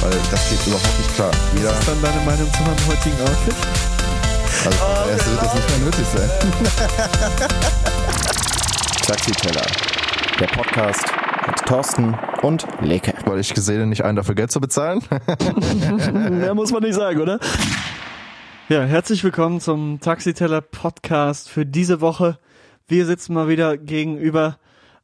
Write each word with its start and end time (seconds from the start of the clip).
weil 0.00 0.10
das 0.30 0.48
geht 0.50 0.66
überhaupt 0.66 0.98
nicht 0.98 1.14
klar. 1.14 1.30
Jeder, 1.56 1.70
Was 1.70 1.78
ist 1.80 1.88
dann 1.88 2.02
deine 2.02 2.20
Meinung 2.24 2.52
zu 2.52 2.62
meinem 2.62 2.86
heutigen 2.86 3.20
Outfit? 3.22 3.54
Also 4.64 4.78
oh, 4.82 5.10
erst 5.10 5.30
wird 5.30 5.42
das 5.42 5.54
nicht 5.54 5.68
mehr 5.70 5.78
nötig 5.86 6.06
sein. 6.14 6.30
Taxiteller, 9.06 9.66
der 10.40 10.46
Podcast 10.46 11.04
mit 11.46 11.56
Thorsten 11.66 12.18
und 12.42 12.66
Leke. 12.80 13.14
Weil 13.24 13.38
ich 13.38 13.54
gesehen 13.54 13.88
nicht 13.88 14.04
einen 14.04 14.16
dafür 14.16 14.34
Geld 14.34 14.50
zu 14.50 14.60
bezahlen. 14.60 15.00
Mehr 16.30 16.54
muss 16.54 16.72
man 16.72 16.82
nicht 16.82 16.94
sagen, 16.94 17.20
oder? 17.20 17.38
Ja, 18.68 18.82
herzlich 18.82 19.22
willkommen 19.22 19.60
zum 19.60 20.00
Taxiteller 20.00 20.60
Podcast 20.60 21.48
für 21.48 21.64
diese 21.64 22.00
Woche. 22.00 22.38
Wir 22.88 23.06
sitzen 23.06 23.34
mal 23.34 23.48
wieder 23.48 23.76
gegenüber 23.76 24.58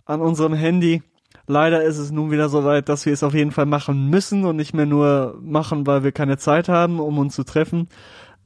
an 0.04 0.20
unserem 0.20 0.54
Handy. 0.54 1.02
Leider 1.46 1.82
ist 1.82 1.98
es 1.98 2.10
nun 2.10 2.30
wieder 2.30 2.48
so 2.48 2.64
weit, 2.64 2.88
dass 2.88 3.04
wir 3.06 3.12
es 3.12 3.22
auf 3.22 3.34
jeden 3.34 3.50
Fall 3.50 3.66
machen 3.66 4.08
müssen 4.10 4.44
und 4.44 4.56
nicht 4.56 4.74
mehr 4.74 4.86
nur 4.86 5.38
machen, 5.42 5.86
weil 5.86 6.04
wir 6.04 6.12
keine 6.12 6.38
Zeit 6.38 6.68
haben, 6.68 7.00
um 7.00 7.18
uns 7.18 7.34
zu 7.34 7.44
treffen. 7.44 7.88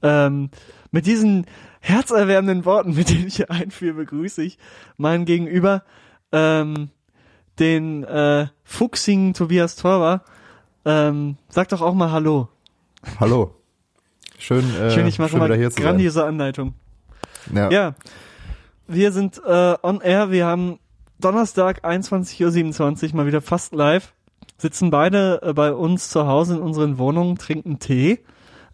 Ähm, 0.02 0.50
mit 0.90 1.06
diesen 1.06 1.46
herzerwärmenden 1.80 2.64
Worten, 2.64 2.94
mit 2.94 3.10
denen 3.10 3.26
ich 3.26 3.36
hier 3.36 3.50
einführe, 3.50 3.94
begrüße 3.94 4.42
ich 4.42 4.58
meinen 4.96 5.24
Gegenüber, 5.24 5.82
ähm, 6.32 6.90
den 7.58 8.04
äh, 8.04 8.46
fuchsigen 8.64 9.34
Tobias 9.34 9.76
Torber. 9.76 10.22
Ähm, 10.84 11.36
sag 11.48 11.68
doch 11.68 11.82
auch 11.82 11.94
mal 11.94 12.10
Hallo. 12.10 12.48
Hallo. 13.20 13.54
Schön, 14.38 14.74
äh, 14.80 14.90
schön 14.90 15.06
ich 15.06 15.18
mache 15.18 15.30
schön 15.30 15.38
mal 15.38 15.70
grandiose 15.70 16.24
Anleitung. 16.24 16.74
Ja. 17.54 17.70
ja. 17.70 17.94
Wir 18.88 19.12
sind 19.12 19.40
äh, 19.44 19.74
on 19.82 20.00
air, 20.00 20.30
wir 20.30 20.46
haben 20.46 20.78
Donnerstag 21.18 21.84
21.27 21.84 23.10
Uhr 23.10 23.16
mal 23.16 23.26
wieder 23.26 23.40
fast 23.40 23.74
live. 23.74 24.12
Sitzen 24.58 24.90
beide 24.90 25.40
äh, 25.42 25.52
bei 25.54 25.72
uns 25.72 26.10
zu 26.10 26.26
Hause 26.26 26.56
in 26.56 26.60
unseren 26.60 26.98
Wohnungen, 26.98 27.38
trinken 27.38 27.78
Tee. 27.78 28.20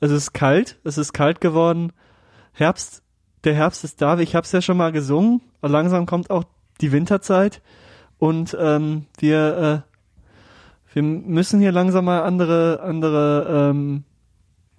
Es 0.01 0.11
ist 0.11 0.33
kalt, 0.33 0.79
es 0.83 0.99
ist 0.99 1.13
kalt 1.13 1.41
geworden. 1.41 1.93
Herbst, 2.53 3.03
der 3.45 3.55
Herbst 3.55 3.85
ist 3.85 4.03
da. 4.03 4.19
Ich 4.19 4.35
habe 4.35 4.45
es 4.45 4.53
ja 4.53 4.61
schon 4.61 4.77
mal 4.77 4.91
gesungen. 4.91 5.41
Langsam 5.63 6.07
kommt 6.07 6.31
auch 6.31 6.45
die 6.81 6.91
Winterzeit 6.91 7.63
und 8.19 8.57
ähm, 8.59 9.07
wir 9.19 9.85
äh, 9.87 9.93
wir 10.95 11.03
müssen 11.03 11.61
hier 11.61 11.73
langsam 11.73 12.05
mal 12.05 12.23
andere 12.23 12.81
andere 12.83 13.71
ähm, 13.71 14.05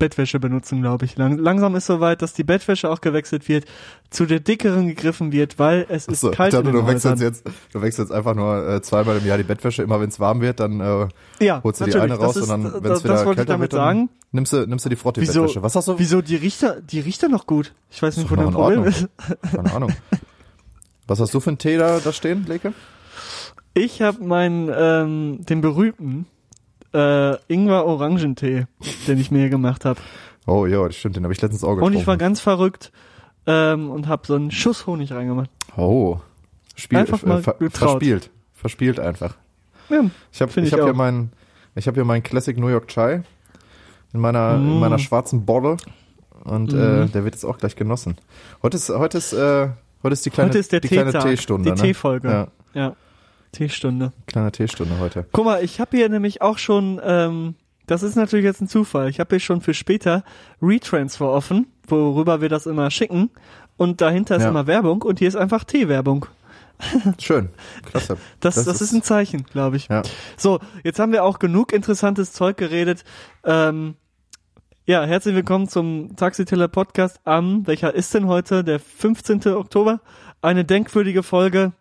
Bettwäsche 0.04 0.38
benutzen, 0.38 0.82
glaube 0.82 1.06
ich. 1.06 1.16
Lang 1.16 1.38
langsam 1.38 1.76
ist 1.76 1.86
soweit, 1.86 2.22
dass 2.22 2.34
die 2.34 2.44
Bettwäsche 2.44 2.90
auch 2.90 3.00
gewechselt 3.00 3.48
wird, 3.48 3.64
zu 4.10 4.26
der 4.26 4.42
dickeren 4.42 4.88
gegriffen 4.88 5.32
wird, 5.32 5.60
weil 5.60 5.86
es 5.88 6.08
ist 6.08 6.20
so, 6.20 6.32
kalt 6.32 6.54
ich 6.54 6.60
dachte, 6.60 6.74
du 6.74 6.86
wechselst 6.86 7.22
jetzt, 7.22 7.46
du 7.72 7.82
wechselst 7.82 8.12
einfach 8.12 8.36
nur 8.36 8.68
äh, 8.68 8.82
zweimal 8.82 9.16
im 9.16 9.26
Jahr 9.26 9.38
die 9.38 9.46
Bettwäsche. 9.46 9.82
Immer 9.82 10.02
wenn 10.02 10.10
es 10.10 10.20
warm 10.20 10.42
wird, 10.42 10.60
dann 10.60 10.82
äh, 10.82 11.08
ja, 11.40 11.64
holst 11.64 11.80
du 11.80 11.86
die 11.86 11.96
eine 11.96 12.16
raus 12.16 12.36
ist, 12.36 12.44
und 12.44 12.50
dann, 12.50 12.84
wenn 12.84 12.92
es 12.92 13.04
wieder 13.06 13.34
kälter 13.34 13.60
wird, 13.62 13.72
sagen. 13.72 14.10
nimmst 14.34 14.52
du, 14.52 14.68
nimmst 14.68 14.84
du 14.84 14.90
die 14.90 14.98
Frotti-Bettwäsche. 14.98 15.64
Was 15.64 15.78
hast 15.78 15.88
du? 15.88 15.98
Wieso 15.98 16.22
die 16.22 16.36
Richter, 16.36 16.82
die 16.82 17.00
riecht 17.00 17.24
noch 17.30 17.48
gut? 17.48 17.74
Ich 17.90 18.02
weiß 18.02 18.18
nicht, 18.18 18.30
wo 18.30 18.36
dein 18.36 18.52
Problem 18.52 18.84
ist. 18.84 19.08
Keine 19.56 19.74
Ahnung. 19.74 19.94
Was 21.08 21.22
hast 21.22 21.34
du 21.34 21.40
für 21.40 21.52
einen 21.52 21.58
Tee 21.60 21.78
da, 21.78 22.00
da 22.04 22.12
stehen, 22.12 22.46
Leke? 22.46 22.74
Ich 23.74 24.02
habe 24.02 24.24
meinen, 24.24 24.70
ähm, 24.76 25.46
den 25.46 25.62
berühmten 25.62 26.26
äh, 26.94 27.36
Ingwer-Orangentee, 27.48 28.66
den 29.08 29.20
ich 29.20 29.32
mir 29.32 29.40
hier 29.40 29.50
gemacht 29.50 29.86
habe. 29.86 30.00
Oh 30.46 30.66
ja, 30.66 30.86
das 30.86 30.96
stimmt, 30.96 31.16
den 31.16 31.24
habe 31.24 31.34
ich 31.34 31.42
letztens 31.42 31.64
auch 31.64 31.76
getrunken. 31.76 31.96
Und 31.96 32.02
ich 32.02 32.08
war 32.08 32.18
ganz 32.18 32.40
verrückt 32.40 32.92
ähm, 33.48 33.90
und 33.90 34.08
habe 34.08 34.28
so 34.28 34.36
einen 34.36 34.52
Schuss 34.52 34.88
Honig 34.88 35.12
reingemacht. 35.12 35.50
Oh, 35.78 36.20
Spiel, 36.76 37.00
einfach 37.00 37.24
mal 37.24 37.40
äh, 37.40 37.44
ver 37.44 37.54
getraut. 37.54 37.90
verspielt, 37.90 38.30
verspielt 38.54 39.00
einfach. 39.00 39.36
Ja, 39.90 40.06
ich 40.32 40.42
habe 40.42 40.52
ich, 40.52 40.68
ich 40.68 40.74
habe 40.74 40.84
hier 40.86 40.94
meinen 40.94 41.32
ich 41.76 41.88
habe 41.88 41.96
hier 41.96 42.06
meinen 42.06 42.24
Classic 42.24 42.58
New 42.58 42.68
York 42.68 42.88
Chai 42.88 43.24
in 44.14 44.20
meiner 44.20 44.58
mm. 44.58 44.72
in 44.72 44.80
meiner 44.80 45.00
schwarzen 45.00 45.46
Bolle 45.46 45.78
und 46.44 46.72
mm. 46.74 46.78
äh, 46.78 47.08
der 47.08 47.24
wird 47.24 47.36
jetzt 47.36 47.46
auch 47.46 47.58
gleich 47.58 47.76
genossen. 47.76 48.18
Heute 48.62 48.78
ist 48.78 48.90
heute 48.90 49.18
ist 49.18 49.34
äh, 49.34 49.70
heute 50.04 50.14
ist 50.14 50.26
die 50.26 50.30
kleine 50.30 50.50
heute 50.50 50.60
ist 50.60 50.72
der 50.72 50.80
die 50.80 50.88
kleine 50.88 51.12
Teestunde, 51.12 51.72
die 51.72 51.82
ne? 51.82 51.88
Teefolge. 51.88 52.28
Ja. 52.30 52.48
ja. 52.74 52.96
Teestunde. 53.54 54.12
Kleine 54.28 54.52
Teestunde 54.52 55.00
heute. 55.00 55.26
Guck 55.32 55.46
mal, 55.46 55.64
ich 55.64 55.80
habe 55.80 55.96
hier 55.96 56.10
nämlich 56.10 56.42
auch 56.42 56.58
schon, 56.58 57.00
ähm, 57.02 57.56
das 57.88 58.04
ist 58.04 58.16
natürlich 58.16 58.44
jetzt 58.44 58.62
ein 58.62 58.68
Zufall, 58.68 59.08
ich 59.10 59.22
habe 59.22 59.30
hier 59.30 59.40
schon 59.40 59.62
für 59.62 59.74
später 59.74 60.24
Retransfer 60.62 61.30
offen, 61.30 61.68
worüber 61.88 62.42
wir 62.42 62.50
das 62.50 62.66
immer 62.66 62.92
schicken. 62.92 63.30
Und 63.78 64.02
dahinter 64.02 64.36
ist 64.36 64.44
ja. 64.44 64.50
immer 64.50 64.68
Werbung 64.68 65.02
und 65.02 65.20
hier 65.20 65.28
ist 65.28 65.36
einfach 65.36 65.64
Tee-Werbung. 65.64 66.28
Schön, 67.20 67.50
klasse. 67.86 68.18
Das, 68.40 68.56
das, 68.56 68.66
das 68.66 68.76
ist, 68.76 68.82
ist, 68.82 68.94
ein 68.94 69.04
Zeichen, 69.04 69.46
glaube 69.46 69.78
ich. 69.78 69.88
Ja. 69.88 70.02
So, 70.38 70.60
jetzt 70.84 71.00
haben 71.00 71.12
wir 71.12 71.24
auch 71.24 71.40
genug 71.40 71.72
interessantes 71.72 72.34
Zeug 72.34 72.58
geredet. 72.58 73.04
Ähm, 73.46 73.96
ja, 74.86 75.06
herzlich 75.06 75.34
willkommen 75.34 75.70
zum 75.70 76.16
Taxiteller 76.18 76.68
Podcast 76.68 77.22
am, 77.24 77.66
welcher 77.68 77.94
ist 77.96 78.14
denn 78.14 78.28
heute? 78.28 78.66
Der 78.66 78.80
15. 78.82 79.48
Oktober. 79.48 80.02
Eine 80.42 80.66
denkwürdige 80.66 81.24
Folge. 81.24 81.72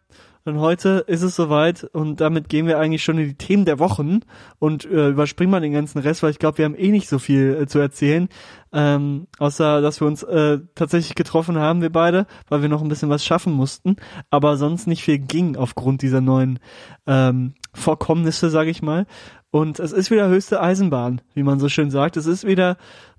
Und 0.44 0.58
heute 0.58 1.04
ist 1.06 1.22
es 1.22 1.36
soweit 1.36 1.84
und 1.84 2.20
damit 2.20 2.48
gehen 2.48 2.66
wir 2.66 2.78
eigentlich 2.78 3.04
schon 3.04 3.18
in 3.18 3.28
die 3.28 3.34
Themen 3.36 3.64
der 3.64 3.78
Wochen 3.78 4.20
und 4.58 4.84
äh, 4.84 5.08
überspringen 5.10 5.52
mal 5.52 5.60
den 5.60 5.72
ganzen 5.72 5.98
Rest, 5.98 6.22
weil 6.22 6.30
ich 6.30 6.40
glaube, 6.40 6.58
wir 6.58 6.64
haben 6.64 6.74
eh 6.74 6.90
nicht 6.90 7.08
so 7.08 7.20
viel 7.20 7.58
äh, 7.60 7.66
zu 7.66 7.78
erzählen. 7.78 8.28
Ähm, 8.72 9.28
außer, 9.38 9.80
dass 9.80 10.00
wir 10.00 10.08
uns 10.08 10.24
äh, 10.24 10.58
tatsächlich 10.74 11.14
getroffen 11.14 11.58
haben, 11.58 11.80
wir 11.80 11.92
beide, 11.92 12.26
weil 12.48 12.62
wir 12.62 12.68
noch 12.68 12.82
ein 12.82 12.88
bisschen 12.88 13.10
was 13.10 13.24
schaffen 13.24 13.52
mussten. 13.52 13.96
Aber 14.30 14.56
sonst 14.56 14.86
nicht 14.86 15.04
viel 15.04 15.18
ging 15.18 15.56
aufgrund 15.56 16.02
dieser 16.02 16.20
neuen 16.20 16.58
ähm, 17.06 17.54
Vorkommnisse, 17.72 18.50
sage 18.50 18.70
ich 18.70 18.82
mal. 18.82 19.06
Und 19.52 19.78
es 19.78 19.92
ist 19.92 20.10
wieder 20.10 20.28
höchste 20.28 20.60
Eisenbahn, 20.60 21.20
wie 21.34 21.42
man 21.44 21.60
so 21.60 21.68
schön 21.68 21.90
sagt. 21.90 22.16
Es 22.16 22.26
ist 22.26 22.46
wieder 22.46 22.78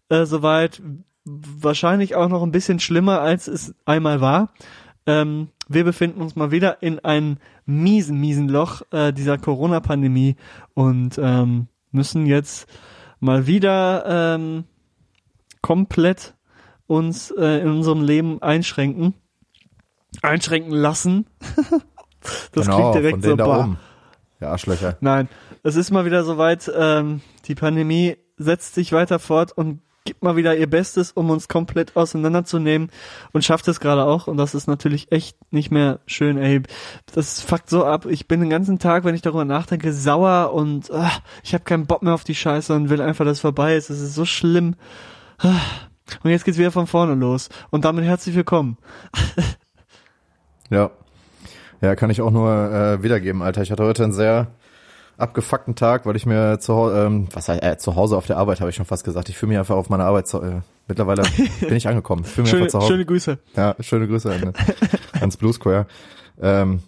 äh, 0.09 0.25
soweit, 0.25 0.81
wahrscheinlich 1.25 2.15
auch 2.15 2.27
noch 2.27 2.43
ein 2.43 2.51
bisschen 2.51 2.79
schlimmer, 2.79 3.21
als 3.21 3.47
es 3.47 3.73
einmal 3.85 4.19
war. 4.19 4.49
Ähm, 5.05 5.49
wir 5.67 5.83
befinden 5.83 6.21
uns 6.21 6.35
mal 6.35 6.51
wieder 6.51 6.81
in 6.81 6.99
einem 6.99 7.37
miesen, 7.65 8.19
miesen 8.19 8.47
Loch 8.47 8.81
äh, 8.91 9.11
dieser 9.11 9.37
Corona-Pandemie 9.37 10.35
und 10.73 11.19
ähm, 11.21 11.67
müssen 11.91 12.25
jetzt 12.25 12.67
mal 13.19 13.47
wieder 13.47 14.35
ähm, 14.35 14.65
komplett 15.61 16.35
uns 16.87 17.31
äh, 17.31 17.61
in 17.61 17.69
unserem 17.69 18.03
Leben 18.03 18.41
einschränken. 18.41 19.13
Einschränken 20.21 20.73
lassen. 20.73 21.25
das 22.51 22.65
genau, 22.65 22.91
klingt 22.91 22.95
direkt 22.95 23.23
so. 23.23 23.35
Da 23.35 23.59
oben. 23.59 23.79
Ja, 24.39 24.51
Arschlöcher. 24.51 24.97
Nein, 24.99 25.29
es 25.63 25.75
ist 25.75 25.91
mal 25.91 26.05
wieder 26.05 26.23
soweit, 26.23 26.69
ähm, 26.75 27.21
die 27.45 27.55
Pandemie 27.55 28.17
setzt 28.37 28.75
sich 28.75 28.91
weiter 28.91 29.19
fort 29.19 29.51
und 29.53 29.79
gibt 30.05 30.23
mal 30.23 30.35
wieder 30.35 30.55
ihr 30.55 30.69
Bestes, 30.69 31.11
um 31.11 31.29
uns 31.29 31.47
komplett 31.47 31.95
auseinanderzunehmen 31.95 32.89
und 33.31 33.43
schafft 33.43 33.67
es 33.67 33.79
gerade 33.79 34.05
auch 34.05 34.27
und 34.27 34.37
das 34.37 34.53
ist 34.55 34.67
natürlich 34.67 35.11
echt 35.11 35.37
nicht 35.51 35.71
mehr 35.71 35.99
schön, 36.05 36.37
ey. 36.37 36.61
Das 37.13 37.41
fuckt 37.41 37.69
so 37.69 37.85
ab. 37.85 38.05
Ich 38.05 38.27
bin 38.27 38.41
den 38.41 38.49
ganzen 38.49 38.79
Tag, 38.79 39.03
wenn 39.03 39.15
ich 39.15 39.21
darüber 39.21 39.45
nachdenke, 39.45 39.93
sauer 39.93 40.53
und 40.53 40.91
ach, 40.91 41.21
ich 41.43 41.53
habe 41.53 41.63
keinen 41.63 41.85
Bock 41.85 42.03
mehr 42.03 42.13
auf 42.13 42.23
die 42.23 42.35
Scheiße 42.35 42.73
und 42.73 42.89
will 42.89 43.01
einfach, 43.01 43.25
dass 43.25 43.37
es 43.37 43.41
vorbei 43.41 43.75
ist. 43.75 43.89
Es 43.89 44.01
ist 44.01 44.15
so 44.15 44.25
schlimm. 44.25 44.75
Und 46.23 46.29
jetzt 46.29 46.45
geht's 46.45 46.57
wieder 46.57 46.71
von 46.71 46.87
vorne 46.87 47.15
los 47.15 47.49
und 47.69 47.85
damit 47.85 48.05
herzlich 48.05 48.35
willkommen. 48.35 48.77
ja. 50.69 50.91
Ja, 51.81 51.95
kann 51.95 52.09
ich 52.09 52.21
auch 52.21 52.31
nur 52.31 52.49
äh, 52.49 53.03
wiedergeben, 53.03 53.41
Alter. 53.41 53.61
Ich 53.61 53.71
hatte 53.71 53.83
heute 53.83 54.05
einen 54.05 54.13
sehr 54.13 54.47
abgefuckten 55.17 55.75
Tag, 55.75 56.05
weil 56.05 56.15
ich 56.15 56.25
mir 56.25 56.59
zu 56.59 56.75
Hause, 56.75 57.05
ähm, 57.05 57.27
was 57.33 57.49
äh, 57.49 57.77
zu 57.77 57.95
Hause 57.95 58.17
auf 58.17 58.25
der 58.25 58.37
Arbeit 58.37 58.59
habe 58.59 58.69
ich 58.69 58.75
schon 58.75 58.85
fast 58.85 59.03
gesagt. 59.03 59.29
Ich 59.29 59.37
fühle 59.37 59.51
mich 59.51 59.59
einfach 59.59 59.75
auf 59.75 59.89
meiner 59.89 60.05
Arbeit 60.05 60.27
zu, 60.27 60.41
äh, 60.41 60.61
mittlerweile 60.87 61.23
bin 61.61 61.75
ich 61.75 61.87
angekommen. 61.87 62.23
Fühl 62.23 62.43
mich 62.43 62.51
schöne, 62.51 62.63
einfach 62.63 62.71
zu 62.71 62.77
Hause. 62.79 62.93
schöne 62.93 63.05
Grüße. 63.05 63.37
Ja, 63.55 63.75
schöne 63.79 64.07
Grüße 64.07 64.31
an, 64.31 64.53
ans 65.19 65.37
Blue 65.37 65.53
Square. 65.53 65.85
Ähm, 66.41 66.81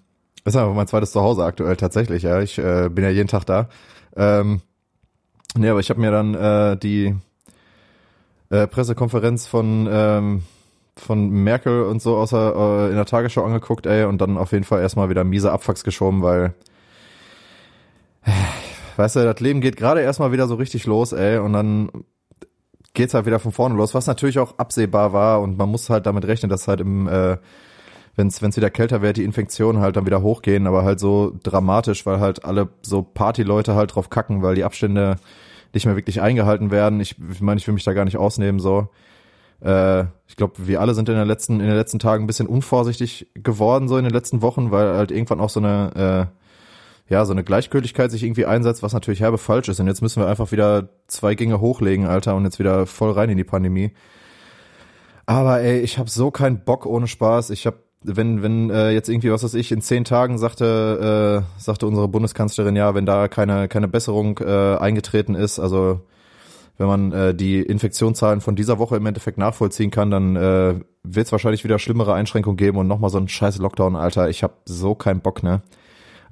ist 0.43 0.55
einfach 0.55 0.73
mein 0.73 0.87
zweites 0.87 1.11
Zuhause 1.11 1.43
aktuell 1.43 1.75
tatsächlich, 1.75 2.23
ja. 2.23 2.41
Ich 2.41 2.57
äh, 2.57 2.89
bin 2.89 3.03
ja 3.03 3.09
jeden 3.09 3.27
Tag 3.27 3.45
da. 3.45 3.69
Ähm, 4.15 4.61
nee, 5.57 5.69
aber 5.69 5.79
ich 5.79 5.89
habe 5.89 6.01
mir 6.01 6.11
dann 6.11 6.35
äh, 6.35 6.77
die 6.77 7.15
äh, 8.49 8.67
Pressekonferenz 8.67 9.47
von 9.47 9.87
ähm, 9.89 10.43
von 10.97 11.29
Merkel 11.29 11.83
und 11.83 12.01
so 12.01 12.15
außer 12.15 12.87
äh, 12.87 12.89
in 12.89 12.95
der 12.95 13.05
Tagesschau 13.05 13.43
angeguckt, 13.43 13.85
ey, 13.85 14.05
und 14.05 14.19
dann 14.19 14.37
auf 14.37 14.51
jeden 14.53 14.63
Fall 14.63 14.81
erstmal 14.81 15.09
wieder 15.09 15.23
miese 15.23 15.51
Abfucks 15.51 15.83
geschoben, 15.83 16.21
weil 16.21 16.53
weißt 18.97 19.17
du, 19.17 19.23
das 19.23 19.39
Leben 19.39 19.61
geht 19.61 19.77
gerade 19.77 20.01
erstmal 20.01 20.31
wieder 20.31 20.47
so 20.47 20.55
richtig 20.55 20.85
los, 20.85 21.11
ey, 21.13 21.37
und 21.37 21.53
dann 21.53 21.89
geht's 22.93 23.13
halt 23.13 23.25
wieder 23.25 23.39
von 23.39 23.51
vorne 23.51 23.75
los, 23.75 23.93
was 23.93 24.07
natürlich 24.07 24.39
auch 24.39 24.57
absehbar 24.57 25.13
war 25.13 25.41
und 25.41 25.57
man 25.57 25.69
muss 25.69 25.89
halt 25.89 26.05
damit 26.05 26.25
rechnen, 26.25 26.49
dass 26.49 26.67
halt 26.67 26.79
im, 26.81 27.07
äh, 27.07 27.37
wenn 28.15 28.27
es 28.27 28.41
wieder 28.41 28.69
kälter 28.69 29.01
wird, 29.01 29.17
die 29.17 29.23
Infektionen 29.23 29.81
halt 29.81 29.97
dann 29.97 30.05
wieder 30.05 30.21
hochgehen, 30.21 30.67
aber 30.67 30.83
halt 30.83 30.99
so 30.99 31.33
dramatisch, 31.43 32.05
weil 32.05 32.19
halt 32.19 32.45
alle 32.45 32.69
so 32.81 33.01
Partyleute 33.03 33.75
halt 33.75 33.93
drauf 33.93 34.09
kacken, 34.09 34.41
weil 34.41 34.55
die 34.55 34.63
Abstände 34.63 35.17
nicht 35.73 35.85
mehr 35.85 35.97
wirklich 35.97 36.21
eingehalten 36.21 36.71
werden. 36.71 37.01
Ich, 37.01 37.17
ich 37.31 37.41
meine, 37.41 37.59
ich 37.59 37.67
will 37.67 37.73
mich 37.73 37.83
da 37.83 37.93
gar 37.93 38.05
nicht 38.05 38.17
ausnehmen, 38.17 38.59
so. 38.59 38.87
Äh, 39.61 40.05
ich 40.27 40.37
glaube, 40.37 40.53
wir 40.67 40.79
alle 40.79 40.93
sind 40.93 41.09
in 41.09 41.15
den 41.15 41.27
letzten, 41.27 41.59
in 41.59 41.67
den 41.67 41.75
letzten 41.75 41.99
Tagen 41.99 42.23
ein 42.23 42.27
bisschen 42.27 42.47
unvorsichtig 42.47 43.27
geworden, 43.35 43.87
so 43.89 43.97
in 43.97 44.05
den 44.05 44.13
letzten 44.13 44.41
Wochen, 44.41 44.71
weil 44.71 44.95
halt 44.95 45.11
irgendwann 45.11 45.41
auch 45.41 45.49
so 45.49 45.59
eine, 45.59 46.29
äh, 46.31 46.44
ja, 47.07 47.23
so 47.25 47.33
eine 47.33 47.43
Gleichgültigkeit 47.43 48.11
sich 48.11 48.23
irgendwie 48.23 48.45
einsetzt, 48.45 48.81
was 48.81 48.93
natürlich 48.93 49.19
herbe 49.19 49.37
falsch 49.37 49.69
ist. 49.69 49.79
Und 49.79 49.87
jetzt 49.87 50.01
müssen 50.01 50.21
wir 50.21 50.27
einfach 50.27 50.51
wieder 50.51 50.89
zwei 51.07 51.35
Gänge 51.35 51.61
hochlegen, 51.61 52.05
Alter, 52.07 52.35
und 52.35 52.45
jetzt 52.45 52.59
wieder 52.59 52.87
voll 52.87 53.11
rein 53.11 53.29
in 53.29 53.37
die 53.37 53.43
Pandemie. 53.43 53.91
Aber 55.25 55.61
ey, 55.61 55.79
ich 55.79 55.97
habe 55.97 56.09
so 56.09 56.31
keinen 56.31 56.63
Bock 56.63 56.85
ohne 56.85 57.07
Spaß. 57.07 57.49
Ich 57.51 57.65
habe 57.65 57.77
wenn, 58.07 58.43
wenn 58.43 58.69
äh, 58.69 58.91
jetzt 58.91 59.09
irgendwie, 59.09 59.31
was 59.31 59.43
weiß 59.43 59.55
ich, 59.55 59.71
in 59.71 59.81
zehn 59.81 60.03
Tagen 60.03 60.37
sagte, 60.37 61.43
äh, 61.57 61.59
sagte 61.59 61.87
unsere 61.87 62.07
Bundeskanzlerin, 62.07 62.75
ja, 62.75 62.93
wenn 62.93 63.05
da 63.05 63.27
keine, 63.27 63.67
keine 63.67 63.87
Besserung 63.87 64.39
äh, 64.39 64.75
eingetreten 64.77 65.35
ist, 65.35 65.59
also 65.59 66.01
wenn 66.77 66.87
man 66.87 67.11
äh, 67.13 67.33
die 67.33 67.61
Infektionszahlen 67.61 68.41
von 68.41 68.55
dieser 68.55 68.79
Woche 68.79 68.97
im 68.97 69.05
Endeffekt 69.05 69.37
nachvollziehen 69.37 69.91
kann, 69.91 70.11
dann 70.11 70.35
äh, 70.35 70.75
wird 71.03 71.25
es 71.25 71.31
wahrscheinlich 71.31 71.63
wieder 71.63 71.79
schlimmere 71.79 72.13
Einschränkungen 72.13 72.57
geben 72.57 72.77
und 72.77 72.87
nochmal 72.87 73.09
so 73.09 73.17
ein 73.17 73.27
scheiß 73.27 73.57
Lockdown, 73.59 73.95
Alter. 73.95 74.29
Ich 74.29 74.43
habe 74.43 74.53
so 74.65 74.93
keinen 74.93 75.21
Bock, 75.21 75.41
ne? 75.41 75.61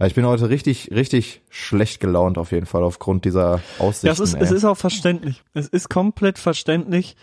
Ich 0.06 0.16
bin 0.16 0.26
heute 0.26 0.50
richtig, 0.50 0.92
richtig 0.92 1.42
schlecht 1.50 2.00
gelaunt 2.00 2.38
auf 2.38 2.52
jeden 2.52 2.66
Fall 2.66 2.84
aufgrund 2.84 3.26
dieser 3.26 3.62
Aussichten. 3.80 4.08
Ja, 4.08 4.14
es 4.14 4.20
ist, 4.20 4.36
es 4.36 4.52
ist 4.52 4.66
auch 4.66 4.78
verständlich. 4.78 5.44
Es 5.54 5.68
ist 5.68 5.90
komplett 5.90 6.40
verständlich. 6.40 7.16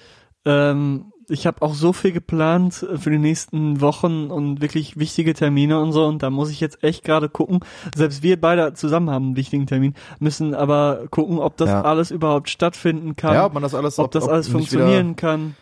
Ähm, 0.44 1.12
ich 1.30 1.46
habe 1.46 1.62
auch 1.62 1.74
so 1.74 1.92
viel 1.92 2.12
geplant 2.12 2.82
äh, 2.82 2.98
für 2.98 3.10
die 3.10 3.18
nächsten 3.18 3.80
Wochen 3.80 4.30
und 4.30 4.60
wirklich 4.60 4.98
wichtige 4.98 5.34
Termine 5.34 5.80
und 5.80 5.92
so 5.92 6.06
und 6.06 6.22
da 6.22 6.30
muss 6.30 6.50
ich 6.50 6.60
jetzt 6.60 6.82
echt 6.82 7.04
gerade 7.04 7.28
gucken. 7.28 7.60
Selbst 7.94 8.22
wir 8.22 8.40
beide 8.40 8.74
zusammen 8.74 9.10
haben 9.10 9.26
einen 9.26 9.36
wichtigen 9.36 9.66
Termin, 9.66 9.94
müssen 10.18 10.54
aber 10.54 11.06
gucken, 11.10 11.38
ob 11.38 11.56
das 11.56 11.70
ja. 11.70 11.82
alles 11.82 12.10
überhaupt 12.10 12.50
stattfinden 12.50 13.16
kann. 13.16 13.34
Ja, 13.34 13.46
ob 13.46 13.54
man 13.54 13.62
das 13.62 13.74
alles, 13.74 13.98
ob, 13.98 14.06
ob 14.06 14.10
das 14.10 14.28
alles 14.28 14.46
ob 14.48 14.52
funktionieren 14.52 15.10
wieder, 15.10 15.16
kann. 15.16 15.56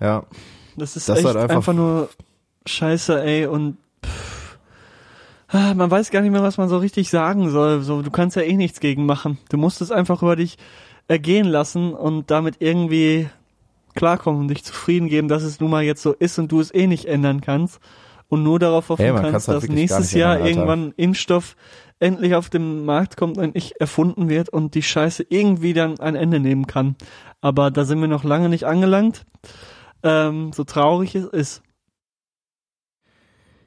Ja. 0.00 0.24
Das 0.76 0.96
ist 0.96 1.08
das 1.08 1.18
echt 1.18 1.26
halt 1.26 1.36
einfach, 1.36 1.56
einfach, 1.56 1.74
nur 1.74 2.08
scheiße, 2.66 3.22
ey 3.22 3.46
und 3.46 3.76
pff, 4.04 4.31
man 5.52 5.90
weiß 5.90 6.10
gar 6.10 6.22
nicht 6.22 6.30
mehr, 6.30 6.42
was 6.42 6.58
man 6.58 6.68
so 6.68 6.78
richtig 6.78 7.10
sagen 7.10 7.50
soll. 7.50 7.82
So, 7.82 8.02
du 8.02 8.10
kannst 8.10 8.36
ja 8.36 8.42
eh 8.42 8.56
nichts 8.56 8.80
gegen 8.80 9.06
machen. 9.06 9.38
Du 9.50 9.58
musst 9.58 9.80
es 9.80 9.90
einfach 9.90 10.22
über 10.22 10.36
dich 10.36 10.56
ergehen 11.08 11.46
lassen 11.46 11.92
und 11.94 12.30
damit 12.30 12.56
irgendwie 12.60 13.28
klarkommen 13.94 14.42
und 14.42 14.48
dich 14.48 14.64
zufrieden 14.64 15.08
geben, 15.08 15.28
dass 15.28 15.42
es 15.42 15.60
nun 15.60 15.70
mal 15.70 15.82
jetzt 15.82 16.02
so 16.02 16.12
ist 16.12 16.38
und 16.38 16.50
du 16.50 16.60
es 16.60 16.72
eh 16.72 16.86
nicht 16.86 17.04
ändern 17.04 17.40
kannst 17.40 17.80
und 18.28 18.42
nur 18.42 18.58
darauf 18.58 18.88
hoffen 18.88 19.04
hey, 19.04 19.12
kannst, 19.14 19.48
halt 19.48 19.62
dass 19.62 19.68
nächstes 19.68 20.12
Jahr 20.12 20.36
ändern, 20.36 20.48
irgendwann 20.48 20.94
Impfstoff 20.96 21.56
endlich 21.98 22.34
auf 22.34 22.48
den 22.48 22.86
Markt 22.86 23.16
kommt 23.16 23.36
und 23.36 23.54
nicht 23.54 23.72
erfunden 23.72 24.30
wird 24.30 24.48
und 24.48 24.74
die 24.74 24.82
Scheiße 24.82 25.26
irgendwie 25.28 25.74
dann 25.74 26.00
ein 26.00 26.16
Ende 26.16 26.40
nehmen 26.40 26.66
kann. 26.66 26.96
Aber 27.42 27.70
da 27.70 27.84
sind 27.84 28.00
wir 28.00 28.08
noch 28.08 28.24
lange 28.24 28.48
nicht 28.48 28.64
angelangt. 28.64 29.26
Ähm, 30.02 30.52
so 30.52 30.64
traurig 30.64 31.14
es 31.14 31.26
ist. 31.26 31.62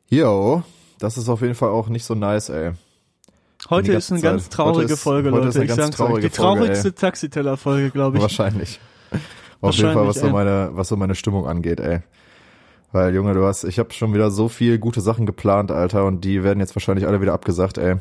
Jo, 0.09 0.63
das 0.99 1.17
ist 1.17 1.29
auf 1.29 1.41
jeden 1.41 1.55
Fall 1.55 1.69
auch 1.69 1.87
nicht 1.89 2.05
so 2.05 2.15
nice, 2.15 2.49
ey. 2.49 2.71
Heute 3.69 3.93
ist 3.93 4.11
eine 4.11 4.21
Zeit. 4.21 4.31
ganz 4.31 4.49
traurige 4.49 4.93
ist, 4.93 5.01
Folge, 5.01 5.29
Leute. 5.29 5.63
Ich 5.63 5.75
ganz 5.75 5.95
traurige 5.95 6.29
Die 6.29 6.35
traurigste 6.35 6.93
Taxiteller-Folge, 6.93 7.89
glaube 7.89 8.17
ich. 8.17 8.21
Wahrscheinlich. 8.21 8.79
Auf 9.61 9.75
jeden 9.75 9.93
Fall, 9.93 10.07
was 10.07 10.19
so 10.19 10.29
meine, 10.29 10.69
was 10.73 10.89
so 10.89 10.97
meine 10.97 11.15
Stimmung 11.15 11.47
angeht, 11.47 11.79
ey. 11.79 12.01
Weil, 12.91 13.13
Junge, 13.15 13.33
du 13.33 13.45
hast, 13.45 13.63
ich 13.63 13.79
habe 13.79 13.91
schon 13.93 14.13
wieder 14.13 14.29
so 14.29 14.47
viel 14.47 14.77
gute 14.77 15.01
Sachen 15.01 15.25
geplant, 15.25 15.71
Alter, 15.71 16.05
und 16.05 16.21
die 16.23 16.43
werden 16.43 16.59
jetzt 16.59 16.75
wahrscheinlich 16.75 17.07
alle 17.07 17.21
wieder 17.21 17.33
abgesagt, 17.33 17.77
ey. 17.77 17.95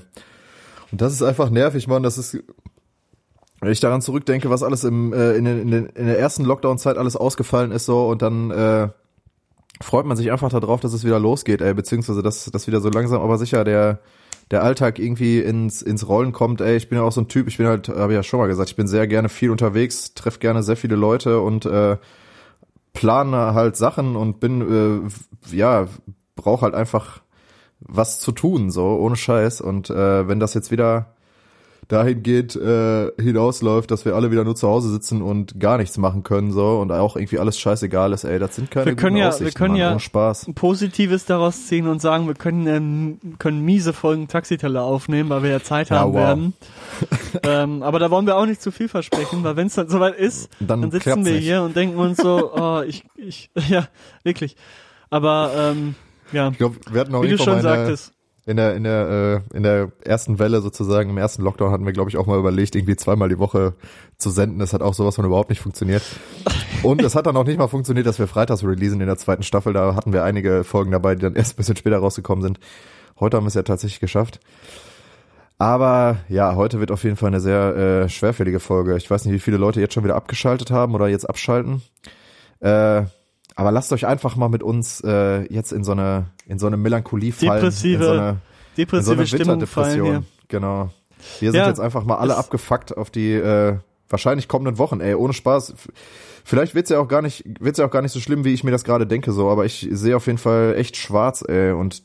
Und 0.92 1.00
das 1.00 1.12
ist 1.12 1.22
einfach 1.22 1.50
nervig, 1.50 1.88
Mann. 1.88 2.02
Das 2.02 2.18
ist, 2.18 2.38
wenn 3.60 3.72
ich 3.72 3.80
daran 3.80 4.02
zurückdenke, 4.02 4.50
was 4.50 4.62
alles 4.62 4.84
im, 4.84 5.12
äh, 5.12 5.32
in, 5.32 5.44
den, 5.44 5.62
in, 5.62 5.70
den, 5.70 5.86
in 5.86 6.06
der 6.06 6.18
ersten 6.18 6.44
Lockdown-Zeit 6.44 6.98
alles 6.98 7.16
ausgefallen 7.16 7.72
ist, 7.72 7.86
so, 7.86 8.06
und 8.06 8.22
dann 8.22 8.50
äh, 8.50 8.88
freut 9.84 10.06
man 10.06 10.16
sich 10.16 10.32
einfach 10.32 10.50
darauf, 10.50 10.80
dass 10.80 10.92
es 10.92 11.04
wieder 11.04 11.18
losgeht, 11.18 11.60
ey, 11.60 11.74
beziehungsweise 11.74 12.22
dass, 12.22 12.46
dass 12.46 12.66
wieder 12.66 12.80
so 12.80 12.88
langsam 12.88 13.20
aber 13.22 13.38
sicher 13.38 13.64
der 13.64 14.00
der 14.50 14.62
Alltag 14.62 14.98
irgendwie 14.98 15.38
ins, 15.40 15.80
ins 15.80 16.06
Rollen 16.06 16.32
kommt, 16.32 16.60
ey, 16.60 16.76
ich 16.76 16.88
bin 16.88 16.98
ja 16.98 17.04
auch 17.04 17.12
so 17.12 17.20
ein 17.22 17.28
Typ, 17.28 17.48
ich 17.48 17.56
bin 17.56 17.66
halt, 17.66 17.88
habe 17.88 18.12
ich 18.12 18.16
ja 18.16 18.22
schon 18.22 18.40
mal 18.40 18.46
gesagt, 18.46 18.68
ich 18.68 18.76
bin 18.76 18.86
sehr 18.86 19.06
gerne 19.06 19.28
viel 19.28 19.50
unterwegs, 19.50 20.12
treffe 20.14 20.38
gerne 20.38 20.62
sehr 20.62 20.76
viele 20.76 20.96
Leute 20.96 21.40
und 21.40 21.64
äh, 21.64 21.96
plane 22.92 23.54
halt 23.54 23.76
Sachen 23.76 24.16
und 24.16 24.40
bin, 24.40 25.06
äh, 25.50 25.56
ja, 25.56 25.88
brauche 26.36 26.62
halt 26.62 26.74
einfach 26.74 27.22
was 27.80 28.20
zu 28.20 28.32
tun, 28.32 28.70
so, 28.70 28.96
ohne 28.98 29.16
Scheiß. 29.16 29.60
Und 29.60 29.90
äh, 29.90 30.28
wenn 30.28 30.40
das 30.40 30.54
jetzt 30.54 30.70
wieder 30.70 31.13
dahin 31.88 32.22
geht, 32.22 32.56
äh, 32.56 33.10
hinausläuft, 33.20 33.90
dass 33.90 34.04
wir 34.04 34.14
alle 34.14 34.30
wieder 34.30 34.44
nur 34.44 34.56
zu 34.56 34.68
Hause 34.68 34.90
sitzen 34.90 35.22
und 35.22 35.60
gar 35.60 35.78
nichts 35.78 35.98
machen 35.98 36.22
können 36.22 36.52
so 36.52 36.78
und 36.80 36.90
auch 36.92 37.16
irgendwie 37.16 37.38
alles 37.38 37.58
scheißegal 37.58 38.12
ist, 38.12 38.24
ey, 38.24 38.38
das 38.38 38.56
sind 38.56 38.70
keine 38.70 38.86
wir 38.86 38.96
können 38.96 39.16
ja, 39.16 39.38
wir 39.38 39.50
können 39.52 39.74
Mann, 39.74 39.80
ja 39.80 39.98
Spaß. 39.98 40.50
Positives 40.54 41.26
daraus 41.26 41.66
ziehen 41.66 41.86
und 41.86 42.00
sagen, 42.00 42.26
wir 42.26 42.34
können 42.34 42.66
ähm, 42.66 43.36
können 43.38 43.62
miese 43.64 43.92
Folgen 43.92 44.28
Taxiteller 44.28 44.82
aufnehmen, 44.82 45.28
weil 45.30 45.42
wir 45.42 45.50
ja 45.50 45.62
Zeit 45.62 45.90
ja, 45.90 46.00
haben 46.00 46.12
wow. 46.12 46.20
werden. 46.20 46.54
ähm, 47.42 47.82
aber 47.82 47.98
da 47.98 48.10
wollen 48.10 48.26
wir 48.26 48.36
auch 48.36 48.46
nicht 48.46 48.62
zu 48.62 48.70
viel 48.70 48.88
versprechen, 48.88 49.44
weil 49.44 49.56
wenn 49.56 49.66
es 49.66 49.74
dann 49.74 49.88
soweit 49.88 50.14
ist, 50.14 50.48
dann, 50.60 50.82
dann 50.82 50.90
sitzen 50.90 51.24
wir 51.24 51.32
nicht. 51.34 51.44
hier 51.44 51.62
und 51.62 51.76
denken 51.76 51.98
uns 51.98 52.18
so, 52.18 52.52
oh, 52.56 52.82
ich 52.86 53.04
ich 53.16 53.50
ja, 53.68 53.88
wirklich. 54.22 54.56
Aber 55.10 55.50
ähm, 55.56 55.94
ja, 56.32 56.48
ich 56.48 56.58
glaub, 56.58 56.74
wir 56.90 57.00
hatten 57.00 57.14
auch 57.14 57.22
wie 57.22 57.28
du 57.28 57.38
schon 57.38 57.60
sagtest, 57.60 58.13
in 58.46 58.56
der, 58.56 58.74
in 58.74 58.84
der, 58.84 59.42
äh, 59.52 59.56
in 59.56 59.62
der 59.62 59.92
ersten 60.04 60.38
Welle 60.38 60.60
sozusagen, 60.60 61.10
im 61.10 61.18
ersten 61.18 61.42
Lockdown 61.42 61.70
hatten 61.70 61.86
wir, 61.86 61.92
glaube 61.92 62.10
ich, 62.10 62.18
auch 62.18 62.26
mal 62.26 62.38
überlegt, 62.38 62.74
irgendwie 62.74 62.96
zweimal 62.96 63.28
die 63.30 63.38
Woche 63.38 63.74
zu 64.18 64.30
senden. 64.30 64.58
Das 64.58 64.74
hat 64.74 64.82
auch 64.82 64.94
sowas 64.94 65.16
von 65.16 65.24
überhaupt 65.24 65.48
nicht 65.48 65.60
funktioniert. 65.60 66.02
Und 66.82 67.02
es 67.02 67.14
hat 67.14 67.26
dann 67.26 67.36
auch 67.36 67.44
nicht 67.44 67.58
mal 67.58 67.68
funktioniert, 67.68 68.06
dass 68.06 68.18
wir 68.18 68.26
freitags 68.26 68.62
releasen 68.62 69.00
in 69.00 69.06
der 69.06 69.16
zweiten 69.16 69.42
Staffel. 69.42 69.72
Da 69.72 69.94
hatten 69.94 70.12
wir 70.12 70.24
einige 70.24 70.62
Folgen 70.64 70.90
dabei, 70.90 71.14
die 71.14 71.22
dann 71.22 71.36
erst 71.36 71.54
ein 71.54 71.56
bisschen 71.56 71.76
später 71.76 71.98
rausgekommen 71.98 72.42
sind. 72.42 72.60
Heute 73.18 73.36
haben 73.36 73.44
wir 73.44 73.48
es 73.48 73.54
ja 73.54 73.62
tatsächlich 73.62 74.00
geschafft. 74.00 74.40
Aber 75.56 76.18
ja, 76.28 76.56
heute 76.56 76.80
wird 76.80 76.90
auf 76.90 77.04
jeden 77.04 77.16
Fall 77.16 77.28
eine 77.28 77.40
sehr 77.40 77.76
äh, 77.76 78.08
schwerfällige 78.08 78.60
Folge. 78.60 78.96
Ich 78.96 79.10
weiß 79.10 79.24
nicht, 79.24 79.34
wie 79.34 79.38
viele 79.38 79.56
Leute 79.56 79.80
jetzt 79.80 79.94
schon 79.94 80.04
wieder 80.04 80.16
abgeschaltet 80.16 80.70
haben 80.70 80.94
oder 80.94 81.08
jetzt 81.08 81.28
abschalten. 81.28 81.80
Äh, 82.60 83.04
aber 83.54 83.72
lasst 83.72 83.92
euch 83.92 84.06
einfach 84.06 84.36
mal 84.36 84.48
mit 84.48 84.62
uns 84.62 85.00
äh, 85.02 85.42
jetzt 85.52 85.72
in 85.72 85.84
so 85.84 85.92
eine 85.92 86.26
in 86.46 86.58
so 86.58 86.66
eine 86.66 86.76
Melancholie 86.76 87.32
fallen, 87.32 87.62
depressive, 87.62 87.94
in 87.94 88.02
so 88.02 88.10
eine, 88.10 88.36
depressive 88.76 89.12
in 89.12 89.28
so 89.28 89.34
eine 89.34 89.40
Winterdepression. 89.40 90.26
Genau. 90.48 90.90
Wir 91.40 91.52
sind 91.52 91.60
ja, 91.60 91.68
jetzt 91.68 91.80
einfach 91.80 92.04
mal 92.04 92.16
alle 92.16 92.36
abgefuckt 92.36 92.96
auf 92.96 93.10
die 93.10 93.32
äh, 93.32 93.78
wahrscheinlich 94.08 94.48
kommenden 94.48 94.78
Wochen. 94.78 95.00
Ey, 95.00 95.14
ohne 95.14 95.32
Spaß. 95.32 95.74
Vielleicht 96.44 96.74
wird's 96.74 96.90
ja 96.90 96.98
auch 96.98 97.08
gar 97.08 97.22
nicht 97.22 97.44
wird's 97.60 97.78
ja 97.78 97.86
auch 97.86 97.90
gar 97.90 98.02
nicht 98.02 98.12
so 98.12 98.20
schlimm, 98.20 98.44
wie 98.44 98.52
ich 98.52 98.64
mir 98.64 98.70
das 98.70 98.84
gerade 98.84 99.06
denke 99.06 99.32
so. 99.32 99.48
Aber 99.48 99.64
ich 99.64 99.88
sehe 99.90 100.16
auf 100.16 100.26
jeden 100.26 100.38
Fall 100.38 100.74
echt 100.76 100.96
schwarz, 100.96 101.42
ey. 101.46 101.72
Und 101.72 102.02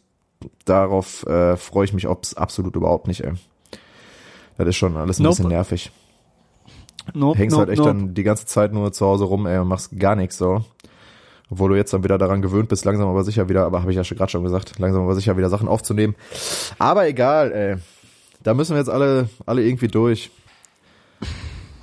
darauf 0.66 1.26
äh, 1.26 1.58
freue 1.58 1.86
ich 1.86 1.94
mich 1.94 2.08
ob's 2.08 2.36
absolut 2.36 2.76
überhaupt 2.76 3.08
nicht, 3.08 3.24
ey. 3.24 3.34
Das 4.58 4.68
ist 4.68 4.78
schon 4.78 4.98
alles 4.98 5.20
ein 5.20 5.24
nope. 5.24 5.38
bisschen 5.38 5.50
nervig. 5.50 5.92
Nope, 7.14 7.40
Hängst 7.40 7.54
nope, 7.54 7.62
halt 7.62 7.70
echt 7.72 7.80
nope. 7.80 7.90
dann 7.92 8.14
die 8.14 8.24
ganze 8.24 8.46
Zeit 8.46 8.74
nur 8.74 8.92
zu 8.92 9.06
Hause 9.06 9.24
rum, 9.24 9.48
ey, 9.48 9.58
und 9.58 9.68
machst 9.68 9.98
gar 9.98 10.16
nichts 10.16 10.38
so. 10.38 10.64
Obwohl 11.52 11.72
du 11.72 11.76
jetzt 11.76 11.94
dann 11.94 12.04
wieder 12.04 12.18
daran 12.18 12.42
gewöhnt 12.42 12.70
bist, 12.70 12.86
langsam 12.86 13.08
aber 13.08 13.24
sicher 13.24 13.50
wieder, 13.50 13.66
aber 13.66 13.82
habe 13.82 13.92
ich 13.92 13.98
ja 13.98 14.04
schon 14.04 14.18
gerade 14.18 14.32
schon 14.32 14.44
gesagt, 14.44 14.78
langsam 14.78 15.04
aber 15.04 15.16
sicher 15.16 15.36
wieder 15.38 15.50
Sachen 15.50 15.68
aufzunehmen. 15.68 16.16
Aber 16.78 17.08
egal, 17.08 17.52
ey. 17.52 17.76
Da 18.44 18.54
müssen 18.54 18.74
wir 18.74 18.80
jetzt 18.80 18.90
alle, 18.90 19.30
alle 19.46 19.64
irgendwie 19.64 19.88
durch. 19.88 20.32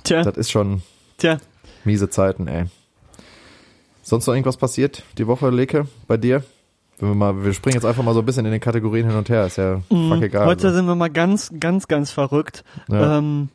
Tja. 0.03 0.23
Das 0.23 0.37
ist 0.37 0.49
schon 0.49 0.81
Tja. 1.17 1.37
miese 1.83 2.09
Zeiten, 2.09 2.47
ey. 2.47 2.65
Sonst 4.01 4.25
noch 4.25 4.33
irgendwas 4.33 4.57
passiert 4.57 5.03
die 5.17 5.27
Woche, 5.27 5.49
Leke, 5.49 5.87
bei 6.07 6.15
dir? 6.15 6.43
Wenn 6.99 7.09
wir 7.09 7.15
mal, 7.15 7.43
wir 7.43 7.53
springen 7.53 7.75
jetzt 7.75 7.85
einfach 7.85 8.03
mal 8.03 8.13
so 8.13 8.21
ein 8.21 8.25
bisschen 8.25 8.45
in 8.45 8.51
den 8.51 8.61
Kategorien 8.61 9.05
hin 9.05 9.17
und 9.17 9.29
her, 9.29 9.45
ist 9.45 9.57
ja 9.57 9.81
mm, 9.89 10.09
fuck 10.09 10.23
egal. 10.23 10.45
Heute 10.45 10.67
also. 10.67 10.77
sind 10.77 10.87
wir 10.87 10.95
mal 10.95 11.09
ganz, 11.09 11.51
ganz, 11.59 11.87
ganz 11.87 12.09
verrückt. 12.09 12.63
Ja. 12.89 13.17
Ähm, 13.17 13.49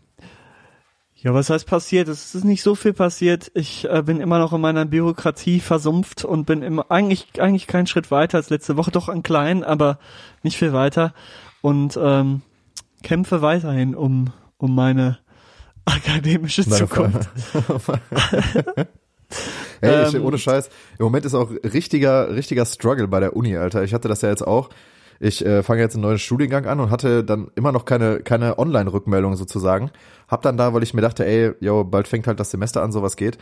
ja, 1.23 1.33
was 1.33 1.51
heißt 1.51 1.67
passiert? 1.67 2.09
Es 2.09 2.35
ist 2.35 2.45
nicht 2.45 2.63
so 2.65 2.75
viel 2.75 2.93
passiert. 2.93 3.53
Ich 3.55 3.89
äh, 3.89 4.03
bin 4.03 4.21
immer 4.21 4.41
noch 4.41 4.53
in 4.53 4.61
meiner 4.61 4.85
Bürokratie 4.85 5.61
versumpft 5.61 6.25
und 6.25 6.47
bin 6.47 6.63
immer 6.63 6.91
eigentlich 6.91 7.41
eigentlich 7.41 7.69
keinen 7.69 7.87
Schritt 7.87 8.11
weiter 8.11 8.39
als 8.39 8.51
letzte 8.51 8.77
Woche, 8.77 8.91
doch 8.91 9.09
ein 9.09 9.23
klein, 9.23 9.63
aber 9.63 10.01
nicht 10.43 10.57
viel 10.57 10.73
weiter 10.73 11.15
und 11.61 11.97
ähm, 12.01 12.43
kämpfe 13.05 13.41
weiterhin 13.41 13.95
um 13.95 14.33
um 14.57 14.75
meine 14.75 15.19
akademische 15.85 16.65
meine 16.69 16.89
Zukunft. 16.89 17.31
Ey, 19.81 20.09
ich, 20.09 20.15
ähm, 20.15 20.25
ohne 20.25 20.39
Scheiß. 20.39 20.71
Im 20.99 21.05
Moment 21.05 21.25
ist 21.25 21.35
auch 21.35 21.51
richtiger 21.51 22.35
richtiger 22.35 22.67
Struggle 22.67 23.07
bei 23.07 23.21
der 23.21 23.37
Uni, 23.37 23.57
Alter. 23.57 23.85
Ich 23.85 23.95
hatte 23.95 24.09
das 24.09 24.23
ja 24.23 24.29
jetzt 24.29 24.45
auch 24.45 24.71
ich 25.23 25.47
äh, 25.47 25.63
fange 25.63 25.81
jetzt 25.81 25.95
einen 25.95 26.03
neuen 26.03 26.19
Studiengang 26.19 26.67
an 26.67 26.81
und 26.81 26.91
hatte 26.91 27.23
dann 27.23 27.49
immer 27.55 27.71
noch 27.71 27.85
keine, 27.85 28.21
keine 28.21 28.59
Online-Rückmeldung 28.59 29.37
sozusagen. 29.37 29.93
Hab 30.27 30.43
dann 30.43 30.57
da, 30.57 30.75
weil 30.75 30.83
ich 30.83 30.95
mir 30.95 31.01
dachte, 31.01 31.25
ey, 31.25 31.53
yo, 31.61 31.85
bald 31.85 32.09
fängt 32.09 32.27
halt 32.27 32.41
das 32.41 32.51
Semester 32.51 32.83
an, 32.83 32.91
sowas 32.91 33.15
geht. 33.15 33.39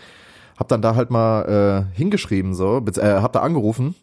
Hab 0.58 0.68
dann 0.68 0.82
da 0.82 0.94
halt 0.94 1.10
mal 1.10 1.88
äh, 1.94 1.96
hingeschrieben, 1.96 2.52
so, 2.52 2.84
äh, 2.96 3.00
hab 3.00 3.32
da 3.32 3.40
angerufen 3.40 3.94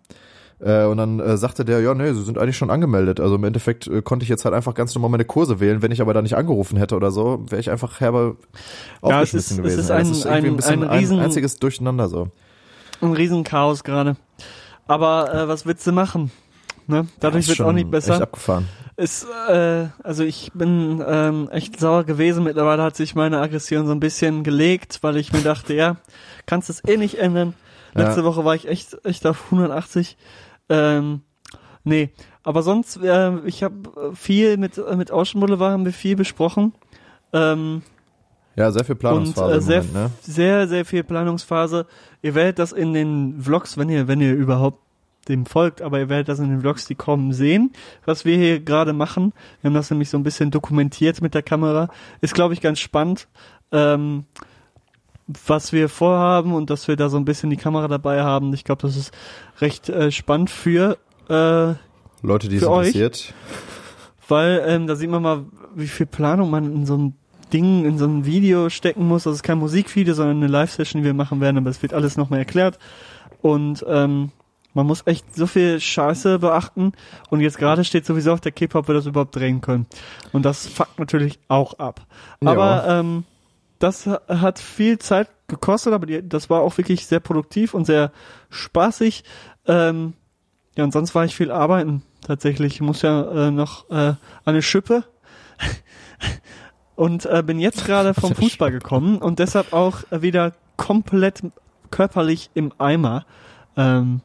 äh, 0.59 0.85
und 0.85 0.97
dann 0.97 1.19
äh, 1.19 1.37
sagte 1.37 1.65
der, 1.65 1.81
ja, 1.81 1.93
nee, 1.93 2.11
sie 2.13 2.23
sind 2.23 2.39
eigentlich 2.39 2.57
schon 2.57 2.71
angemeldet. 2.71 3.19
Also 3.19 3.35
im 3.35 3.43
Endeffekt 3.43 3.85
äh, 3.85 4.01
konnte 4.01 4.23
ich 4.23 4.29
jetzt 4.29 4.43
halt 4.43 4.55
einfach 4.55 4.73
ganz 4.73 4.95
normal 4.95 5.11
meine 5.11 5.25
Kurse 5.25 5.59
wählen. 5.59 5.83
Wenn 5.83 5.91
ich 5.91 6.01
aber 6.01 6.15
da 6.15 6.23
nicht 6.23 6.35
angerufen 6.35 6.77
hätte 6.77 6.95
oder 6.95 7.11
so, 7.11 7.45
wäre 7.47 7.59
ich 7.59 7.69
einfach 7.69 7.99
herbe 7.99 8.37
ja, 9.03 9.19
aufgeschmissen 9.19 9.57
gewesen. 9.57 9.79
Es 9.79 9.85
ist 9.85 9.91
ein, 9.91 10.01
es 10.01 10.17
ist 10.17 10.25
irgendwie 10.25 10.47
ein, 10.47 10.53
ein 10.53 10.57
bisschen 10.57 10.83
ein, 10.83 10.97
riesen, 10.97 11.19
ein 11.19 11.25
einziges 11.25 11.57
Durcheinander 11.59 12.09
so. 12.09 12.29
Ein 13.01 13.13
Riesenchaos 13.13 13.83
gerade. 13.83 14.15
Aber 14.87 15.31
äh, 15.31 15.47
was 15.47 15.67
willst 15.67 15.85
du 15.85 15.91
machen? 15.91 16.31
Ne? 16.87 17.07
Dadurch 17.19 17.47
ja, 17.47 17.57
wird 17.57 17.67
auch 17.67 17.73
nicht 17.73 17.91
besser. 17.91 18.13
Echt 18.13 18.23
abgefahren. 18.23 18.67
Ist, 18.95 19.27
äh, 19.49 19.87
also 20.03 20.23
ich 20.23 20.51
bin 20.53 21.03
ähm, 21.05 21.49
echt 21.51 21.79
sauer 21.79 22.03
gewesen. 22.03 22.45
Mittlerweile 22.45 22.81
hat 22.81 22.95
sich 22.95 23.13
meine 23.13 23.39
Aggression 23.39 23.85
so 23.85 23.91
ein 23.91 23.99
bisschen 23.99 24.43
gelegt, 24.43 24.99
weil 25.01 25.17
ich 25.17 25.31
mir 25.31 25.41
dachte, 25.41 25.73
ja, 25.75 25.97
kannst 26.45 26.69
es 26.69 26.83
eh 26.87 26.97
nicht 26.97 27.19
ändern. 27.19 27.53
Letzte 27.93 28.21
ja. 28.21 28.25
Woche 28.25 28.45
war 28.45 28.55
ich 28.55 28.67
echt, 28.67 28.97
echt 29.05 29.25
auf 29.27 29.45
180. 29.45 30.17
Ähm, 30.69 31.21
nee, 31.83 32.09
aber 32.43 32.63
sonst, 32.63 32.97
äh, 32.97 33.37
ich 33.45 33.63
habe 33.63 34.15
viel 34.15 34.57
mit, 34.57 34.77
mit 34.95 35.11
Ocean 35.11 35.41
Boulevard 35.41 35.73
haben 35.73 35.85
wir 35.85 35.93
viel 35.93 36.15
besprochen. 36.15 36.73
Ähm, 37.33 37.81
ja, 38.55 38.71
sehr 38.71 38.83
viel 38.83 38.95
Planungsphase. 38.95 39.53
Und, 39.53 39.57
äh, 39.57 39.61
sehr, 39.61 39.83
Moment, 39.83 39.93
ne? 39.93 40.11
sehr, 40.21 40.67
sehr 40.67 40.85
viel 40.85 41.03
Planungsphase. 41.03 41.85
Ihr 42.23 42.33
werdet 42.33 42.57
das 42.57 42.71
in 42.71 42.93
den 42.93 43.39
Vlogs, 43.41 43.77
wenn 43.77 43.89
ihr, 43.89 44.07
wenn 44.07 44.21
ihr 44.21 44.33
überhaupt 44.33 44.86
dem 45.29 45.45
folgt, 45.45 45.81
aber 45.81 45.99
ihr 45.99 46.09
werdet 46.09 46.29
das 46.29 46.39
in 46.39 46.49
den 46.49 46.61
Vlogs, 46.61 46.85
die 46.85 46.95
kommen, 46.95 47.33
sehen, 47.33 47.71
was 48.05 48.25
wir 48.25 48.37
hier 48.37 48.59
gerade 48.59 48.93
machen. 48.93 49.33
Wir 49.61 49.69
haben 49.69 49.75
das 49.75 49.89
nämlich 49.89 50.09
so 50.09 50.17
ein 50.17 50.23
bisschen 50.23 50.51
dokumentiert 50.51 51.21
mit 51.21 51.33
der 51.33 51.43
Kamera. 51.43 51.89
Ist, 52.21 52.33
glaube 52.33 52.53
ich, 52.53 52.61
ganz 52.61 52.79
spannend. 52.79 53.27
Ähm, 53.71 54.25
was 55.45 55.73
wir 55.73 55.89
vorhaben 55.89 56.53
und 56.53 56.69
dass 56.69 56.87
wir 56.87 56.95
da 56.95 57.09
so 57.09 57.17
ein 57.17 57.25
bisschen 57.25 57.49
die 57.49 57.57
Kamera 57.57 57.87
dabei 57.87 58.23
haben. 58.23 58.53
Ich 58.53 58.63
glaube, 58.63 58.81
das 58.81 58.95
ist 58.95 59.11
recht 59.59 59.89
äh, 59.89 60.09
spannend 60.11 60.49
für 60.49 60.97
äh, 61.29 61.73
Leute, 62.21 62.47
die 62.47 62.55
es 62.57 62.63
interessiert. 62.63 63.33
Weil 64.27 64.63
ähm, 64.65 64.87
da 64.87 64.95
sieht 64.95 65.09
man 65.09 65.21
mal, 65.21 65.45
wie 65.75 65.87
viel 65.87 66.05
Planung 66.05 66.49
man 66.49 66.65
in 66.73 66.85
so 66.85 66.97
ein 66.97 67.15
Ding, 67.53 67.85
in 67.85 67.97
so 67.97 68.05
ein 68.05 68.25
Video 68.25 68.69
stecken 68.69 69.07
muss. 69.07 69.23
Das 69.23 69.35
ist 69.35 69.43
kein 69.43 69.57
Musikvideo, 69.57 70.13
sondern 70.13 70.37
eine 70.37 70.47
Live-Session, 70.47 71.01
die 71.01 71.05
wir 71.05 71.13
machen 71.13 71.39
werden, 71.39 71.57
aber 71.57 71.69
es 71.69 71.81
wird 71.81 71.93
alles 71.93 72.17
nochmal 72.17 72.39
erklärt. 72.39 72.77
Und 73.41 73.85
ähm, 73.87 74.31
man 74.77 74.85
muss 74.85 75.01
echt 75.07 75.35
so 75.35 75.47
viel 75.47 75.79
Scheiße 75.79 76.37
beachten. 76.37 76.93
Und 77.31 77.41
jetzt 77.41 77.57
gerade 77.57 77.83
steht 77.83 78.05
sowieso 78.05 78.31
auf 78.31 78.41
der 78.41 78.51
Kippe, 78.51 78.77
ob 78.77 78.87
wir 78.87 78.93
das 78.93 79.07
überhaupt 79.07 79.35
drehen 79.35 79.59
können. 79.59 79.87
Und 80.33 80.45
das 80.45 80.67
fuckt 80.67 80.99
natürlich 80.99 81.39
auch 81.47 81.79
ab. 81.79 82.05
Ja. 82.41 82.51
Aber 82.51 82.87
ähm, 82.87 83.23
das 83.79 84.05
hat 84.05 84.59
viel 84.59 84.99
Zeit 84.99 85.29
gekostet, 85.47 85.93
aber 85.93 86.05
die, 86.05 86.29
das 86.29 86.51
war 86.51 86.61
auch 86.61 86.77
wirklich 86.77 87.07
sehr 87.07 87.19
produktiv 87.19 87.73
und 87.73 87.85
sehr 87.85 88.11
spaßig. 88.51 89.23
Ähm, 89.65 90.13
ja, 90.77 90.83
und 90.83 90.93
sonst 90.93 91.15
war 91.15 91.25
ich 91.25 91.35
viel 91.35 91.49
arbeiten 91.49 92.03
tatsächlich. 92.21 92.75
Ich 92.75 92.81
muss 92.81 93.01
ja 93.01 93.47
äh, 93.47 93.51
noch 93.51 93.89
äh, 93.89 94.13
eine 94.45 94.61
Schippe 94.61 95.05
und 96.95 97.25
äh, 97.25 97.41
bin 97.41 97.59
jetzt 97.59 97.83
gerade 97.83 98.13
vom 98.13 98.35
Fußball 98.35 98.69
gekommen 98.69 99.17
und 99.17 99.39
deshalb 99.39 99.73
auch 99.73 100.03
wieder 100.11 100.53
komplett 100.75 101.41
körperlich 101.89 102.51
im 102.53 102.73
Eimer. 102.77 103.25
Ähm, 103.75 104.21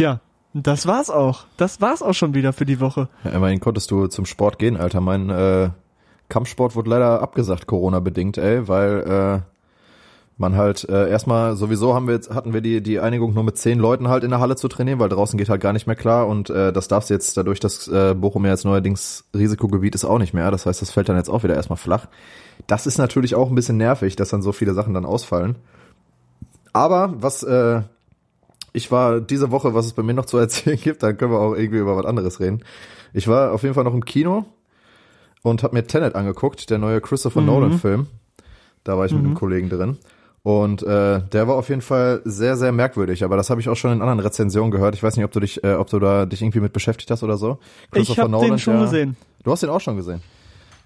ja, 0.00 0.20
das 0.52 0.86
war's 0.86 1.10
auch. 1.10 1.44
Das 1.56 1.80
war's 1.80 2.02
auch 2.02 2.14
schon 2.14 2.34
wieder 2.34 2.52
für 2.52 2.66
die 2.66 2.80
Woche. 2.80 3.08
Ja, 3.24 3.30
immerhin 3.30 3.60
konntest 3.60 3.90
du 3.90 4.08
zum 4.08 4.26
Sport 4.26 4.58
gehen, 4.58 4.76
Alter. 4.76 5.00
Mein 5.00 5.30
äh, 5.30 5.70
Kampfsport 6.28 6.74
wurde 6.74 6.90
leider 6.90 7.22
abgesagt, 7.22 7.66
Corona-bedingt, 7.66 8.38
ey, 8.38 8.66
weil 8.66 9.42
äh, 9.44 9.50
man 10.40 10.56
halt 10.56 10.88
äh, 10.88 11.08
erstmal 11.10 11.54
sowieso 11.54 11.94
haben 11.94 12.06
wir 12.06 12.14
jetzt 12.14 12.34
hatten 12.34 12.54
wir 12.54 12.62
die 12.62 12.82
die 12.82 12.98
Einigung 12.98 13.34
nur 13.34 13.44
mit 13.44 13.58
zehn 13.58 13.78
Leuten 13.78 14.08
halt 14.08 14.24
in 14.24 14.30
der 14.30 14.40
Halle 14.40 14.56
zu 14.56 14.68
trainieren, 14.68 14.98
weil 14.98 15.10
draußen 15.10 15.36
geht 15.36 15.50
halt 15.50 15.60
gar 15.60 15.74
nicht 15.74 15.86
mehr 15.86 15.96
klar 15.96 16.26
und 16.26 16.48
äh, 16.48 16.72
das 16.72 16.88
darfst 16.88 17.10
jetzt 17.10 17.36
dadurch, 17.36 17.60
dass 17.60 17.86
äh, 17.88 18.14
Bochum 18.14 18.46
ja 18.46 18.52
jetzt 18.52 18.64
neuerdings 18.64 19.24
Risikogebiet 19.34 19.94
ist 19.94 20.06
auch 20.06 20.18
nicht 20.18 20.32
mehr. 20.32 20.50
Das 20.50 20.64
heißt, 20.64 20.80
das 20.80 20.90
fällt 20.90 21.10
dann 21.10 21.16
jetzt 21.16 21.28
auch 21.28 21.44
wieder 21.44 21.54
erstmal 21.54 21.76
flach. 21.76 22.06
Das 22.66 22.86
ist 22.86 22.96
natürlich 22.96 23.34
auch 23.34 23.50
ein 23.50 23.54
bisschen 23.54 23.76
nervig, 23.76 24.16
dass 24.16 24.30
dann 24.30 24.42
so 24.42 24.52
viele 24.52 24.72
Sachen 24.72 24.94
dann 24.94 25.04
ausfallen. 25.04 25.56
Aber 26.72 27.12
was 27.18 27.42
äh, 27.42 27.82
ich 28.72 28.90
war 28.90 29.20
diese 29.20 29.50
Woche, 29.50 29.74
was 29.74 29.86
es 29.86 29.92
bei 29.92 30.02
mir 30.02 30.14
noch 30.14 30.26
zu 30.26 30.38
erzählen 30.38 30.78
gibt, 30.82 31.02
dann 31.02 31.16
können 31.16 31.32
wir 31.32 31.40
auch 31.40 31.54
irgendwie 31.54 31.78
über 31.78 31.96
was 31.96 32.06
anderes 32.06 32.40
reden. 32.40 32.62
Ich 33.12 33.28
war 33.28 33.52
auf 33.52 33.62
jeden 33.62 33.74
Fall 33.74 33.84
noch 33.84 33.94
im 33.94 34.04
Kino 34.04 34.46
und 35.42 35.62
habe 35.62 35.74
mir 35.74 35.86
Tenet 35.86 36.14
angeguckt, 36.14 36.70
der 36.70 36.78
neue 36.78 37.00
Christopher 37.00 37.40
mhm. 37.40 37.46
Nolan 37.46 37.78
Film. 37.78 38.06
Da 38.84 38.96
war 38.96 39.06
ich 39.06 39.12
mhm. 39.12 39.18
mit 39.18 39.24
einem 39.24 39.34
mhm. 39.34 39.38
Kollegen 39.38 39.68
drin. 39.68 39.98
Und 40.42 40.82
äh, 40.82 41.20
der 41.20 41.48
war 41.48 41.56
auf 41.56 41.68
jeden 41.68 41.82
Fall 41.82 42.22
sehr, 42.24 42.56
sehr 42.56 42.72
merkwürdig, 42.72 43.24
aber 43.24 43.36
das 43.36 43.50
habe 43.50 43.60
ich 43.60 43.68
auch 43.68 43.76
schon 43.76 43.92
in 43.92 44.00
anderen 44.00 44.20
Rezensionen 44.20 44.70
gehört. 44.70 44.94
Ich 44.94 45.02
weiß 45.02 45.16
nicht, 45.16 45.24
ob 45.24 45.32
du 45.32 45.40
dich, 45.40 45.62
äh, 45.62 45.74
ob 45.74 45.90
du 45.90 45.98
da 45.98 46.24
dich 46.24 46.40
irgendwie 46.40 46.60
mit 46.60 46.72
beschäftigt 46.72 47.10
hast 47.10 47.22
oder 47.22 47.36
so. 47.36 47.58
ich 47.94 48.18
habe 48.18 48.30
den 48.40 48.58
schon 48.58 48.76
ja, 48.76 48.82
gesehen. 48.82 49.16
Du 49.42 49.52
hast 49.52 49.62
den 49.62 49.68
auch 49.68 49.80
schon 49.80 49.96
gesehen. 49.96 50.22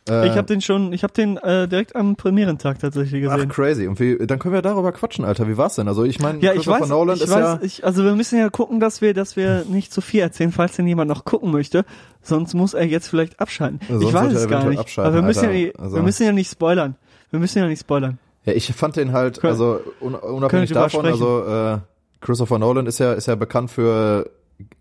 Äh, 0.08 0.28
ich 0.28 0.37
habe 0.37 0.46
den 0.46 0.61
schon, 0.61 0.92
ich 0.92 1.02
habe 1.02 1.14
den 1.14 1.38
äh, 1.38 1.66
direkt 1.66 1.96
am 1.96 2.16
Premierentag 2.16 2.78
tatsächlich 2.78 3.23
gesehen. 3.23 3.46
Ach 3.50 3.54
crazy. 3.54 3.87
Und 3.87 3.99
wie, 4.00 4.18
dann 4.18 4.38
können 4.38 4.52
wir 4.52 4.61
darüber 4.61 4.92
quatschen, 4.92 5.25
Alter. 5.25 5.49
Wie 5.49 5.56
war's 5.56 5.76
denn? 5.76 5.88
Also 5.88 6.04
ich 6.04 6.20
meine, 6.20 6.40
ja, 6.40 6.52
ich 6.52 6.66
weiß, 6.66 6.88
Nolan 6.88 7.16
ich 7.16 7.23
ist 7.23 7.30
weiß, 7.30 7.38
ja 7.38 7.58
ich, 7.62 7.84
also 7.84 8.04
wir 8.04 8.14
müssen 8.14 8.38
ja 8.38 8.50
gucken, 8.50 8.80
dass 8.80 9.00
wir, 9.00 9.14
dass 9.14 9.37
wir 9.37 9.64
nicht 9.66 9.92
zu 9.92 10.02
viel 10.02 10.20
erzählen, 10.20 10.52
falls 10.52 10.76
denn 10.76 10.87
jemand 10.87 11.08
noch 11.08 11.25
gucken 11.25 11.50
möchte. 11.50 11.84
Sonst 12.23 12.54
muss 12.54 12.75
er 12.75 12.87
jetzt 12.87 13.08
vielleicht 13.08 13.40
abschalten. 13.40 13.80
Sonst 13.88 14.04
ich 14.04 14.12
weiß 14.12 14.32
es 14.34 14.49
gar 14.49 14.64
nicht. 14.66 14.99
Aber 14.99 15.14
wir 15.14 15.23
müssen 15.23 15.46
Alter. 15.46 15.58
ja, 15.58 15.73
also. 15.78 15.96
wir 15.96 16.02
müssen 16.02 16.25
ja 16.25 16.32
nicht 16.32 16.50
spoilern. 16.50 16.96
Wir 17.30 17.40
müssen 17.40 17.58
ja 17.58 17.66
nicht 17.66 17.80
spoilern. 17.80 18.18
Ja, 18.44 18.52
ich 18.52 18.73
fand 18.75 18.96
den 18.96 19.12
halt, 19.12 19.40
Können, 19.40 19.52
also 19.52 19.80
unabhängig 20.00 20.70
davon, 20.73 21.06
also 21.06 21.44
äh, 21.46 21.78
Christopher 22.20 22.58
Nolan 22.58 22.87
ist 22.87 22.99
ja, 22.99 23.14
ist 23.14 23.26
ja 23.26 23.37
bekannt 23.37 23.70
für 23.70 24.30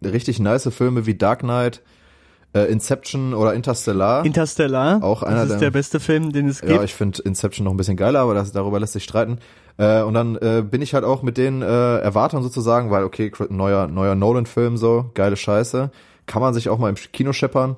richtig 0.03 0.39
nice 0.39 0.69
Filme 0.73 1.05
wie 1.05 1.15
Dark 1.15 1.39
Knight, 1.39 1.81
äh, 2.53 2.71
Inception 2.71 3.33
oder 3.33 3.53
Interstellar. 3.53 4.25
Interstellar. 4.25 5.03
Auch 5.03 5.23
einer 5.23 5.37
das 5.37 5.45
ist 5.45 5.51
der, 5.53 5.59
der 5.59 5.71
beste 5.71 5.99
Film, 5.99 6.31
den 6.31 6.47
es 6.47 6.61
gibt. 6.61 6.71
Ja, 6.71 6.83
ich 6.83 6.93
finde 6.93 7.21
Inception 7.23 7.65
noch 7.65 7.73
ein 7.73 7.77
bisschen 7.77 7.97
geiler, 7.97 8.19
aber 8.19 8.33
das, 8.33 8.51
darüber 8.51 8.79
lässt 8.79 8.93
sich 8.93 9.03
streiten. 9.03 9.39
Äh, 9.77 10.03
und 10.03 10.13
dann 10.13 10.35
äh, 10.35 10.63
bin 10.69 10.81
ich 10.81 10.93
halt 10.93 11.03
auch 11.03 11.23
mit 11.23 11.37
den 11.37 11.61
äh, 11.61 11.97
Erwartungen 11.99 12.43
sozusagen, 12.43 12.91
weil 12.91 13.03
okay, 13.03 13.31
neuer 13.49 13.87
neuer 13.87 14.15
Nolan-Film 14.15 14.77
so, 14.77 15.11
geile 15.15 15.35
Scheiße, 15.35 15.89
kann 16.25 16.41
man 16.41 16.53
sich 16.53 16.69
auch 16.69 16.77
mal 16.77 16.89
im 16.89 16.95
Kino 16.95 17.33
scheppern. 17.33 17.75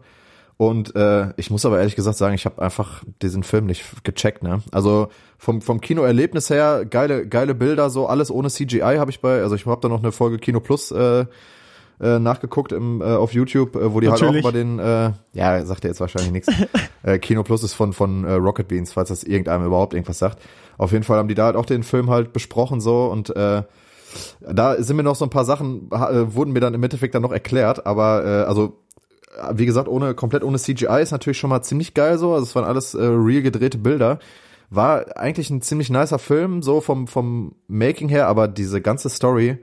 Und 0.58 0.96
äh, 0.96 1.34
ich 1.36 1.50
muss 1.52 1.66
aber 1.66 1.80
ehrlich 1.80 1.98
gesagt 1.98 2.18
sagen, 2.18 2.34
ich 2.34 2.46
habe 2.46 2.62
einfach 2.62 3.04
diesen 3.22 3.44
Film 3.44 3.66
nicht 3.66 3.84
gecheckt. 4.06 4.42
Ne? 4.42 4.62
Also 4.72 5.10
vom 5.38 5.62
vom 5.62 5.82
Kinoerlebnis 5.82 6.50
her 6.50 6.86
geile 6.86 7.28
geile 7.28 7.56
Bilder, 7.56 7.90
so 7.90 8.08
alles 8.08 8.32
ohne 8.32 8.50
CGI 8.50 8.96
habe 8.98 9.12
ich 9.12 9.20
bei. 9.20 9.42
Also 9.42 9.56
ich 9.56 9.66
habe 9.66 9.82
da 9.82 9.90
noch 9.90 10.00
eine 10.00 10.14
Folge 10.14 10.38
Kino 10.38 10.62
Plus 10.62 10.92
äh, 10.92 11.26
äh, 12.00 12.20
nachgeguckt 12.20 12.72
im, 12.72 13.02
äh, 13.02 13.06
auf 13.06 13.34
YouTube, 13.34 13.76
äh, 13.76 13.94
wo 13.94 14.00
die 14.00 14.08
Natürlich. 14.08 14.44
halt 14.44 14.46
auch 14.46 14.50
über 14.50 14.58
den, 14.58 14.80
äh, 14.80 15.12
ja, 15.34 15.66
sagt 15.66 15.86
er 15.86 15.90
jetzt 15.92 16.00
wahrscheinlich 16.00 16.32
nichts. 16.32 16.50
äh, 17.04 17.20
Kino 17.20 17.44
Plus 17.44 17.64
ist 17.64 17.74
von 17.74 17.94
von 17.94 18.26
äh, 18.26 18.34
Rocket 18.34 18.68
Beans, 18.68 18.92
falls 18.92 19.10
das 19.10 19.24
irgendeinem 19.24 19.66
überhaupt 19.66 19.94
irgendwas 19.94 20.20
sagt. 20.20 20.42
Auf 20.78 20.92
jeden 20.92 21.04
Fall 21.04 21.18
haben 21.18 21.28
die 21.28 21.36
da 21.36 21.46
halt 21.46 21.56
auch 21.56 21.66
den 21.66 21.84
Film 21.84 22.10
halt 22.10 22.34
besprochen 22.34 22.82
so 22.82 23.06
und 23.06 23.36
äh, 23.36 23.64
da 24.42 24.82
sind 24.82 24.96
mir 24.96 25.04
noch 25.04 25.16
so 25.16 25.26
ein 25.26 25.30
paar 25.30 25.46
Sachen, 25.46 25.90
äh, 25.92 26.34
wurden 26.34 26.54
mir 26.54 26.62
dann 26.62 26.74
im 26.74 26.84
Endeffekt 26.84 27.16
dann 27.16 27.22
noch 27.22 27.32
erklärt, 27.32 27.86
aber 27.86 28.26
äh, 28.26 28.44
also 28.44 28.82
wie 29.54 29.66
gesagt, 29.66 29.88
ohne 29.88 30.14
komplett 30.14 30.44
ohne 30.44 30.58
CGI 30.58 31.02
ist 31.02 31.12
natürlich 31.12 31.38
schon 31.38 31.50
mal 31.50 31.62
ziemlich 31.62 31.94
geil 31.94 32.18
so. 32.18 32.34
Also 32.34 32.44
es 32.44 32.56
waren 32.56 32.66
alles 32.66 32.94
äh, 32.94 33.04
real 33.04 33.42
gedrehte 33.42 33.78
Bilder. 33.78 34.20
War 34.70 35.18
eigentlich 35.18 35.50
ein 35.50 35.62
ziemlich 35.62 35.90
nicer 35.90 36.20
Film, 36.20 36.62
so 36.62 36.82
vom, 36.82 37.08
vom 37.08 37.56
Making 37.68 38.10
her, 38.10 38.28
aber 38.28 38.48
diese 38.48 38.82
ganze 38.82 39.10
Story, 39.10 39.58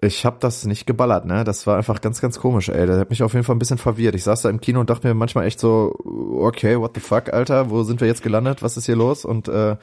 ich 0.00 0.26
hab 0.26 0.40
das 0.40 0.66
nicht 0.66 0.86
geballert, 0.86 1.24
ne? 1.24 1.44
Das 1.44 1.66
war 1.66 1.76
einfach 1.76 2.00
ganz, 2.00 2.20
ganz 2.20 2.38
komisch, 2.38 2.68
ey. 2.68 2.86
Das 2.86 2.98
hat 2.98 3.10
mich 3.10 3.22
auf 3.22 3.32
jeden 3.32 3.44
Fall 3.44 3.56
ein 3.56 3.58
bisschen 3.58 3.78
verwirrt. 3.78 4.14
Ich 4.14 4.24
saß 4.24 4.42
da 4.42 4.50
im 4.50 4.60
Kino 4.60 4.80
und 4.80 4.90
dachte 4.90 5.08
mir 5.08 5.14
manchmal 5.14 5.46
echt 5.46 5.58
so, 5.58 5.94
okay, 6.38 6.78
what 6.78 6.92
the 6.94 7.00
fuck, 7.00 7.32
Alter, 7.32 7.70
wo 7.70 7.82
sind 7.82 8.00
wir 8.00 8.08
jetzt 8.08 8.22
gelandet? 8.22 8.62
Was 8.62 8.76
ist 8.76 8.86
hier 8.86 8.96
los? 8.96 9.24
Und 9.24 9.48
äh, 9.48 9.76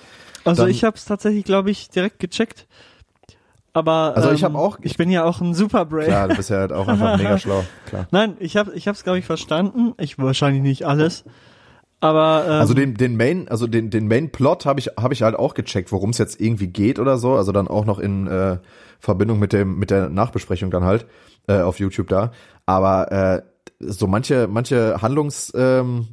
Also 0.45 0.67
ich 0.67 0.83
hab's 0.83 1.05
tatsächlich, 1.05 1.45
glaube 1.45 1.71
ich, 1.71 1.89
direkt 1.89 2.19
gecheckt. 2.19 2.67
Aber 3.75 4.13
also 4.15 4.31
ich 4.31 4.43
habe 4.43 4.53
ähm, 4.53 4.59
auch 4.59 4.77
ich 4.83 4.97
bin 4.97 5.09
ja 5.09 5.23
auch 5.23 5.41
ein 5.41 5.55
Superbrain. 5.55 6.05
Klar, 6.05 6.27
du 6.27 6.35
bist 6.35 6.51
ja 6.51 6.57
halt 6.57 6.71
auch 6.71 6.87
einfach 6.87 7.17
mega 7.17 7.39
schlau, 7.39 7.63
klar. 7.87 8.07
Nein, 8.11 8.37
ich 8.39 8.55
habe 8.55 8.71
ich 8.75 8.87
hab's 8.87 9.03
glaube 9.03 9.17
ich 9.17 9.25
verstanden. 9.25 9.93
Ich 9.97 10.19
wahrscheinlich 10.19 10.61
nicht 10.61 10.85
alles. 10.85 11.23
Aber 11.99 12.43
ähm, 12.45 12.51
also 12.51 12.75
den 12.75 12.93
den 12.93 13.17
Main 13.17 13.47
also 13.47 13.65
den 13.65 13.89
den 13.89 14.07
Main 14.07 14.31
Plot 14.31 14.67
habe 14.67 14.79
ich 14.79 14.91
habe 14.95 15.15
ich 15.15 15.23
halt 15.23 15.35
auch 15.35 15.55
gecheckt, 15.55 15.91
worum 15.91 16.11
es 16.11 16.19
jetzt 16.19 16.39
irgendwie 16.39 16.67
geht 16.67 16.99
oder 16.99 17.17
so, 17.17 17.33
also 17.33 17.51
dann 17.51 17.67
auch 17.67 17.85
noch 17.85 17.97
in 17.97 18.27
äh, 18.27 18.57
Verbindung 19.03 19.37
mit 19.37 19.51
dem 19.51 19.77
mit 19.77 19.89
der 19.91 20.07
Nachbesprechung 20.09 20.71
dann 20.71 20.85
halt 20.85 21.05
äh, 21.47 21.59
auf 21.59 21.77
YouTube 21.77 22.07
da, 22.07 22.31
aber 22.65 23.11
äh, 23.11 23.41
so 23.79 24.07
manche 24.07 24.47
manche 24.47 25.01
Handlungs 25.01 25.51
ähm, 25.55 26.07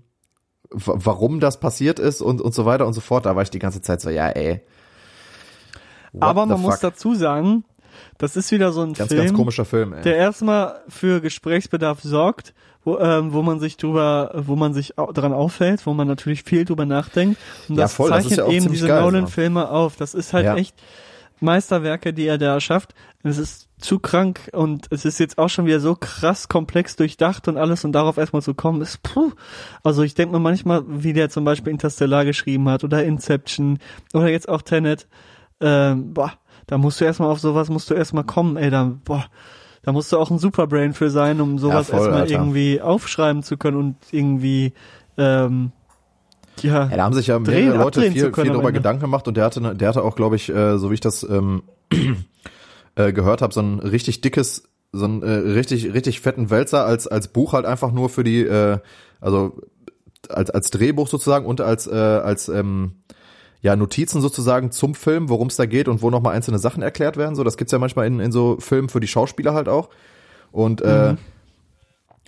warum 0.72 1.38
das 1.38 1.60
passiert 1.60 2.00
ist 2.00 2.20
und 2.20 2.40
und 2.40 2.52
so 2.52 2.64
weiter 2.66 2.86
und 2.88 2.92
so 2.94 3.00
fort, 3.00 3.26
da 3.26 3.36
war 3.36 3.42
ich 3.44 3.50
die 3.50 3.60
ganze 3.60 3.80
Zeit 3.80 4.00
so, 4.00 4.10
ja, 4.10 4.28
ey 4.28 4.60
Aber 6.18 6.46
man 6.46 6.60
muss 6.60 6.80
dazu 6.80 7.14
sagen, 7.14 7.64
Das 8.18 8.36
ist 8.36 8.50
wieder 8.50 8.72
so 8.72 8.82
ein 8.82 8.94
ganz, 8.94 9.08
Film, 9.12 9.26
ganz 9.26 9.36
komischer 9.36 9.64
Film. 9.64 9.92
Ey. 9.92 10.02
der 10.02 10.16
erstmal 10.16 10.80
für 10.88 11.20
Gesprächsbedarf 11.20 12.00
sorgt, 12.02 12.54
wo, 12.84 12.98
ähm, 12.98 13.32
wo 13.32 13.42
man 13.42 13.60
sich 13.60 13.76
drüber, 13.76 14.32
wo 14.34 14.56
man 14.56 14.74
sich 14.74 14.98
au 14.98 15.12
daran 15.12 15.32
auffällt, 15.32 15.86
wo 15.86 15.92
man 15.94 16.08
natürlich 16.08 16.42
viel 16.42 16.64
drüber 16.64 16.86
nachdenkt. 16.86 17.38
Und 17.68 17.76
Ja, 17.76 17.82
das 17.82 17.94
voll, 17.94 18.10
das 18.10 18.24
ist 18.24 18.30
zeichnet 18.30 18.38
ja 18.38 18.44
auch 18.46 18.52
eben 18.52 18.72
diese. 18.72 18.88
Nolan-Filme 18.88 19.70
auf. 19.70 19.96
Das 19.96 20.14
ist 20.14 20.32
halt 20.32 20.46
Ja. 20.46 20.56
echt 20.56 20.74
Meisterwerke, 21.40 22.12
die 22.12 22.26
er 22.26 22.38
da 22.38 22.60
schafft. 22.60 22.94
Es 23.22 23.38
ist 23.38 23.68
zu 23.78 23.98
krank 23.98 24.50
und 24.52 24.86
es 24.90 25.04
ist 25.04 25.18
jetzt 25.18 25.38
auch 25.38 25.48
schon 25.48 25.66
wieder 25.66 25.80
so 25.80 25.94
krass 25.94 26.48
komplex 26.48 26.96
durchdacht 26.96 27.48
und 27.48 27.56
alles 27.56 27.84
und 27.84 27.92
darauf 27.92 28.18
erstmal 28.18 28.42
zu 28.42 28.54
kommen 28.54 28.82
ist, 28.82 29.02
puh. 29.02 29.32
Also 29.82 30.02
ich 30.02 30.14
denke 30.14 30.34
mir 30.34 30.40
manchmal, 30.40 30.84
wie 30.86 31.12
der 31.12 31.30
zum 31.30 31.44
Beispiel 31.44 31.72
Interstellar 31.72 32.24
geschrieben 32.24 32.68
hat 32.68 32.84
oder 32.84 33.04
Inception 33.04 33.78
oder 34.12 34.28
jetzt 34.28 34.48
auch 34.48 34.62
Tenet, 34.62 35.06
ähm, 35.60 36.14
boah, 36.14 36.32
da 36.66 36.78
musst 36.78 37.00
du 37.00 37.04
erstmal 37.04 37.30
auf 37.30 37.40
sowas 37.40 37.68
musst 37.68 37.90
du 37.90 37.94
erstmal 37.94 38.24
kommen, 38.24 38.56
ey, 38.56 38.70
da, 38.70 38.96
boah, 39.04 39.26
da 39.82 39.92
musst 39.92 40.12
du 40.12 40.18
auch 40.18 40.30
ein 40.30 40.38
Superbrain 40.38 40.92
für 40.92 41.10
sein, 41.10 41.40
um 41.40 41.58
sowas 41.58 41.88
voll, 41.88 42.00
erstmal 42.00 42.20
Alter. 42.22 42.32
irgendwie 42.32 42.80
aufschreiben 42.80 43.42
zu 43.42 43.56
können 43.56 43.76
und 43.76 43.96
irgendwie, 44.10 44.72
ähm, 45.16 45.72
ja, 46.62 46.88
Ja, 46.90 46.96
da 46.96 47.04
haben 47.04 47.14
sich 47.14 47.26
ja 47.28 47.38
drehen, 47.38 47.64
mehrere 47.66 47.78
Leute 47.78 48.00
abdrehen 48.00 48.12
viel, 48.12 48.32
viel 48.34 48.44
darüber. 48.52 48.72
Gedanken 48.72 49.00
gemacht 49.02 49.26
und 49.28 49.36
der 49.36 49.44
hatte, 49.44 49.60
ne- 49.60 49.74
der 49.74 49.88
hatte 49.88 50.02
auch, 50.02 50.16
glaube 50.16 50.36
ich, 50.36 50.48
äh, 50.48 50.78
so 50.78 50.90
wie 50.90 50.94
ich 50.94 51.00
das 51.00 51.22
ähm, 51.22 51.62
äh, 52.94 53.12
gehört 53.12 53.42
habe, 53.42 53.52
so 53.54 53.60
ein 53.60 53.78
richtig 53.80 54.20
dickes, 54.20 54.64
so 54.92 55.04
ein 55.06 55.22
äh, 55.22 55.30
richtig, 55.30 55.92
richtig 55.94 56.20
fetten 56.20 56.50
Wälzer 56.50 56.84
als 56.84 57.06
als 57.06 57.28
Buch 57.28 57.52
halt 57.52 57.64
einfach 57.66 57.92
nur 57.92 58.08
für 58.08 58.24
die, 58.24 58.42
äh, 58.42 58.78
also 59.20 59.58
als 60.28 60.50
als 60.50 60.70
Drehbuch 60.70 61.08
sozusagen 61.08 61.46
und 61.46 61.60
als 61.60 61.86
äh, 61.86 61.94
als 61.94 62.48
ähm, 62.48 62.96
ja 63.62 63.76
Notizen 63.76 64.20
sozusagen 64.20 64.70
zum 64.72 64.94
Film, 64.94 65.28
worum 65.28 65.48
es 65.48 65.56
da 65.56 65.66
geht 65.66 65.86
und 65.88 66.02
wo 66.02 66.10
nochmal 66.10 66.34
einzelne 66.34 66.58
Sachen 66.58 66.82
erklärt 66.82 67.16
werden. 67.16 67.34
So, 67.36 67.44
das 67.44 67.56
gibt's 67.56 67.72
ja 67.72 67.78
manchmal 67.78 68.06
in 68.06 68.20
in 68.20 68.32
so 68.32 68.56
Filmen 68.58 68.88
für 68.88 69.00
die 69.00 69.06
Schauspieler 69.08 69.54
halt 69.54 69.68
auch. 69.68 69.90
Und 70.52 70.80
äh, 70.82 71.14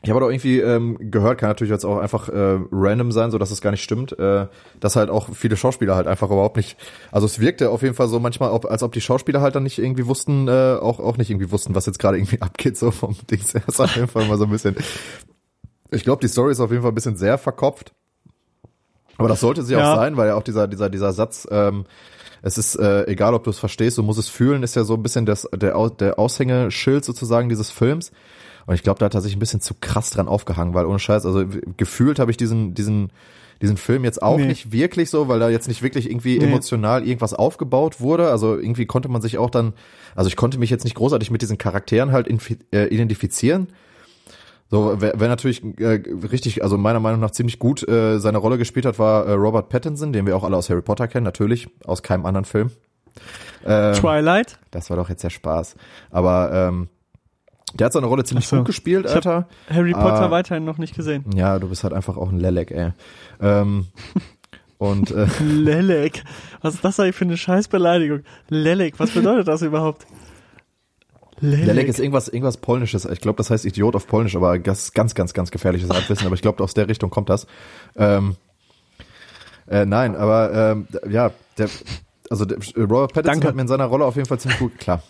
ich 0.02 0.10
habe 0.10 0.18
doch 0.20 0.28
irgendwie 0.30 0.58
ähm, 0.58 0.96
gehört, 1.10 1.38
kann 1.38 1.48
natürlich 1.50 1.70
jetzt 1.70 1.84
auch 1.84 1.98
einfach 1.98 2.28
äh, 2.28 2.58
random 2.72 3.12
sein, 3.12 3.30
so 3.30 3.38
dass 3.38 3.50
es 3.52 3.60
gar 3.60 3.70
nicht 3.70 3.82
stimmt, 3.84 4.18
äh, 4.18 4.46
dass 4.80 4.96
halt 4.96 5.10
auch 5.10 5.28
viele 5.34 5.56
Schauspieler 5.56 5.94
halt 5.94 6.06
einfach 6.08 6.28
überhaupt 6.30 6.56
nicht, 6.56 6.76
also 7.12 7.24
es 7.26 7.38
wirkte 7.38 7.70
auf 7.70 7.82
jeden 7.82 7.94
Fall 7.94 8.08
so 8.08 8.18
manchmal, 8.18 8.50
ob, 8.50 8.64
als 8.66 8.82
ob 8.82 8.92
die 8.92 9.00
Schauspieler 9.00 9.40
halt 9.40 9.54
dann 9.54 9.62
nicht 9.62 9.78
irgendwie 9.78 10.06
wussten, 10.06 10.48
äh, 10.48 10.76
auch 10.80 10.98
auch 10.98 11.16
nicht 11.18 11.30
irgendwie 11.30 11.50
wussten, 11.52 11.74
was 11.74 11.86
jetzt 11.86 11.98
gerade 12.00 12.18
irgendwie 12.18 12.40
abgeht, 12.42 12.76
so 12.76 12.90
vom 12.90 13.14
Dings 13.30 13.54
her. 13.54 13.62
ist 13.66 13.80
auf 13.80 13.94
jeden 13.94 14.08
Fall 14.08 14.26
mal 14.26 14.38
so 14.38 14.44
ein 14.44 14.50
bisschen. 14.50 14.76
Ich 15.90 16.04
glaube, 16.04 16.20
die 16.20 16.28
Story 16.28 16.50
ist 16.52 16.60
auf 16.60 16.70
jeden 16.70 16.82
Fall 16.82 16.90
ein 16.90 16.94
bisschen 16.96 17.16
sehr 17.16 17.38
verkopft. 17.38 17.92
Aber 19.18 19.28
das 19.28 19.40
sollte 19.40 19.62
sie 19.62 19.74
Ja. 19.74 19.92
auch 19.92 19.96
sein, 19.96 20.16
weil 20.16 20.28
ja 20.28 20.34
auch 20.34 20.42
dieser 20.42 20.66
dieser 20.66 20.88
dieser 20.90 21.12
Satz, 21.12 21.46
ähm, 21.50 21.84
es 22.42 22.58
ist 22.58 22.74
äh, 22.76 23.06
egal, 23.06 23.34
ob 23.34 23.44
du 23.44 23.50
es 23.50 23.58
verstehst, 23.58 23.96
du 23.98 24.02
musst 24.02 24.18
es 24.18 24.28
fühlen, 24.28 24.62
ist 24.62 24.76
ja 24.76 24.84
so 24.84 24.94
ein 24.94 25.02
bisschen 25.02 25.26
das 25.26 25.48
der 25.54 25.74
der 25.90 26.18
Aushängeschild 26.18 27.04
sozusagen 27.04 27.48
dieses 27.48 27.70
Films. 27.70 28.12
Und 28.66 28.74
ich 28.74 28.82
glaube, 28.82 28.98
da 29.00 29.06
hat 29.06 29.14
er 29.14 29.20
sich 29.20 29.34
ein 29.34 29.40
bisschen 29.40 29.60
zu 29.60 29.74
krass 29.80 30.10
dran 30.10 30.28
aufgehangen, 30.28 30.72
weil 30.74 30.86
ohne 30.86 30.98
Scheiß, 31.00 31.26
also 31.26 31.44
gefühlt 31.76 32.20
habe 32.20 32.30
ich 32.30 32.36
diesen, 32.36 32.74
diesen, 32.74 33.10
diesen 33.60 33.76
Film 33.76 34.04
jetzt 34.04 34.22
auch 34.22 34.36
Nee. 34.36 34.46
nicht 34.46 34.70
wirklich 34.70 35.10
so, 35.10 35.26
weil 35.26 35.40
da 35.40 35.48
jetzt 35.50 35.66
nicht 35.66 35.82
wirklich 35.82 36.08
irgendwie 36.08 36.38
Nee. 36.38 36.44
emotional 36.44 37.04
irgendwas 37.04 37.34
aufgebaut 37.34 38.00
wurde. 38.00 38.30
Also 38.30 38.56
irgendwie 38.56 38.86
konnte 38.86 39.08
man 39.08 39.20
sich 39.20 39.36
auch 39.38 39.50
dann, 39.50 39.72
also 40.14 40.28
ich 40.28 40.36
konnte 40.36 40.58
mich 40.58 40.70
jetzt 40.70 40.84
nicht 40.84 40.94
großartig 40.94 41.32
mit 41.32 41.42
diesen 41.42 41.58
Charakteren 41.58 42.12
halt 42.12 42.28
äh, 42.72 42.86
identifizieren. 42.86 43.66
So, 44.72 44.96
wer, 45.00 45.12
wer 45.16 45.28
natürlich 45.28 45.62
äh, 45.80 46.00
richtig, 46.32 46.62
also 46.62 46.78
meiner 46.78 46.98
Meinung 46.98 47.20
nach 47.20 47.30
ziemlich 47.32 47.58
gut 47.58 47.86
äh, 47.86 48.18
seine 48.18 48.38
Rolle 48.38 48.56
gespielt 48.56 48.86
hat, 48.86 48.98
war 48.98 49.26
äh, 49.26 49.32
Robert 49.32 49.68
Pattinson, 49.68 50.14
den 50.14 50.24
wir 50.24 50.34
auch 50.34 50.44
alle 50.44 50.56
aus 50.56 50.70
Harry 50.70 50.80
Potter 50.80 51.08
kennen, 51.08 51.24
natürlich, 51.24 51.68
aus 51.84 52.02
keinem 52.02 52.24
anderen 52.24 52.46
Film. 52.46 52.70
Ähm, 53.66 53.92
Twilight. 53.94 54.58
das 54.70 54.88
war 54.88 54.96
doch 54.96 55.10
jetzt 55.10 55.22
der 55.24 55.28
Spaß. 55.28 55.76
Aber 56.10 56.50
ähm, 56.54 56.88
der 57.74 57.84
hat 57.84 57.92
seine 57.92 58.06
Rolle 58.06 58.24
ziemlich 58.24 58.48
so. 58.48 58.56
gut 58.56 58.64
gespielt, 58.64 59.04
Ich 59.04 59.12
Alter. 59.14 59.46
Harry 59.68 59.92
Potter 59.92 60.22
Ah. 60.22 60.30
weiterhin 60.30 60.64
noch 60.64 60.78
nicht 60.78 60.96
gesehen. 60.96 61.26
Ja, 61.34 61.58
du 61.58 61.68
bist 61.68 61.84
halt 61.84 61.92
einfach 61.92 62.16
auch 62.16 62.30
ein 62.32 62.40
Lelek, 62.40 62.70
ey. 62.70 62.92
Ähm, 63.42 63.88
und 64.78 65.10
äh, 65.10 65.26
Lelek. 65.44 66.24
Was 66.62 66.76
ist 66.76 66.84
das 66.84 66.98
eigentlich 66.98 67.16
für 67.16 67.26
eine 67.26 67.36
Scheißbeleidigung? 67.36 68.20
Lelek, 68.48 68.98
was 68.98 69.10
bedeutet 69.10 69.48
das 69.48 69.60
überhaupt? 69.60 70.06
Lelek. 71.42 71.66
Lelek 71.66 71.88
ist 71.88 71.98
irgendwas, 71.98 72.28
irgendwas 72.28 72.56
Polnisches. 72.56 73.04
Ich 73.04 73.20
glaube, 73.20 73.36
das 73.36 73.50
heißt 73.50 73.64
Idiot 73.64 73.96
auf 73.96 74.06
Polnisch, 74.06 74.36
aber 74.36 74.58
das 74.58 74.92
ganz, 74.92 75.14
ganz, 75.14 75.34
ganz 75.34 75.50
gefährliches 75.50 75.90
Halbwissen. 75.90 76.26
Aber 76.26 76.34
ich 76.34 76.42
glaube, 76.42 76.62
aus 76.62 76.72
der 76.72 76.88
Richtung 76.88 77.10
kommt 77.10 77.28
das. 77.28 77.46
Ähm, 77.96 78.36
äh, 79.68 79.84
nein, 79.84 80.16
aber 80.16 80.52
ähm, 80.54 80.86
ja, 81.10 81.32
der, 81.58 81.68
also 82.30 82.44
der, 82.44 82.58
Robert 82.76 83.12
Pattinson 83.12 83.34
Danke. 83.34 83.48
hat 83.48 83.56
mir 83.56 83.62
in 83.62 83.68
seiner 83.68 83.86
Rolle 83.86 84.04
auf 84.04 84.16
jeden 84.16 84.28
Fall 84.28 84.38
ziemlich 84.38 84.60
gut, 84.60 84.78
klar. 84.78 85.02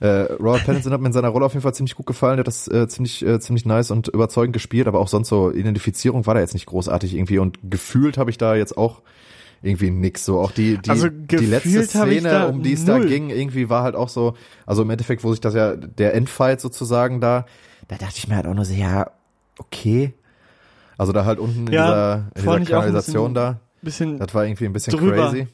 Äh, 0.00 0.08
Robert 0.08 0.64
Pattinson 0.64 0.92
hat 0.92 1.00
mir 1.00 1.06
in 1.06 1.12
seiner 1.12 1.28
Rolle 1.28 1.46
auf 1.46 1.52
jeden 1.52 1.62
Fall 1.62 1.74
ziemlich 1.74 1.94
gut 1.94 2.06
gefallen. 2.06 2.36
Der 2.36 2.40
hat 2.40 2.48
das 2.48 2.66
äh, 2.68 2.88
ziemlich, 2.88 3.24
äh, 3.24 3.38
ziemlich 3.40 3.64
nice 3.64 3.90
und 3.92 4.08
überzeugend 4.08 4.52
gespielt, 4.52 4.88
aber 4.88 4.98
auch 4.98 5.08
sonst 5.08 5.28
so 5.28 5.52
Identifizierung 5.52 6.26
war 6.26 6.34
da 6.34 6.40
jetzt 6.40 6.54
nicht 6.54 6.66
großartig 6.66 7.14
irgendwie 7.14 7.38
und 7.38 7.58
gefühlt 7.70 8.18
habe 8.18 8.30
ich 8.30 8.38
da 8.38 8.56
jetzt 8.56 8.76
auch 8.76 9.02
irgendwie 9.66 9.90
nix 9.90 10.24
so. 10.24 10.40
Auch 10.40 10.52
die, 10.52 10.78
die, 10.78 10.90
Also 10.90 11.08
die 11.08 11.36
letzte 11.46 11.82
Szene, 11.82 12.22
da 12.22 12.44
um 12.46 12.62
die 12.62 12.72
es 12.72 12.84
da 12.84 12.98
null. 12.98 13.06
ging, 13.06 13.30
irgendwie 13.30 13.68
war 13.68 13.82
halt 13.82 13.94
auch 13.94 14.08
so, 14.08 14.34
also 14.64 14.82
im 14.82 14.90
Endeffekt, 14.90 15.24
wo 15.24 15.30
sich 15.32 15.40
das 15.40 15.54
ja, 15.54 15.76
der 15.76 16.14
Endfight 16.14 16.60
sozusagen 16.60 17.20
da, 17.20 17.44
da 17.88 17.96
dachte 17.96 18.14
ich 18.16 18.28
mir 18.28 18.36
halt 18.36 18.46
auch 18.46 18.54
nur 18.54 18.64
so, 18.64 18.74
ja, 18.74 19.10
okay. 19.58 20.14
Also 20.98 21.12
da 21.12 21.24
halt 21.24 21.38
unten 21.38 21.66
in 21.66 21.72
Ja, 21.72 21.84
dieser, 21.84 22.16
in 22.54 22.60
dieser 22.60 22.70
Kanalisation 22.70 23.34
bisschen- 23.34 23.34
da, 23.34 23.60
Bisschen 23.82 24.18
das 24.18 24.34
war 24.34 24.44
irgendwie 24.46 24.64
ein 24.64 24.72
bisschen 24.72 24.96
drüber. 24.96 25.30
crazy. 25.30 25.46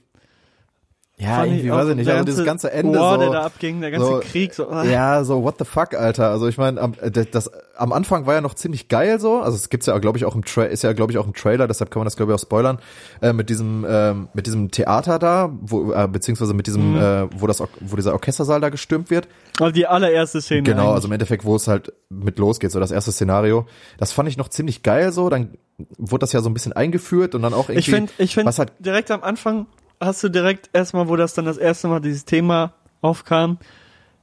Ja, 1.19 1.37
fand 1.37 1.53
irgendwie 1.53 1.71
auch 1.71 1.77
weiß 1.77 1.89
ich 1.91 1.97
nicht, 1.97 2.09
also 2.11 2.25
dieses 2.25 2.45
ganze 2.45 2.73
Ende 2.73 2.99
War, 2.99 3.15
so. 3.15 3.21
der 3.21 3.31
da 3.31 3.43
abging, 3.43 3.81
der 3.81 3.91
ganze 3.93 4.07
so, 4.07 4.21
Krieg, 4.21 4.55
so. 4.55 4.69
ah. 4.71 4.83
Ja, 4.85 5.23
so 5.25 5.45
what 5.45 5.57
the 5.59 5.65
fuck, 5.65 5.95
Alter. 5.95 6.31
Also 6.31 6.49
ich 6.49 6.57
meine, 6.59 6.81
am, 6.81 6.95
äh, 7.01 7.11
das, 7.11 7.51
am 7.77 7.93
Anfang 7.93 8.27
war 8.27 8.35
ja 8.35 8.41
noch 8.41 8.55
ziemlich 8.55 8.89
geil 8.89 9.21
so. 9.21 9.41
Also 9.41 9.55
es 9.57 9.69
gibt's 9.69 9.87
ja, 9.87 9.97
glaube 9.99 10.19
ich, 10.19 10.25
auch 10.25 10.35
im 10.35 10.45
Tra 10.45 10.65
ist 10.65 10.83
ja, 10.83 10.93
glaube 10.95 11.13
ich, 11.13 11.19
auch 11.19 11.27
im 11.27 11.35
Trailer. 11.35 11.69
Deshalb 11.69 11.91
kann 11.91 12.01
man 12.01 12.07
das, 12.07 12.17
glaube 12.17 12.33
ich, 12.33 12.37
auch 12.37 12.43
spoilern. 12.43 12.79
Äh, 13.21 13.35
mit 13.35 13.51
diesem, 13.51 13.87
ähm, 13.89 14.29
mit 14.35 14.47
diesem 14.47 14.71
Theater 14.71 15.19
da, 15.19 15.53
wo, 15.61 15.93
äh, 15.93 16.09
beziehungsweise 16.09 16.55
mit 16.55 16.67
diesem, 16.67 16.95
Mhm. 16.95 16.99
äh, 16.99 17.41
wo 17.41 17.47
das, 17.47 17.63
wo 17.81 17.95
dieser 17.97 18.15
Orchestersaal 18.15 18.61
da 18.61 18.71
gestürmt 18.71 19.11
wird. 19.11 19.29
Also 19.61 19.71
die 19.73 19.87
allererste 19.87 20.41
Szene. 20.41 20.63
Genau, 20.63 20.83
eigentlich. 20.85 20.95
also 20.95 21.09
im 21.09 21.13
Endeffekt, 21.13 21.45
wo 21.45 21.55
es 21.55 21.69
halt 21.69 21.93
mit 22.09 22.39
losgeht, 22.39 22.73
so 22.73 22.81
das 22.81 22.91
erste 22.91 23.13
Szenario. 23.13 23.67
Das 23.99 24.13
fand 24.13 24.29
ich 24.31 24.39
noch 24.39 24.49
ziemlich 24.49 24.83
geil 24.83 25.13
so. 25.13 25.29
Dann 25.29 25.51
wurde 25.99 26.21
das 26.21 26.33
ja 26.33 26.41
so 26.41 26.49
ein 26.51 26.55
bisschen 26.55 26.73
eingeführt 26.73 27.35
und 27.35 27.43
dann 27.43 27.53
auch 27.55 27.69
irgendwie. 27.69 27.79
ich 27.79 27.91
finde, 27.91 28.13
ich 28.19 28.35
finde, 28.35 28.49
was 28.49 28.59
halt 28.59 28.73
direkt 28.81 29.11
am 29.11 29.23
Anfang 29.23 29.67
hast 30.05 30.23
du 30.25 30.29
direkt 30.29 30.71
erstmal, 30.73 31.09
wo 31.09 31.17
das 31.17 31.35
dann 31.35 31.45
das 31.45 31.57
erste 31.59 31.89
Mal 31.89 32.01
dieses 32.01 32.25
Thema 32.25 32.75
aufkam, 33.01 33.59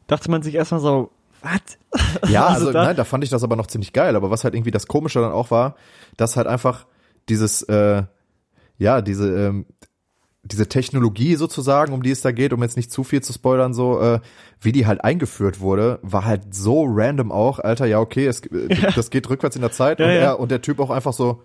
dachte 0.08 0.30
man 0.32 0.42
sich 0.42 0.56
erstmal 0.56 0.82
so, 0.82 1.12
was? 1.42 2.30
Ja, 2.30 2.46
Also 2.48 2.68
also, 2.68 2.74
da- 2.74 2.84
nein, 2.86 2.96
da 2.96 3.04
fand 3.06 3.24
ich 3.24 3.30
das 3.30 3.44
aber 3.44 3.56
noch 3.56 3.68
ziemlich 3.68 3.94
geil. 3.94 4.16
Aber 4.16 4.30
was 4.32 4.44
halt 4.44 4.54
irgendwie 4.56 4.72
das 4.72 4.88
Komische 4.88 5.20
dann 5.22 5.32
auch 5.32 5.52
war, 5.52 5.76
dass 6.18 6.36
halt 6.38 6.48
einfach 6.48 6.86
dieses, 7.30 7.62
äh, 7.64 8.04
ja, 8.78 9.02
diese, 9.02 9.30
ähm, 9.48 9.66
diese 10.44 10.68
Technologie 10.70 11.36
sozusagen, 11.36 11.94
um 11.94 12.02
die 12.02 12.12
es 12.12 12.22
da 12.22 12.32
geht, 12.32 12.54
um 12.54 12.64
jetzt 12.64 12.78
nicht 12.78 12.92
zu 12.92 13.04
viel 13.04 13.22
zu 13.22 13.34
spoilern, 13.34 13.74
so, 13.74 14.00
äh, 14.02 14.20
wie 14.62 14.72
die 14.72 14.88
halt 14.88 15.04
eingeführt 15.04 15.60
wurde, 15.60 16.00
war 16.02 16.26
halt 16.26 16.54
so 16.56 16.86
random 16.88 17.32
auch, 17.32 17.60
Alter, 17.60 17.86
ja, 17.86 18.00
okay, 18.00 18.26
es, 18.26 18.42
äh, 18.48 18.70
das 18.96 19.10
geht 19.10 19.30
rückwärts 19.30 19.56
in 19.58 19.62
der 19.62 19.72
Zeit 19.72 20.00
Ja, 20.00 20.06
und 20.06 20.12
ja. 20.12 20.18
er 20.20 20.40
und 20.40 20.50
der 20.52 20.62
Typ 20.62 20.80
auch 20.80 20.90
einfach 20.90 21.14
so, 21.14 21.44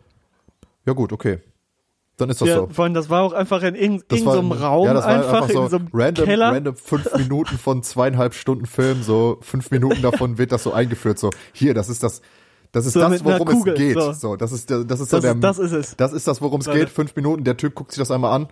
ja 0.87 0.92
gut, 0.92 1.12
okay. 1.12 1.40
Dann 2.16 2.31
ist 2.31 2.40
das 2.40 2.48
Ja, 2.48 2.57
so. 2.59 2.68
vor 2.70 2.85
allem, 2.85 2.94
das 2.94 3.11
war 3.11 3.22
auch 3.22 3.33
einfach 3.33 3.62
in 3.62 3.74
irgendeinem 3.74 4.50
war, 4.50 4.61
Raum, 4.61 4.87
ja, 4.87 4.98
einfach, 5.00 5.48
so 5.50 5.64
in 5.64 5.68
so 5.70 5.77
einem 5.79 5.88
random, 5.92 6.24
Keller. 6.27 6.53
random 6.53 6.77
fünf 6.77 7.12
Minuten 7.18 7.59
von 7.59 7.83
zweieinhalb 7.83 8.35
Stunden 8.35 8.66
Film, 8.66 9.03
so 9.03 9.38
fünf 9.40 9.70
Minuten 9.72 10.00
davon 10.00 10.38
wird 10.38 10.53
das 10.53 10.62
so 10.62 10.72
eingeführt, 10.72 11.18
so 11.18 11.31
hier, 11.53 11.74
das 11.74 11.88
ist 11.88 12.05
das, 12.05 12.22
das 12.70 12.87
ist 12.87 12.92
So 12.92 13.00
das, 13.00 13.24
worum 13.24 13.46
Kugel, 13.48 13.72
es 13.74 13.79
geht, 13.79 13.94
so. 14.00 14.12
so. 14.12 14.37
das 14.37 14.53
ist, 14.53 14.70
das 14.70 15.00
ist 15.00 15.11
so 15.11 15.16
Das 15.16 15.22
der, 15.22 15.33
ist- 15.35 15.42
das 15.42 15.59
ist 15.59 15.72
es. 15.72 15.96
das 15.96 16.12
ist 16.12 16.29
das, 16.29 16.40
worum 16.40 16.61
es 16.61 16.66
geht, 16.70 16.88
fünf 16.88 17.16
Minuten, 17.16 17.42
der 17.42 17.57
Typ 17.57 17.74
guckt 17.74 17.90
sich 17.90 17.98
das 17.98 18.12
einmal 18.12 18.33
an, 18.33 18.46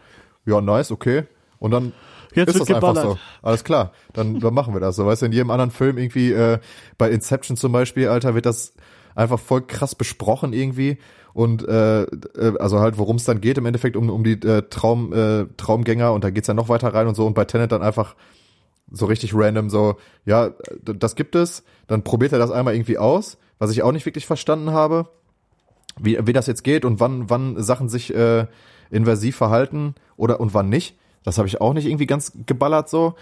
ja, 0.44 0.60
nice, 0.60 0.90
okay, 0.90 1.24
und 1.60 1.70
dann 1.70 1.92
Jetzt 2.34 2.48
ist 2.56 2.60
das 2.62 2.68
einfach 2.74 2.94
geballert. 2.94 3.04
so. 3.12 3.18
Alles 3.42 3.62
klar, 3.62 3.92
dann, 4.14 4.40
dann 4.40 4.54
machen 4.54 4.72
wir 4.74 4.80
das. 4.80 4.96
So, 4.96 5.04
weißt 5.06 5.20
du, 5.22 5.26
in 5.26 5.32
jedem 5.32 5.50
anderen 5.50 5.70
Film 5.70 5.98
irgendwie, 5.98 6.32
äh, 6.32 6.58
bei 6.98 7.10
Inception 7.10 7.56
zum 7.58 7.72
Beispiel, 7.72 8.08
Alter, 8.08 8.34
wird 8.34 8.46
das 8.46 8.72
einfach 9.14 9.38
voll 9.38 9.60
krass 9.66 9.94
besprochen 9.94 10.54
irgendwie. 10.54 10.96
Und 11.34 11.66
äh, 11.66 12.02
äh, 12.02 12.58
also 12.58 12.80
halt, 12.80 12.98
worum 12.98 13.16
es 13.16 13.24
dann 13.24 13.40
geht, 13.40 13.58
im 13.58 13.66
Endeffekt 13.66 13.96
um, 13.96 14.10
um 14.10 14.24
die 14.24 14.32
äh, 14.32 14.62
Traum, 14.68 15.12
äh, 15.12 15.46
Traumgänger 15.56 16.12
und 16.12 16.24
da 16.24 16.30
geht's 16.30 16.48
ja 16.48 16.54
noch 16.54 16.68
weiter 16.68 16.92
rein 16.92 17.06
und 17.06 17.14
so. 17.14 17.26
Und 17.26 17.34
bei 17.34 17.44
Tenet 17.44 17.72
dann 17.72 17.82
einfach 17.82 18.14
so 18.90 19.06
richtig 19.06 19.34
random, 19.34 19.70
so, 19.70 19.96
ja, 20.26 20.50
das 20.82 21.14
gibt 21.14 21.34
es, 21.34 21.64
dann 21.86 22.04
probiert 22.04 22.32
er 22.32 22.38
das 22.38 22.50
einmal 22.50 22.74
irgendwie 22.74 22.98
aus, 22.98 23.38
was 23.58 23.70
ich 23.70 23.82
auch 23.82 23.92
nicht 23.92 24.04
wirklich 24.04 24.26
verstanden 24.26 24.72
habe, 24.72 25.08
wie, 25.98 26.18
wie 26.26 26.32
das 26.32 26.46
jetzt 26.46 26.64
geht 26.64 26.84
und 26.84 27.00
wann, 27.00 27.30
wann 27.30 27.62
Sachen 27.62 27.88
sich 27.88 28.14
äh, 28.14 28.46
inversiv 28.90 29.36
verhalten 29.36 29.94
oder 30.16 30.40
und 30.40 30.52
wann 30.52 30.68
nicht. 30.68 30.96
Das 31.24 31.38
habe 31.38 31.48
ich 31.48 31.60
auch 31.60 31.72
nicht 31.72 31.86
irgendwie 31.86 32.06
ganz 32.06 32.32
geballert 32.46 32.88
so. 32.88 33.14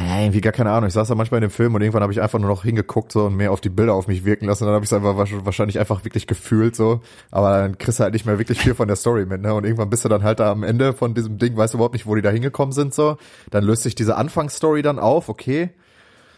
Äh, 0.00 0.24
irgendwie 0.24 0.40
gar 0.40 0.52
keine 0.52 0.70
Ahnung. 0.70 0.86
Ich 0.86 0.94
saß 0.94 1.08
da 1.08 1.14
manchmal 1.16 1.38
in 1.38 1.48
dem 1.48 1.50
Film 1.50 1.74
und 1.74 1.80
irgendwann 1.80 2.02
habe 2.02 2.12
ich 2.12 2.20
einfach 2.20 2.38
nur 2.38 2.48
noch 2.48 2.62
hingeguckt 2.62 3.10
so 3.10 3.26
und 3.26 3.36
mehr 3.36 3.50
auf 3.50 3.60
die 3.60 3.68
Bilder 3.68 3.94
auf 3.94 4.06
mich 4.06 4.24
wirken 4.24 4.46
lassen. 4.46 4.62
Und 4.62 4.68
dann 4.68 4.74
habe 4.74 4.84
ich 4.84 4.90
es 4.90 4.96
einfach 4.96 5.16
wahrsch- 5.16 5.44
wahrscheinlich 5.44 5.78
einfach 5.80 6.04
wirklich 6.04 6.26
gefühlt 6.28 6.76
so. 6.76 7.00
Aber 7.32 7.58
dann 7.58 7.78
kriegst 7.78 7.98
du 7.98 8.04
halt 8.04 8.12
nicht 8.12 8.24
mehr 8.24 8.38
wirklich 8.38 8.60
viel 8.60 8.74
von 8.74 8.86
der 8.86 8.96
Story 8.96 9.26
mit. 9.26 9.40
Ne? 9.42 9.52
Und 9.52 9.64
irgendwann 9.64 9.90
bist 9.90 10.04
du 10.04 10.08
dann 10.08 10.22
halt 10.22 10.38
da 10.38 10.52
am 10.52 10.62
Ende 10.62 10.92
von 10.92 11.14
diesem 11.14 11.38
Ding, 11.38 11.56
weißt 11.56 11.74
du 11.74 11.78
überhaupt 11.78 11.94
nicht, 11.94 12.06
wo 12.06 12.14
die 12.14 12.22
da 12.22 12.30
hingekommen 12.30 12.72
sind 12.72 12.94
so. 12.94 13.16
Dann 13.50 13.64
löst 13.64 13.82
sich 13.82 13.96
diese 13.96 14.16
Anfangsstory 14.16 14.82
dann 14.82 15.00
auf, 15.00 15.28
okay. 15.28 15.70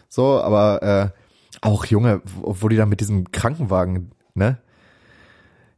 so, 0.09 0.41
aber 0.41 0.81
äh, 0.81 1.09
auch 1.61 1.85
Junge, 1.85 2.21
wo, 2.25 2.55
wo 2.61 2.67
die 2.69 2.77
da 2.77 2.85
mit 2.87 2.99
diesem 2.99 3.31
Krankenwagen, 3.31 4.11
ne? 4.33 4.57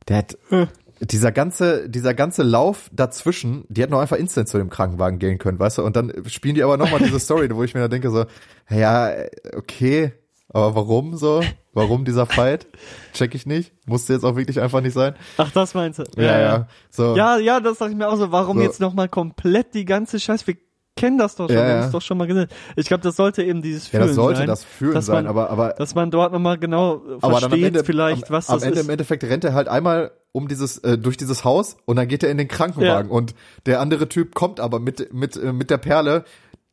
Der 0.08 0.18
hat 0.18 0.38
Hm. 0.50 0.68
Dieser 1.06 1.32
ganze, 1.32 1.90
dieser 1.90 2.14
ganze 2.14 2.44
Lauf 2.44 2.90
dazwischen, 2.94 3.66
die 3.70 3.82
hätten 3.82 3.94
auch 3.94 4.00
einfach 4.02 4.18
instant 4.18 4.48
zu 4.48 4.58
dem 4.58 4.70
Krankenwagen 4.70 5.20
gehen 5.20 5.38
können, 5.38 5.60
weißt 5.60 5.80
du? 5.80 5.84
Und 5.84 5.96
dann 5.96 6.12
spielen 6.28 6.56
die 6.56 6.64
aber 6.64 6.78
nochmal 6.78 7.00
diese 7.00 7.20
Story, 7.20 7.50
wo 7.54 7.64
ich 7.64 7.74
mir 7.74 7.82
dann 7.82 7.92
denke 7.92 8.10
so, 8.10 8.26
ja, 8.70 9.12
okay, 9.56 10.14
aber 10.50 10.76
warum 10.76 11.16
so? 11.18 11.42
Warum 11.74 12.06
dieser 12.06 12.28
Fight? 12.28 12.68
Check 13.14 13.34
ich 13.34 13.48
nicht. 13.48 13.74
Musste 13.88 14.14
jetzt 14.14 14.24
auch 14.24 14.36
wirklich 14.36 14.60
einfach 14.62 14.82
nicht 14.82 14.94
sein. 14.94 15.16
Ach, 15.38 15.50
das 15.52 15.74
meinst 15.74 15.98
du? 16.00 16.04
Ja, 16.16 16.40
ja. 16.40 16.68
So. 16.92 17.16
Ja, 17.16 17.38
ja, 17.40 17.60
das 17.60 17.80
sag 17.80 17.90
ich 17.90 17.96
mir 17.96 18.08
auch 18.08 18.18
so. 18.18 18.32
Warum 18.32 18.58
So. 18.58 18.64
jetzt 18.64 18.80
nochmal 18.80 19.10
komplett 19.10 19.74
die 19.74 19.84
ganze 19.86 20.20
Scheiß? 20.20 20.46
Wir 20.46 20.56
kennen 20.96 21.18
das 21.18 21.36
doch 21.36 21.48
schon, 21.48 21.58
Ja, 21.58 21.64
wir 21.64 21.70
ja. 21.70 21.78
haben 21.80 21.86
es 21.88 21.92
doch 21.92 22.02
schon 22.04 22.20
mal 22.20 22.28
gesehen. 22.28 22.48
Ich 22.76 22.86
glaube, 22.86 23.02
das 23.02 23.16
sollte 23.16 23.42
eben 23.42 23.64
dieses 23.64 23.86
Ja, 23.92 23.98
Fühlen 24.00 24.08
das 24.10 24.16
sollte 24.16 24.38
sein. 24.38 24.48
das 24.48 24.64
Fühlen 24.64 24.94
dass 24.94 25.06
sein, 25.08 25.16
man- 25.24 25.28
aber, 25.28 25.50
aber, 25.50 25.70
Dass 25.70 25.96
man 25.96 26.12
dort 26.12 26.32
nochmal 26.34 26.60
genau 26.60 27.02
versteht 27.20 27.64
Ende, 27.64 27.84
vielleicht, 27.84 28.26
am, 28.30 28.36
was 28.36 28.50
am 28.50 28.58
das 28.58 28.64
Ende 28.68 28.80
ist. 28.80 28.86
im 28.86 28.92
Endeffekt 28.92 29.24
rennt 29.24 29.44
er 29.44 29.54
halt 29.56 29.68
einmal 29.68 30.12
um 30.34 30.48
dieses, 30.50 30.80
äh, 30.80 30.98
durch 30.98 31.16
dieses 31.16 31.46
Haus 31.46 31.78
und 31.86 31.96
dann 31.96 32.08
geht 32.10 32.24
er 32.24 32.30
in 32.32 32.38
den 32.38 32.48
Krankenwagen 32.50 33.10
Ja. 33.10 33.16
und 33.16 33.34
der 33.66 33.80
andere 33.80 34.10
Typ 34.10 34.36
kommt 34.36 34.60
aber 34.60 34.80
mit, 34.80 35.14
mit, 35.14 35.38
äh, 35.38 35.54
mit 35.54 35.70
der 35.70 35.78
Perle, 35.78 36.26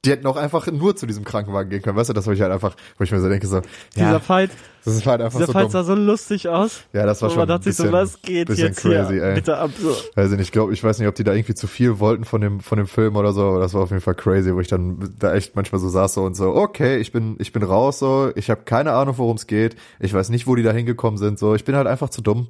die 0.07 0.11
hätten 0.13 0.27
auch 0.27 0.39
einfach 0.39 0.67
nur 0.73 0.97
zu 0.97 1.05
diesem 1.07 1.25
Krankenwagen 1.25 1.69
gehen 1.69 1.83
können, 1.83 1.95
weißt 1.95 2.09
du, 2.09 2.15
das 2.15 2.25
habe 2.25 2.35
ich 2.35 2.41
halt 2.41 2.51
einfach, 2.53 2.75
wo 2.97 3.05
ich 3.05 3.13
mir 3.13 3.21
so 3.21 3.29
denke, 3.29 3.47
so, 3.47 3.61
Dieser 3.95 4.13
ja, 4.13 4.19
Fight, 4.19 4.51
das 4.83 4.95
ist 4.95 5.05
halt 5.05 5.21
einfach 5.21 5.39
dieser 5.39 5.49
so 5.49 5.53
Fight 5.53 5.65
dumm. 5.65 5.71
sah 5.73 5.85
so 5.85 5.95
lustig 5.95 6.49
aus. 6.49 6.81
Ja, 6.95 7.05
das 7.05 7.21
war 7.21 7.29
schon 7.29 7.41
man 7.41 7.49
dachte 7.49 7.69
ein 7.69 7.73
sich 7.73 7.77
so, 7.77 7.83
bisschen- 7.83 7.93
was 7.93 8.23
geht 8.23 8.49
bisschen 8.49 8.69
jetzt 8.69 8.81
crazy, 8.81 9.13
hier? 9.13 9.23
ey. 9.25 9.35
Bitte 9.35 9.59
ab. 9.59 9.71
So. 9.79 9.95
Nicht, 10.23 10.41
ich 10.41 10.53
glaube, 10.53 10.73
ich 10.73 10.83
weiß 10.83 10.99
nicht, 11.01 11.07
ob 11.09 11.15
die 11.17 11.25
da 11.25 11.35
irgendwie 11.35 11.55
zu 11.55 11.67
viel 11.67 11.99
wollten 11.99 12.25
von 12.25 12.41
dem, 12.41 12.61
von 12.61 12.79
dem 12.79 12.87
Film 12.87 13.15
oder 13.17 13.35
so, 13.35 13.43
aber 13.47 13.61
das 13.61 13.75
war 13.75 13.83
auf 13.83 13.91
jeden 13.91 14.01
Fall 14.01 14.15
crazy, 14.15 14.55
wo 14.55 14.61
ich 14.61 14.69
dann 14.69 15.15
da 15.19 15.35
echt 15.35 15.55
manchmal 15.55 15.83
so 15.83 15.91
saß 15.91 16.15
so 16.15 16.23
und 16.25 16.35
so, 16.35 16.55
okay, 16.55 16.97
ich 16.97 17.13
bin, 17.13 17.37
ich 17.39 17.53
bin 17.53 17.63
raus 17.63 17.99
so, 17.99 18.33
ich 18.37 18.49
habe 18.49 18.63
keine 18.65 18.93
Ahnung, 18.93 19.19
worum 19.19 19.37
es 19.37 19.47
geht, 19.47 19.77
ich 19.99 20.15
weiß 20.15 20.31
nicht, 20.31 20.47
wo 20.47 20.55
die 20.57 20.63
da 20.63 20.73
hingekommen 20.73 21.19
sind, 21.19 21.39
so, 21.39 21.55
ich 21.55 21.67
bin 21.67 21.77
halt 21.77 21.87
einfach 21.87 22.09
zu 22.09 22.23
dumm. 22.23 22.49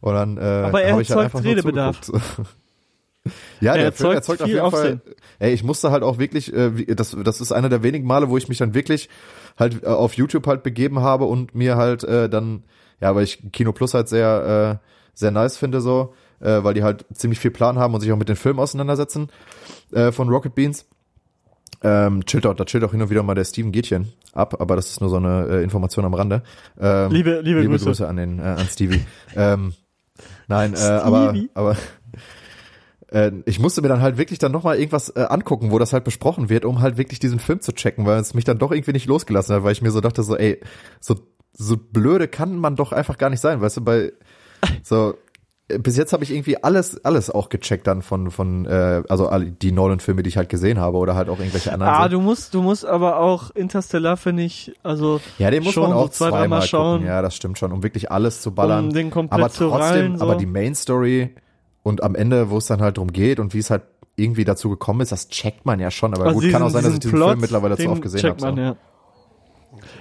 Und 0.00 0.14
dann 0.14 0.36
äh, 0.38 0.40
Aber 0.40 0.82
er 0.82 0.94
hab 0.94 1.00
ich 1.00 1.10
halt 1.10 1.22
erzeugt 1.22 1.36
einfach 1.36 1.44
Redebedarf. 1.44 2.00
Ja, 3.60 3.74
Er 3.74 3.82
der 3.82 3.92
Film 3.92 4.12
erzeugt 4.12 4.40
erzeugt 4.40 4.42
auf 4.42 4.48
jeden 4.48 4.60
Fall. 4.60 4.66
Aufsehen. 4.66 5.00
Ey, 5.38 5.52
ich 5.52 5.62
musste 5.62 5.90
halt 5.90 6.02
auch 6.02 6.18
wirklich, 6.18 6.52
äh, 6.54 6.86
das, 6.94 7.16
das 7.22 7.40
ist 7.40 7.52
einer 7.52 7.68
der 7.68 7.82
wenigen 7.82 8.06
Male, 8.06 8.30
wo 8.30 8.38
ich 8.38 8.48
mich 8.48 8.58
dann 8.58 8.72
wirklich 8.72 9.10
halt 9.58 9.82
äh, 9.82 9.86
auf 9.86 10.14
YouTube 10.14 10.46
halt 10.46 10.62
begeben 10.62 11.00
habe 11.00 11.26
und 11.26 11.54
mir 11.54 11.76
halt 11.76 12.02
äh, 12.04 12.30
dann, 12.30 12.64
ja, 13.00 13.14
weil 13.14 13.24
ich 13.24 13.52
Kino 13.52 13.72
Plus 13.72 13.92
halt 13.92 14.08
sehr, 14.08 14.80
äh, 14.82 14.86
sehr 15.12 15.30
nice 15.30 15.58
finde 15.58 15.82
so, 15.82 16.14
äh, 16.40 16.64
weil 16.64 16.74
die 16.74 16.82
halt 16.82 17.04
ziemlich 17.12 17.38
viel 17.38 17.50
Plan 17.50 17.78
haben 17.78 17.92
und 17.92 18.00
sich 18.00 18.10
auch 18.10 18.16
mit 18.16 18.28
den 18.28 18.36
Filmen 18.36 18.58
auseinandersetzen 18.58 19.28
äh, 19.92 20.12
von 20.12 20.30
Rocket 20.30 20.54
Beans. 20.54 20.86
Ähm, 21.82 22.24
chillt 22.26 22.46
auch, 22.46 22.54
da 22.54 22.64
chillt 22.64 22.84
auch 22.84 22.90
hin 22.90 23.00
und 23.00 23.10
wieder 23.10 23.22
mal 23.22 23.34
der 23.34 23.44
Steven 23.44 23.72
Gätchen 23.72 24.12
ab, 24.34 24.60
aber 24.60 24.76
das 24.76 24.90
ist 24.90 25.00
nur 25.00 25.08
so 25.08 25.16
eine 25.16 25.46
äh, 25.48 25.62
Information 25.62 26.04
am 26.04 26.12
Rande. 26.12 26.42
Ähm, 26.78 27.10
Liebe, 27.10 27.40
liebe, 27.42 27.60
liebe 27.60 27.72
Grüße. 27.72 27.84
Grüße, 27.86 28.08
an 28.08 28.16
den 28.16 28.38
äh, 28.38 28.42
an 28.42 28.66
Stevie. 28.66 29.04
ähm, 29.36 29.72
nein, 30.48 30.74
äh, 30.74 30.78
aber 30.78 31.34
aber 31.54 31.76
äh, 33.08 33.32
ich 33.46 33.58
musste 33.58 33.82
mir 33.82 33.88
dann 33.88 34.00
halt 34.00 34.18
wirklich 34.18 34.38
dann 34.38 34.52
nochmal 34.52 34.78
irgendwas 34.78 35.10
äh, 35.10 35.26
angucken, 35.28 35.70
wo 35.70 35.78
das 35.78 35.92
halt 35.92 36.04
besprochen 36.04 36.48
wird, 36.48 36.64
um 36.64 36.80
halt 36.80 36.96
wirklich 36.96 37.18
diesen 37.18 37.38
Film 37.38 37.60
zu 37.60 37.72
checken, 37.72 38.06
weil 38.06 38.20
es 38.20 38.34
mich 38.34 38.44
dann 38.44 38.58
doch 38.58 38.72
irgendwie 38.72 38.92
nicht 38.92 39.06
losgelassen 39.06 39.54
hat, 39.54 39.64
weil 39.64 39.72
ich 39.72 39.82
mir 39.82 39.90
so 39.90 40.00
dachte 40.00 40.22
so, 40.22 40.36
ey, 40.36 40.60
so 41.00 41.16
so 41.52 41.76
blöde 41.76 42.28
kann 42.28 42.56
man 42.56 42.76
doch 42.76 42.92
einfach 42.92 43.18
gar 43.18 43.30
nicht 43.30 43.40
sein, 43.40 43.60
weißt 43.60 43.78
du, 43.78 43.80
bei 43.82 44.12
so 44.82 45.14
bis 45.78 45.96
jetzt 45.96 46.12
habe 46.12 46.24
ich 46.24 46.30
irgendwie 46.32 46.62
alles 46.62 47.04
alles 47.04 47.30
auch 47.30 47.48
gecheckt 47.48 47.86
dann 47.86 48.02
von 48.02 48.30
von 48.30 48.66
äh, 48.66 49.02
also 49.08 49.30
die 49.38 49.72
Nolan 49.72 50.00
Filme, 50.00 50.22
die 50.22 50.28
ich 50.28 50.36
halt 50.36 50.48
gesehen 50.48 50.78
habe 50.78 50.96
oder 50.98 51.14
halt 51.14 51.28
auch 51.28 51.38
irgendwelche 51.38 51.72
anderen. 51.72 51.92
Ah, 51.92 52.08
du 52.08 52.20
musst, 52.20 52.54
du 52.54 52.62
musst 52.62 52.84
aber 52.84 53.18
auch 53.20 53.50
Interstellar, 53.50 54.16
finde 54.16 54.42
ich, 54.42 54.72
also 54.82 55.20
ja, 55.38 55.50
den 55.50 55.62
muss 55.62 55.74
schon 55.74 55.84
man 55.84 55.92
auch 55.92 56.04
so 56.04 56.08
zwei, 56.08 56.28
zweimal 56.30 56.40
dreimal 56.40 56.62
schauen, 56.62 56.92
gucken. 56.98 57.06
Ja, 57.06 57.22
das 57.22 57.34
stimmt 57.34 57.58
schon, 57.58 57.72
um 57.72 57.82
wirklich 57.82 58.10
alles 58.10 58.42
zu 58.42 58.52
ballern. 58.52 58.86
um 58.86 58.92
den 58.92 59.10
komplett 59.10 59.40
aber 59.40 59.48
trotzdem, 59.52 59.70
rallen. 59.70 60.16
So. 60.18 60.24
aber 60.24 60.36
die 60.36 60.46
Main 60.46 60.74
Story 60.74 61.34
und 61.82 62.02
am 62.02 62.14
Ende, 62.14 62.50
wo 62.50 62.58
es 62.58 62.66
dann 62.66 62.80
halt 62.82 62.96
drum 62.98 63.12
geht 63.12 63.40
und 63.40 63.54
wie 63.54 63.58
es 63.58 63.70
halt 63.70 63.82
irgendwie 64.16 64.44
dazu 64.44 64.68
gekommen 64.68 65.00
ist, 65.00 65.12
das 65.12 65.28
checkt 65.28 65.64
man 65.64 65.80
ja 65.80 65.90
schon. 65.90 66.12
Aber 66.14 66.26
Also 66.26 66.34
gut, 66.40 66.42
kann 66.50 66.50
diesen- 66.52 66.62
auch 66.62 66.70
sein, 66.70 66.84
dass 66.84 66.92
ich 66.94 67.00
diesen 67.00 67.14
Plot, 67.16 67.28
Film 67.30 67.40
mittlerweile 67.40 67.76
zu 67.76 67.88
oft 67.88 68.02
gesehen 68.02 68.22
habe. 68.22 68.40
So. 68.40 68.48
ja. 68.48 68.76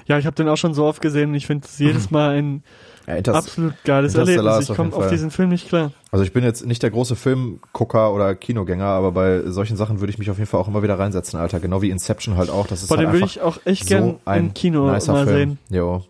ja, 0.08 0.18
ich 0.18 0.26
habe 0.26 0.36
den 0.36 0.50
auch 0.50 0.58
schon 0.58 0.74
so 0.74 0.86
oft 0.86 1.02
gesehen 1.02 1.30
und 1.30 1.36
ich 1.36 1.48
finde 1.48 1.66
es 1.68 1.78
jedes 1.80 2.12
Mal 2.12 2.36
ein 2.38 2.64
Ja, 3.10 3.16
Inters- 3.16 3.36
absolut 3.36 3.74
geiles 3.84 4.14
Erlebnis. 4.16 4.64
Ich 4.64 4.70
auf 4.72 4.78
komme 4.78 4.94
auf 4.94 5.02
Fall- 5.02 5.10
diesen 5.10 5.32
Film 5.32 5.50
nicht 5.50 5.68
klar. 5.68 5.92
Also 6.12 6.24
ich 6.24 6.32
bin 6.32 6.44
jetzt 6.44 6.66
nicht 6.66 6.84
der 6.84 6.92
große 6.92 7.16
Filmgucker 7.16 8.14
oder 8.14 8.36
Kinogänger, 8.36 8.86
aber 8.86 9.12
bei 9.12 9.42
solchen 9.50 9.78
Sachen 9.78 10.00
würde 10.00 10.12
ich 10.12 10.20
mich 10.20 10.30
auf 10.30 10.38
jeden 10.38 10.48
Fall 10.50 10.60
auch 10.60 10.68
immer 10.68 10.84
wieder 10.84 10.98
reinsetzen, 11.00 11.40
Alter. 11.40 11.60
Genau 11.60 11.82
wie 11.82 11.90
Inception 11.90 12.38
halt 12.38 12.50
auch. 12.50 12.68
Das 12.68 12.82
ist 12.84 12.90
Boah, 12.90 12.98
halt 12.98 13.08
den 13.08 13.14
würde 13.14 13.26
ich 13.26 13.42
auch 13.42 13.58
echt 13.66 13.84
so 13.84 13.90
gern 13.90 14.16
ein 14.26 14.40
im 14.48 14.54
Kino 14.54 14.86
mal 14.86 15.00
Film. 15.02 15.26
sehen. 15.28 15.58
Jo, 15.70 16.04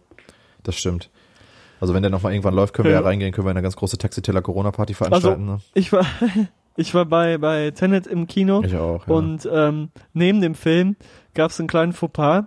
das 0.64 0.76
stimmt. 0.76 1.10
Also 1.82 1.94
wenn 1.94 2.02
der 2.04 2.12
nochmal 2.12 2.34
irgendwann 2.34 2.54
läuft, 2.56 2.74
können 2.74 2.88
wir 2.88 2.92
ja 2.94 3.00
Ja. 3.00 3.06
reingehen, 3.06 3.32
können 3.32 3.48
wir 3.48 3.52
eine 3.52 3.62
ganz 3.62 3.78
große 3.78 3.98
Taxiteller 3.98 4.42
Corona-Party 4.42 4.94
veranstalten. 4.94 5.46
ne? 5.46 5.60
Ich 5.74 5.94
war, 5.94 6.06
ich 6.76 6.94
war 6.94 7.06
bei, 7.06 7.38
bei 7.38 7.72
Tenet 7.72 8.06
im 8.08 8.28
Kino 8.28 8.62
Ich 8.66 8.76
auch, 8.76 9.08
ja. 9.08 9.14
und 9.14 9.48
ähm, 9.50 9.90
neben 10.14 10.42
dem 10.42 10.56
Film 10.56 10.98
gab 11.34 11.52
es 11.52 11.60
einen 11.60 11.70
kleinen 11.70 11.94
Fauxpas. 11.94 12.44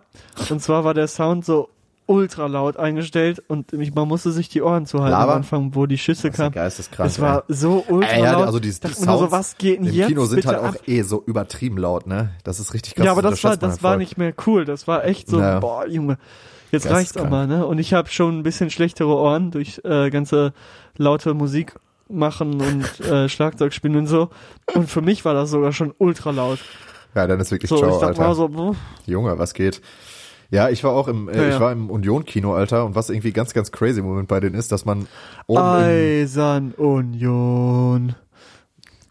Und 0.51 0.61
zwar 0.61 0.85
war 0.85 0.93
der 0.93 1.09
Sound 1.09 1.47
so 1.47 1.71
ultra 2.07 2.47
laut 2.47 2.77
eingestellt 2.77 3.43
und 3.49 3.73
ich, 3.73 3.95
man 3.95 4.09
musste 4.09 4.33
sich 4.33 4.49
die 4.49 4.61
Ohren 4.63 4.87
zuhalten 4.87 5.13
Lava? 5.13 5.33
am 5.33 5.37
Anfang, 5.39 5.75
wo 5.75 5.87
die 5.87 5.99
Schüsse 5.99 6.29
das 6.29 6.35
ist 6.35 6.39
ja 6.39 6.45
kamen. 6.47 6.55
geisteskrank. 6.55 7.09
Es 7.11 7.21
war 7.21 7.45
so 7.49 7.85
ultra. 7.89 8.11
Äh, 8.13 8.23
ja, 8.23 8.33
laut. 8.33 8.47
also 8.47 8.59
die, 8.59 8.71
die 8.71 8.87
nur 8.87 8.95
so, 8.95 9.03
Sounds 9.19 9.33
was 9.33 9.57
geht 9.59 9.79
denn 9.79 9.87
im 9.87 9.93
jetzt 9.95 10.09
Kino 10.09 10.25
sind 10.27 10.45
halt 10.47 10.59
ab? 10.59 10.75
auch 10.83 10.89
eh 10.89 11.03
so 11.03 11.23
übertrieben 11.25 11.79
laut, 11.79 12.07
ne? 12.07 12.31
Das 12.45 12.61
ist 12.61 12.75
richtig 12.75 12.95
krass. 12.97 13.05
Ja, 13.07 13.13
aber 13.13 13.23
das 13.23 13.43
war, 13.45 13.57
das 13.57 13.83
war 13.83 13.97
nicht 13.97 14.19
mehr 14.19 14.35
cool. 14.47 14.65
Das 14.65 14.87
war 14.89 15.05
echt 15.05 15.29
so, 15.29 15.39
Ja. 15.41 15.61
boah, 15.61 15.87
Junge, 15.87 16.19
jetzt 16.73 16.91
reicht's 16.91 17.17
auch 17.17 17.29
mal, 17.31 17.47
ne? 17.47 17.67
Und 17.67 17.79
ich 17.79 17.95
habe 17.95 18.09
schon 18.11 18.41
ein 18.41 18.43
bisschen 18.43 18.71
schlechtere 18.71 19.15
Ohren 19.17 19.51
durch 19.51 19.81
äh, 19.85 20.11
ganze 20.11 20.53
laute 20.99 21.35
Musik 21.35 21.75
machen 22.09 22.61
und 22.61 23.01
äh, 23.09 23.29
Schlagzeug 23.29 23.73
spielen 23.73 23.97
und 23.97 24.07
so. 24.09 24.29
Und 24.75 24.91
für 24.91 25.01
mich 25.03 25.25
war 25.25 25.35
das 25.35 25.51
sogar 25.51 25.73
schon 25.73 25.95
ultra 25.99 26.31
laut. 26.31 26.59
Ja, 27.15 27.27
dann 27.27 27.39
ist 27.41 27.51
wirklich 27.51 27.69
So, 27.69 27.77
ciao, 27.77 27.89
ich 27.91 27.95
dachte 27.97 28.07
Alter. 28.07 28.23
mal 28.23 28.35
so, 28.35 28.49
boah, 28.49 28.75
Junge, 29.07 29.39
was 29.39 29.55
geht? 29.55 29.81
Ja, 30.53 30.69
ich 30.69 30.85
war 30.85 30.93
auch 30.93 31.09
im, 31.09 31.31
äh, 31.31 31.37
Ja, 31.37 31.43
ja. 31.45 31.49
ich 31.55 31.61
war 31.61 31.73
im 31.73 31.89
Union-Kino, 31.89 32.55
Alter, 32.55 32.85
und 32.85 32.95
was 32.95 33.09
irgendwie 33.09 33.33
ganz, 33.33 33.55
ganz 33.55 33.73
crazy 33.73 34.01
im 34.01 34.07
Moment 34.07 34.29
bei 34.29 34.39
denen 34.39 34.55
ist, 34.55 34.71
dass 34.71 34.85
man 34.85 35.09
oben 35.47 35.63
Eisern 35.63 36.73
Union. 36.73 38.15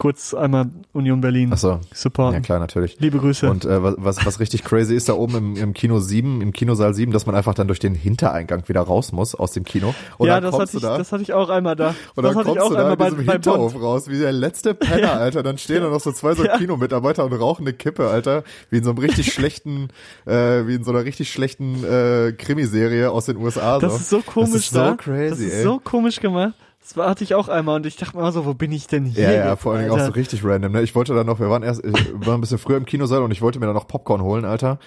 Kurz 0.02 0.34
einmal 0.34 0.68
Union 0.94 1.22
Berlin 1.22 1.52
ach 1.54 1.60
so, 1.60 1.80
supporten. 1.94 2.34
ja 2.34 2.40
klar, 2.40 2.58
natürlich. 2.58 3.00
Liebe 3.00 3.20
Grüße. 3.20 3.48
Und 3.48 3.66
äh, 3.66 3.84
was, 3.84 3.94
was, 4.00 4.26
was 4.26 4.40
richtig 4.40 4.64
crazy 4.64 4.96
ist, 4.96 5.10
da 5.10 5.14
oben 5.14 5.36
im, 5.38 5.56
im 5.56 5.74
Kino 5.76 6.00
7, 6.00 6.42
im 6.42 6.54
Kinosaal 6.54 6.96
7, 6.96 7.12
dass 7.12 7.28
man 7.28 7.36
einfach 7.36 7.54
dann 7.54 7.68
durch 7.68 7.78
den 7.78 7.94
Hintereingang 7.94 8.68
wieder 8.68 8.82
raus 8.82 9.12
muss 9.12 9.36
aus 9.36 9.52
dem 9.52 9.64
Kino. 9.64 9.94
Und 10.18 10.28
ja, 10.28 10.42
das 10.42 10.58
hatte, 10.58 10.78
ich, 10.78 10.82
da. 10.82 10.98
das 10.98 11.12
hatte 11.12 11.22
ich 11.22 11.34
auch 11.34 11.50
einmal 11.50 11.76
da. 11.76 11.94
und 12.16 12.24
das 12.24 12.34
dann 12.34 12.46
kommst 12.46 12.62
auch 12.64 12.70
du 12.70 12.74
da 12.74 12.96
bei, 12.96 13.10
diesem 13.12 13.28
bei 13.28 13.34
Hinterhof 13.34 13.74
Bond. 13.74 13.84
raus, 13.84 14.10
wie 14.10 14.18
der 14.18 14.32
letzte 14.32 14.74
Penner, 14.74 15.14
Alter. 15.14 15.44
Dann 15.44 15.60
stehen 15.60 15.84
da 15.84 15.90
noch 15.92 16.00
so 16.02 16.12
zwei 16.12 16.34
so 16.34 16.46
Ja. 16.46 16.58
Kinomitarbeiter 16.58 17.24
und 17.24 17.34
rauchen 17.34 17.68
eine 17.68 17.74
Kippe, 17.74 18.08
Alter. 18.08 18.44
Wie 18.72 18.78
in 18.78 18.84
so 18.84 18.90
einem 18.90 18.98
richtig 18.98 19.32
schlechten, 19.34 19.90
äh, 20.26 20.66
wie 20.66 20.74
in 20.74 20.84
so 20.84 20.90
einer 20.90 21.06
richtig 21.06 21.32
schlechten 21.32 21.84
äh, 21.84 22.32
Krimiserie 22.32 23.12
aus 23.12 23.26
den 23.26 23.38
USA. 23.38 23.78
Das 23.78 23.94
so. 23.94 23.98
ist 24.00 24.10
so 24.10 24.22
komisch 24.24 24.50
das 24.52 24.62
ist 24.62 24.70
so 24.72 24.80
da. 24.80 24.96
crazy, 24.96 25.30
das 25.30 25.40
ist 25.42 25.54
ey. 25.54 25.64
so 25.64 25.80
komisch 25.80 26.20
gemacht. 26.20 26.56
Das 26.82 26.98
war, 26.98 27.10
hatte 27.10 27.24
ich 27.24 27.36
auch 27.36 27.48
einmal 27.48 27.76
und 27.76 27.86
ich 27.86 27.96
dachte 27.96 28.18
mir 28.18 28.24
auch 28.24 28.32
so, 28.32 28.46
wo 28.46 28.54
bin 28.54 28.72
ich 28.72 28.88
denn 28.88 29.06
hier? 29.06 29.24
Ja, 29.24 29.32
ja, 29.32 29.52
jetzt, 29.52 29.62
vor 29.62 29.74
allen 29.74 29.84
Dingen 29.84 29.94
auch 29.94 30.06
so 30.06 30.12
richtig 30.12 30.44
random. 30.44 30.72
Ne? 30.72 30.82
Ich 30.82 30.96
wollte 30.96 31.14
dann 31.14 31.28
noch, 31.28 31.40
wir 31.40 31.50
waren 31.50 31.64
erst, 31.64 31.86
ich 31.86 32.14
war 32.26 32.34
ein 32.34 32.42
bisschen 32.42 32.58
früher 32.58 32.78
im 32.78 32.86
Kinosaal 32.86 33.22
und 33.22 33.32
ich 33.32 33.42
wollte 33.42 33.60
mir 33.60 33.68
dann 33.68 33.76
noch 33.76 33.88
Popcorn 33.88 34.22
holen, 34.22 34.46
Alter. 34.46 34.80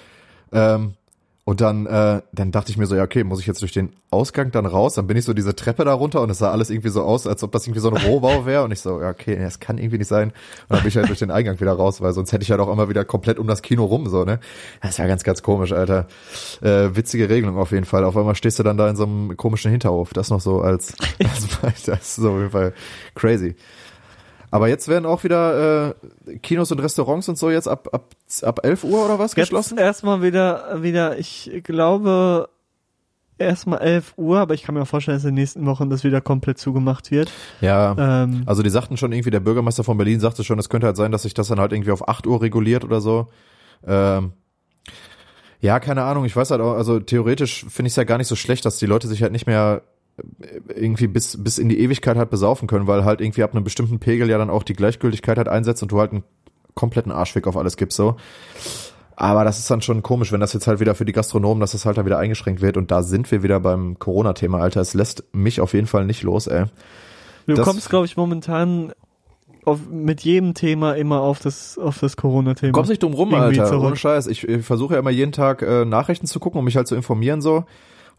Ähm, 0.53 0.95
und 1.47 1.61
dann, 1.61 1.85
äh, 1.85 2.23
dann 2.33 2.53
dachte 2.53 2.71
ich 2.71 2.79
mir 2.79 2.87
so, 2.87 2.97
ja, 2.97 3.03
okay, 3.03 3.23
muss 3.23 3.39
ich 3.39 3.47
jetzt 3.47 3.61
durch 3.61 3.73
den 3.73 3.93
Ausgang 4.11 4.51
dann 4.51 4.65
raus? 4.65 4.95
Dann 4.95 5.07
bin 5.07 5.19
ich 5.19 5.27
so 5.27 5.35
diese 5.35 5.55
Treppe 5.55 5.85
da 5.85 5.93
runter 5.93 6.23
und 6.23 6.31
es 6.31 6.39
sah 6.39 6.51
alles 6.51 6.71
irgendwie 6.71 6.89
so 6.89 7.03
aus, 7.03 7.27
als 7.27 7.43
ob 7.43 7.53
das 7.53 7.67
irgendwie 7.67 7.81
so 7.81 7.91
ein 7.91 7.99
Rohbau 7.99 8.47
wäre. 8.47 8.65
Und 8.65 8.73
ich 8.73 8.81
so, 8.81 8.99
ja, 8.99 9.11
okay, 9.11 9.37
das 9.39 9.61
kann 9.61 9.77
irgendwie 9.77 9.99
nicht 9.99 10.09
sein. 10.09 10.31
Und 10.31 10.71
dann 10.71 10.79
bin 10.81 10.89
ich 10.89 10.97
halt 10.97 11.09
durch 11.11 11.19
den 11.19 11.31
Eingang 11.31 11.61
wieder 11.61 11.75
raus, 11.75 12.01
weil 12.01 12.15
sonst 12.15 12.33
hätte 12.33 12.43
ich 12.45 12.51
halt 12.51 12.61
auch 12.61 12.73
immer 12.73 12.89
wieder 12.89 13.05
komplett 13.05 13.39
um 13.39 13.47
das 13.47 13.61
Kino 13.61 13.85
rum, 13.85 14.09
so, 14.09 14.25
ne? 14.25 14.41
Das 14.81 14.99
war 14.99 15.07
ganz, 15.07 15.23
ganz 15.23 15.43
komisch, 15.43 15.73
Alter. 15.73 16.07
Äh, 16.63 16.97
witzige 16.97 17.29
Regelung 17.29 17.59
auf 17.59 17.73
jeden 17.73 17.85
Fall. 17.85 18.05
Auf 18.05 18.17
einmal 18.17 18.37
stehst 18.37 18.59
du 18.59 18.63
dann 18.63 18.79
da 18.79 18.89
in 18.89 18.97
so 18.97 19.05
einem 19.05 19.37
komischen 19.37 19.71
Hinterhof. 19.71 20.15
Das 20.15 20.31
noch 20.31 20.41
so 20.41 20.63
als, 20.63 20.95
als 21.63 21.83
das 21.83 22.01
ist 22.01 22.17
so 22.17 22.31
auf 22.31 22.39
jeden 22.39 22.51
Fall 22.53 22.73
crazy. 23.15 23.55
Aber 24.55 24.69
jetzt 24.69 24.87
werden 24.87 25.05
auch 25.05 25.25
wieder 25.25 25.89
äh, 26.27 26.39
Kinos 26.39 26.71
und 26.71 26.79
Restaurants 26.79 27.29
und 27.29 27.37
so 27.37 27.51
jetzt 27.51 27.67
ab 27.67 27.89
ab 27.91 28.15
ab 28.43 28.61
11 28.63 28.85
Uhr 28.85 29.05
oder 29.05 29.19
was 29.19 29.33
Jetzt 29.35 29.49
geschlossen? 29.49 29.79
erstmal 29.79 30.23
wieder, 30.23 30.81
wieder, 30.81 31.19
ich 31.19 31.51
glaube, 31.65 32.49
erstmal 33.37 33.81
11 33.81 34.15
Uhr, 34.17 34.39
aber 34.39 34.55
ich 34.55 34.63
kann 34.63 34.77
mir 34.77 34.83
auch 34.83 34.87
vorstellen, 34.87 35.17
dass 35.17 35.25
in 35.25 35.31
den 35.31 35.43
nächsten 35.43 35.67
Wochen 35.67 35.91
das 35.91 36.05
wieder 36.05 36.21
komplett 36.21 36.59
zugemacht 36.59 37.11
wird. 37.11 37.33
Ja. 37.61 37.97
Ähm, 37.99 38.45
Also 38.47 38.63
die 38.63 38.71
sagten 38.71 38.97
schon 38.97 39.11
irgendwie, 39.11 39.31
der 39.33 39.41
Bürgermeister 39.41 39.83
von 39.83 39.97
Berlin 39.97 40.21
sagte 40.21 40.45
schon, 40.45 40.61
es 40.61 40.69
könnte 40.69 40.87
halt 40.87 40.97
sein, 40.97 41.11
dass 41.11 41.23
sich 41.23 41.35
das 41.35 41.49
dann 41.49 41.59
halt 41.59 41.73
irgendwie 41.73 41.91
auf 41.91 42.07
8 42.09 42.25
Uhr 42.29 42.41
reguliert 42.41 42.85
oder 42.85 43.01
so. 43.01 43.27
Ähm, 43.85 44.35
ja, 45.61 45.81
keine 45.81 46.05
Ahnung, 46.05 46.27
ich 46.27 46.37
weiß 46.37 46.53
halt 46.53 46.61
auch, 46.61 46.75
also 46.75 47.01
theoretisch 47.01 47.65
finde 47.69 47.89
ich 47.89 47.95
es 47.95 47.97
ja 47.97 48.05
gar 48.05 48.19
nicht 48.19 48.29
so 48.29 48.37
schlecht, 48.37 48.65
dass 48.67 48.77
die 48.77 48.87
Leute 48.87 49.09
sich 49.09 49.21
halt 49.21 49.33
nicht 49.33 49.49
mehr 49.49 49.83
irgendwie 50.75 51.07
bis, 51.09 51.43
bis 51.43 51.59
in 51.59 51.69
die 51.69 51.81
Ewigkeit 51.81 52.17
halt 52.17 52.31
besaufen 52.31 52.69
können, 52.69 52.87
weil 52.87 53.05
halt 53.05 53.21
irgendwie 53.21 53.43
ab 53.43 53.53
einem 53.55 53.65
bestimmten 53.65 53.99
Pegel 53.99 54.29
ja 54.31 54.39
dann 54.39 54.51
auch 54.51 54.63
die 54.63 54.75
Gleichgültigkeit 54.75 55.39
halt 55.39 55.49
einsetzt 55.49 55.83
und 55.83 55.91
du 55.93 55.99
halt 55.99 56.13
einen 56.13 56.23
kompletten 56.75 57.11
Arschweg 57.13 57.47
auf 57.47 57.57
alles 57.57 57.77
gibst 57.77 57.97
so. 57.97 58.17
Aber 59.17 59.45
das 59.45 59.59
ist 59.61 59.71
dann 59.71 59.81
schon 59.81 60.03
komisch, 60.03 60.33
wenn 60.33 60.41
das 60.41 60.53
jetzt 60.53 60.67
halt 60.67 60.81
wieder 60.81 60.95
für 60.97 61.05
die 61.05 61.13
Gastronomen, 61.13 61.61
dass 61.61 61.73
das 61.73 61.87
halt 61.87 61.97
da 61.97 62.05
wieder 62.05 62.19
eingeschränkt 62.19 62.61
wird. 62.63 62.77
Und 62.77 62.91
da 62.91 63.03
sind 63.05 63.31
wir 63.31 63.43
wieder 63.45 63.61
beim 63.61 63.97
Corona-Thema, 63.99 64.59
Alter. 64.59 64.81
Es 64.81 64.93
lässt 64.95 65.23
mich 65.33 65.61
auf 65.61 65.73
jeden 65.73 65.87
Fall 65.87 66.05
nicht 66.05 66.23
los, 66.25 66.49
ey. 66.49 66.65
Du 67.47 67.55
Das- 67.55 67.65
kommst, 67.65 67.91
glaube 67.91 68.07
ich, 68.07 68.17
momentan 68.17 68.93
auf, 69.65 69.79
mit 69.89 70.23
jedem 70.23 70.55
Thema 70.55 70.95
immer 70.95 71.21
auf 71.21 71.39
das, 71.39 71.79
auf 71.79 71.99
das 72.01 72.17
Corona-Thema. 72.17 72.73
Kommst 72.73 72.91
nicht 72.91 73.03
drum 73.05 73.15
rum, 73.15 73.31
Irgendwie 73.33 73.61
Alter. 73.61 73.71
zurück. 73.71 73.87
Ohne 73.87 73.97
Scheiß. 73.97 74.27
Ich, 74.27 74.47
ich 74.49 74.65
versuche 74.67 74.95
ja 74.95 75.01
immer 75.01 75.11
jeden 75.11 75.33
Tag 75.33 75.63
äh, 75.63 75.85
Nachrichten 75.85 76.27
zu 76.27 76.41
gucken, 76.41 76.59
um 76.59 76.65
mich 76.65 76.77
halt 76.77 76.89
zu 76.89 76.97
informieren 76.97 77.41
so. 77.41 77.65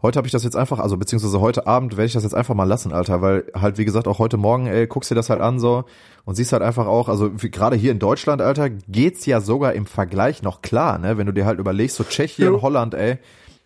Heute 0.02 0.18
habe 0.18 0.28
ich 0.28 0.32
das 0.32 0.44
jetzt 0.44 0.56
einfach, 0.56 0.78
also 0.78 0.96
beziehungsweise 0.96 1.40
heute 1.40 1.66
Abend 1.66 1.92
werde 1.92 2.06
ich 2.06 2.12
das 2.12 2.22
jetzt 2.22 2.34
einfach 2.34 2.54
mal 2.54 2.64
lassen, 2.64 2.92
Alter, 2.92 3.22
weil 3.22 3.44
halt 3.54 3.78
wie 3.78 3.84
gesagt 3.84 4.06
auch 4.08 4.18
heute 4.18 4.36
Morgen, 4.36 4.66
ey, 4.66 4.86
guckst 4.86 5.10
dir 5.10 5.14
das 5.14 5.30
halt 5.30 5.40
an 5.40 5.58
so 5.58 5.84
und 6.24 6.34
siehst 6.34 6.52
halt 6.52 6.62
einfach 6.62 6.86
auch, 6.86 7.08
also 7.08 7.30
gerade 7.30 7.76
hier 7.76 7.92
in 7.92 7.98
Deutschland, 7.98 8.42
Alter, 8.42 8.68
geht's 8.68 9.24
ja 9.26 9.40
sogar 9.40 9.72
im 9.72 9.86
Vergleich 9.86 10.42
noch 10.42 10.60
klar, 10.62 10.98
ne? 10.98 11.16
Wenn 11.16 11.26
du 11.26 11.32
dir 11.32 11.46
halt 11.46 11.58
überlegst, 11.58 11.96
so 11.96 12.04
Tschechien, 12.04 12.52
Jo. 12.52 12.62
Holland, 12.62 12.94
ey, 12.94 13.18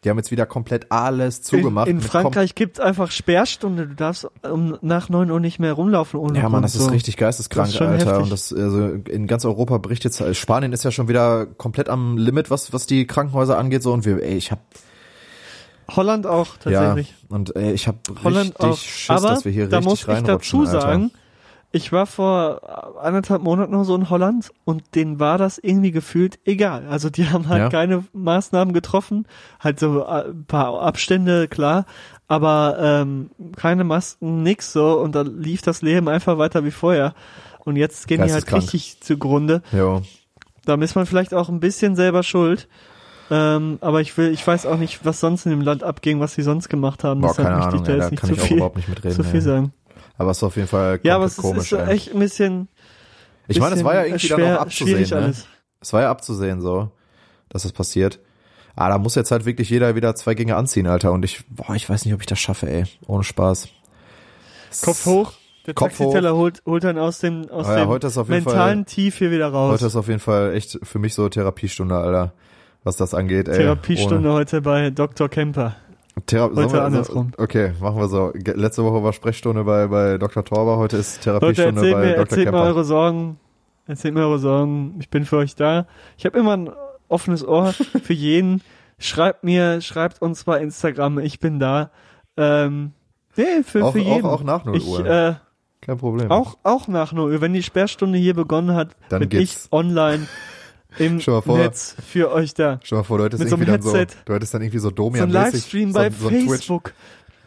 die 0.05 0.09
haben 0.09 0.17
jetzt 0.17 0.31
wieder 0.31 0.47
komplett 0.47 0.91
alles 0.91 1.43
zugemacht. 1.43 1.89
In, 1.89 1.97
in 1.97 2.03
Frankreich 2.03 2.55
gibt's 2.55 2.81
einfach 2.81 3.11
Sperrstunde. 3.11 3.87
Du 3.87 3.95
darfst 3.95 4.27
um, 4.49 4.79
nach 4.81 5.11
9 5.11 5.31
Uhr 5.31 5.41
nicht 5.41 5.59
mehr 5.59 5.75
rumlaufen 5.75 6.19
ohne 6.19 6.39
Ja, 6.39 6.49
Mann, 6.49 6.63
das 6.63 6.75
ist 6.75 6.85
so. 6.85 6.91
richtig 6.91 7.19
geisteskrank, 7.19 7.69
ist 7.69 7.83
Alter. 7.83 8.07
heftig. 8.07 8.23
Und 8.23 8.33
das 8.33 8.53
also 8.53 8.87
in 8.87 9.27
ganz 9.27 9.45
Europa 9.45 9.77
bricht 9.79 10.05
jetzt 10.05 10.23
Spanien 10.37 10.73
ist 10.73 10.85
ja 10.85 10.91
schon 10.91 11.09
wieder 11.09 11.45
komplett 11.45 11.91
am 11.91 12.17
Limit, 12.17 12.51
was 12.51 12.73
was 12.73 12.87
die 12.87 13.07
Krankenhäuser 13.07 13.59
angeht 13.59 13.83
so 13.83 13.93
und 13.93 14.07
wir 14.07 14.23
ey, 14.23 14.37
ich 14.37 14.51
hab 14.51 14.61
Holland 15.97 16.27
auch 16.27 16.57
tatsächlich. 16.59 17.15
ja 17.29 17.35
und 17.37 17.55
ey, 17.57 17.73
ich 17.73 17.87
hab 17.89 17.97
Holland 18.25 18.51
richtig 18.51 18.67
auch. 18.67 18.77
Schiss, 18.79 19.11
Aber 19.11 19.29
dass 19.29 19.45
wir 19.45 19.53
hier 19.53 19.69
da 19.69 19.79
richtig 19.79 20.07
muss 20.07 20.19
ich 20.19 20.25
dazu 20.25 20.61
Alter. 20.61 20.81
sagen, 20.81 21.11
ich 21.73 21.93
war 21.93 22.07
vor 22.07 22.99
anderthalb 23.01 23.43
Monaten 23.43 23.73
noch 23.73 23.85
so 23.85 23.95
in 23.95 24.11
Holland 24.11 24.51
und 24.65 24.83
denen 24.97 25.21
war 25.21 25.39
das 25.39 25.57
irgendwie 25.59 25.93
gefühlt 25.93 26.39
egal. 26.45 26.87
Also 26.89 27.11
die 27.11 27.29
haben 27.31 27.49
halt 27.49 27.61
Ja. 27.61 27.69
keine 27.69 28.05
Maßnahmen 28.13 28.75
getroffen, 28.75 29.27
halt 29.61 29.79
so 29.79 30.03
äh, 30.05 30.25
ein 30.31 30.45
paar 30.47 30.81
Abstände, 30.83 31.47
klar, 31.49 31.87
aber 32.27 32.77
ähm, 32.81 33.31
keine 33.57 33.85
Masken, 33.85 34.43
nix 34.43 34.73
so 34.73 34.99
und 34.99 35.15
da 35.15 35.23
lief 35.23 35.63
das 35.63 35.83
Leben 35.83 36.09
einfach 36.09 36.39
weiter 36.39 36.65
wie 36.65 36.71
vorher. 36.73 37.15
Und 37.65 37.77
jetzt 37.77 38.09
gehen 38.09 38.23
die 38.25 38.33
halt 38.33 38.51
richtig 38.53 39.01
zugrunde. 39.01 39.63
Jo. 39.71 40.03
Da 40.65 40.75
ist 40.77 40.95
man 40.95 41.07
vielleicht 41.07 41.35
auch 41.35 41.49
ein 41.49 41.61
bisschen 41.61 41.95
selber 41.95 42.23
schuld. 42.23 42.69
Ähm, 43.31 43.79
aber 43.81 44.01
ich 44.01 44.17
will, 44.19 44.33
ich 44.33 44.45
weiß 44.45 44.67
auch 44.67 44.77
nicht, 44.77 45.05
was 45.05 45.21
sonst 45.21 45.47
in 45.47 45.51
dem 45.51 45.61
Land 45.61 45.85
abging, 45.85 46.19
was 46.21 46.35
sie 46.35 46.43
sonst 46.43 46.69
gemacht 46.69 47.05
haben. 47.05 47.21
Boah, 47.21 47.29
Deshalb 47.29 47.49
keine 47.49 47.63
Ahnung, 47.63 47.81
ich 47.81 47.87
da 47.87 47.93
ey, 47.93 47.99
jetzt 47.99 48.05
da 48.07 48.11
nicht 48.11 48.21
kann 48.21 48.29
zu 48.31 48.35
ich 48.35 48.41
auch 48.43 48.47
viel, 48.47 48.57
überhaupt 48.57 48.77
nicht 48.77 48.89
mitreden. 48.89 49.17
zu 49.17 49.23
viel 49.25 49.41
sagen. 49.41 49.73
Aber 50.19 50.31
es 50.33 50.39
ist 50.39 50.43
auf 50.43 50.57
jeden 50.57 50.69
Fall 50.69 50.99
Ja, 51.03 51.15
aber 51.17 51.25
es 51.27 51.39
ist, 51.39 51.43
komisch. 51.43 51.73
ist 51.73 51.79
ey. 51.79 51.95
echt 51.95 52.13
ein 52.13 52.19
bisschen. 52.19 52.69
ich 53.47 53.61
meine, 53.61 53.77
es 53.77 53.85
war 53.85 53.95
ja 53.95 54.05
irgendwie 54.05 54.27
schwer, 54.27 54.37
dann 54.39 54.57
auch 54.57 54.61
abzusehen, 54.63 55.09
ne? 55.09 55.35
Es 55.81 55.93
war 55.93 56.03
ja 56.03 56.11
abzusehen 56.11 56.61
so, 56.61 56.91
dass 57.49 57.63
das 57.63 57.73
passiert. 57.73 58.19
Ah, 58.77 58.89
da 58.89 58.99
muss 58.99 59.15
jetzt 59.15 59.31
halt 59.31 59.45
wirklich 59.47 59.71
jeder 59.71 59.95
wieder 59.95 60.15
zwei 60.15 60.35
Gänge 60.35 60.57
anziehen, 60.57 60.87
Alter. 60.87 61.13
Und 61.13 61.25
ich, 61.25 61.45
boah, 61.49 61.75
ich 61.75 61.89
weiß 61.89 62.05
nicht, 62.05 62.15
ob 62.15 62.21
ich 62.21 62.27
das 62.27 62.39
schaffe, 62.39 62.69
ey. 62.69 62.85
Ohne 63.07 63.25
Spaß. 63.25 63.69
Kopf 64.83 65.07
hoch. 65.07 65.33
Der 65.67 65.75
Kopf 65.75 65.99
Taxiteller 65.99 66.35
holt, 66.35 66.63
holt 66.65 66.85
dann 66.85 66.99
aus 66.99 67.19
dem, 67.19 67.49
aus 67.51 67.67
Ah 67.67 67.79
ja, 67.79 67.99
dem 67.99 68.09
ist 68.09 68.29
mentalen 68.29 68.87
Tief 68.87 69.19
hier 69.19 69.31
wieder 69.31 69.49
raus. 69.49 69.75
Heute 69.75 69.87
ist 69.87 69.97
auf 69.97 70.09
jeden 70.09 70.21
Fall 70.21 70.55
echt 70.55 70.79
für 70.83 70.99
mich 70.99 71.15
so 71.15 71.29
Therapiestunde, 71.29 71.97
Alter. 71.97 72.33
Was 72.85 72.97
das 72.97 73.15
angeht, 73.15 73.49
ey. 73.49 73.57
Therapiestunde 73.59 74.33
heute 74.33 74.63
bei 74.63 74.91
Dr. 74.91 75.29
Kemper. 75.29 75.77
Ohne, 76.17 76.25
Thera 76.27 76.51
Heute 76.55 76.73
wir- 76.73 76.83
andersrum. 76.85 77.33
Okay, 77.39 77.73
machen 77.81 77.99
wir 77.99 78.09
so. 78.09 78.33
Letzte 78.35 78.85
Woche 78.85 79.03
war 79.03 79.13
Sprechstunde 79.13 79.65
bei, 79.65 79.87
bei 79.87 80.19
Dr. 80.19 80.45
Torber, 80.45 80.77
heute 80.77 80.97
ist 80.99 81.25
Leute, 81.27 81.41
Therapiestunde 81.41 81.81
erzählt 81.81 81.95
bei 81.95 82.01
mir, 82.01 82.07
Dr. 82.09 82.21
erzählt 82.21 82.39
mir 82.47 82.53
Kemper. 82.53 82.63
eure 82.65 82.85
Sorgen. 82.85 83.39
Erzählt 83.87 84.15
mir 84.15 84.21
eure 84.21 84.39
Sorgen. 84.39 84.97
Ich 85.01 85.09
bin 85.11 85.25
für 85.25 85.37
euch 85.39 85.55
da. 85.57 85.87
Ich 86.17 86.25
habe 86.27 86.39
immer 86.39 86.57
ein 86.57 86.71
offenes 87.09 87.47
Ohr 87.47 87.73
für 88.03 88.13
jeden. 88.13 88.63
Schreibt 88.99 89.45
mir, 89.45 89.81
schreibt 89.81 90.21
uns 90.23 90.45
bei 90.45 90.61
Instagram. 90.61 91.19
Ich 91.21 91.41
bin 91.41 91.59
da. 91.59 91.91
Ähm, 92.37 92.93
nee, 93.37 93.63
für, 93.65 93.85
Auch- 93.85 93.93
für 93.93 93.99
jeden. 93.99 94.25
auch- 94.27 94.33
auch 94.41 94.43
nach 94.45 94.65
0 94.65 94.77
ich, 94.77 94.87
Uhr. 94.87 95.07
Äh, 95.07 95.35
Kein 95.81 95.97
Problem. 95.99 96.31
Auch, 96.31 96.59
auch 96.63 96.87
nach 96.89 97.13
0 97.13 97.33
Uhr. 97.33 97.41
Wenn 97.41 97.55
die 97.55 97.63
Sperrstunde 97.63 98.19
hier 98.19 98.35
begonnen 98.35 98.75
hat, 98.75 98.91
Dann 99.09 99.21
bin 99.21 99.29
geht's. 99.31 99.65
ich 99.67 99.73
online 99.73 100.27
im 100.99 101.21
Stell 101.21 101.35
mal 101.35 101.41
vor. 101.43 101.59
Netz 101.59 101.95
für 102.07 102.31
euch 102.33 102.55
da. 102.55 102.81
Stell 102.83 102.99
mal 102.99 103.05
vor, 103.05 103.19
du 103.19 103.25
hättest 103.25 103.41
mit 103.41 103.49
so 103.49 103.57
einem 103.57 103.63
irgendwie 103.63 103.83
dann 103.83 103.93
so, 103.93 103.97
Headset. 103.99 104.17
du 104.25 104.35
hättest 104.35 104.55
dann 104.55 104.63
irgendwie 104.63 104.79
so 104.79 104.89
So 104.89 104.95
Domian 104.95 105.25
ein 105.29 105.31
Livestream 105.33 105.93
bei 105.93 106.11
Facebook. 106.11 106.93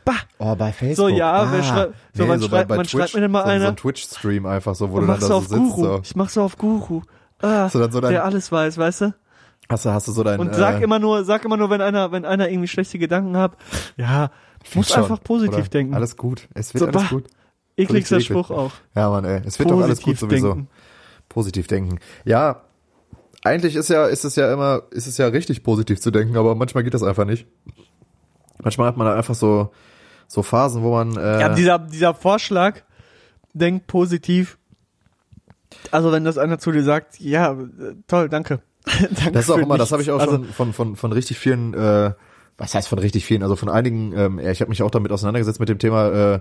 Bah, 0.06 0.14
Oh, 0.38 0.56
bei 0.56 0.74
Facebook. 0.74 1.10
So, 1.10 1.16
ja, 1.16 1.50
wer 1.52 1.64
schreibt- 1.64 1.94
so, 2.14 2.26
man 2.26 2.42
schreibt- 2.42 2.70
man 2.70 2.86
schreibt 2.86 3.14
mir 3.16 3.22
dann 3.22 3.32
mal 3.32 3.40
so, 3.44 3.46
so 3.48 3.52
einer. 3.54 3.68
ein 3.70 3.76
Twitch-Stream 3.78 4.46
einfach 4.46 4.76
so, 4.76 4.92
wo 4.92 5.00
du 5.00 5.08
dann 5.08 5.20
da 5.20 5.26
so 5.28 5.36
auf 5.36 5.48
sitzt. 5.48 5.56
Guru. 5.62 5.84
So. 5.84 6.00
Ich 6.04 6.16
mach 6.16 6.30
so 6.30 6.42
auf 6.42 6.58
Guru. 6.58 7.02
Ah, 7.42 7.70
du 7.70 7.80
dann 7.80 7.92
so 7.92 8.02
dein, 8.02 8.12
der 8.12 8.26
alles 8.26 8.52
weiß, 8.52 8.78
weißt 8.78 9.02
du? 9.02 9.14
hast, 9.70 9.86
du, 9.86 9.90
hast 9.92 10.08
du 10.08 10.12
so 10.12 10.24
dein, 10.24 10.40
Und 10.40 10.54
sag 10.56 10.80
äh, 10.80 10.84
immer 10.84 11.00
nur, 11.00 11.24
sag 11.24 11.46
immer 11.46 11.56
nur, 11.58 11.70
wenn 11.70 11.82
einer, 11.82 12.12
wenn 12.12 12.26
einer 12.26 12.50
irgendwie 12.50 12.68
schlechte 12.68 13.00
Gedanken 13.00 13.38
hat, 13.38 13.56
ja, 13.98 14.30
muss 14.76 14.90
schon, 14.90 15.04
einfach 15.04 15.24
positiv 15.24 15.56
oder? 15.58 15.68
denken. 15.70 15.94
Alles 15.94 16.18
gut. 16.18 16.48
Es 16.54 16.74
wird 16.74 16.94
So, 16.94 17.00
alles 17.00 17.10
gut. 17.10 17.26
Ekligster 17.78 18.18
richtig. 18.18 18.34
Spruch 18.38 18.52
auch. 18.52 18.72
Ja, 18.96 19.10
Mann, 19.10 19.24
ey. 19.26 19.42
Es 19.46 19.58
wird 19.58 19.72
doch 19.72 19.82
alles 19.82 20.02
gut 20.02 20.18
sowieso. 20.20 20.54
denken. 20.54 20.68
Positiv 21.30 21.68
denken. 21.68 22.00
Ja, 22.26 22.62
eigentlich 23.44 23.76
ist 23.76 23.90
ja, 23.90 24.06
ist 24.06 24.24
es 24.24 24.36
ja 24.36 24.52
immer, 24.54 24.84
ist 24.92 25.08
es 25.08 25.18
ja 25.18 25.28
richtig 25.28 25.64
positiv 25.64 26.00
zu 26.00 26.12
denken, 26.12 26.38
aber 26.38 26.56
manchmal 26.56 26.84
geht 26.84 26.94
das 26.94 27.04
einfach 27.04 27.26
nicht. 27.26 27.46
Manchmal 28.62 28.88
hat 28.88 28.98
man 28.98 29.08
da 29.08 29.16
einfach 29.16 29.36
so, 29.36 29.72
so 30.28 30.44
Phasen, 30.44 30.84
wo 30.84 30.92
man, 30.92 31.18
äh, 31.18 31.42
Ja, 31.42 31.50
dieser, 31.50 31.80
dieser 31.80 32.14
Vorschlag, 32.14 32.82
denk 33.54 33.88
positiv. 33.88 34.58
Also 35.92 36.12
wenn 36.12 36.24
das 36.24 36.38
einer 36.38 36.60
zu 36.60 36.72
dir 36.72 36.84
sagt, 36.84 37.20
ja, 37.20 37.52
äh, 37.54 37.96
toll, 38.08 38.30
danke. 38.30 38.62
danke 38.86 39.32
Das 39.32 39.46
ist 39.46 39.52
auch 39.52 39.58
immer, 39.58 39.78
das 39.78 39.92
habe 39.92 40.02
ich 40.02 40.12
auch 40.12 40.20
nichts. 40.20 40.32
schon 40.32 40.46
von, 40.46 40.74
von, 40.74 40.96
von 40.96 41.12
richtig 41.12 41.38
vielen, 41.38 41.74
äh, 41.74 42.14
was 42.58 42.76
heißt 42.76 42.88
von 42.88 43.00
richtig 43.00 43.26
vielen, 43.26 43.44
also 43.44 43.56
von 43.56 43.70
einigen, 43.70 44.18
ähm, 44.18 44.40
ja, 44.40 44.52
ich 44.52 44.62
habe 44.62 44.70
mich 44.70 44.84
auch 44.84 44.92
damit 44.92 45.12
auseinandergesetzt 45.12 45.60
mit 45.60 45.70
dem 45.70 45.80
Thema, 45.80 46.36
äh, 46.36 46.40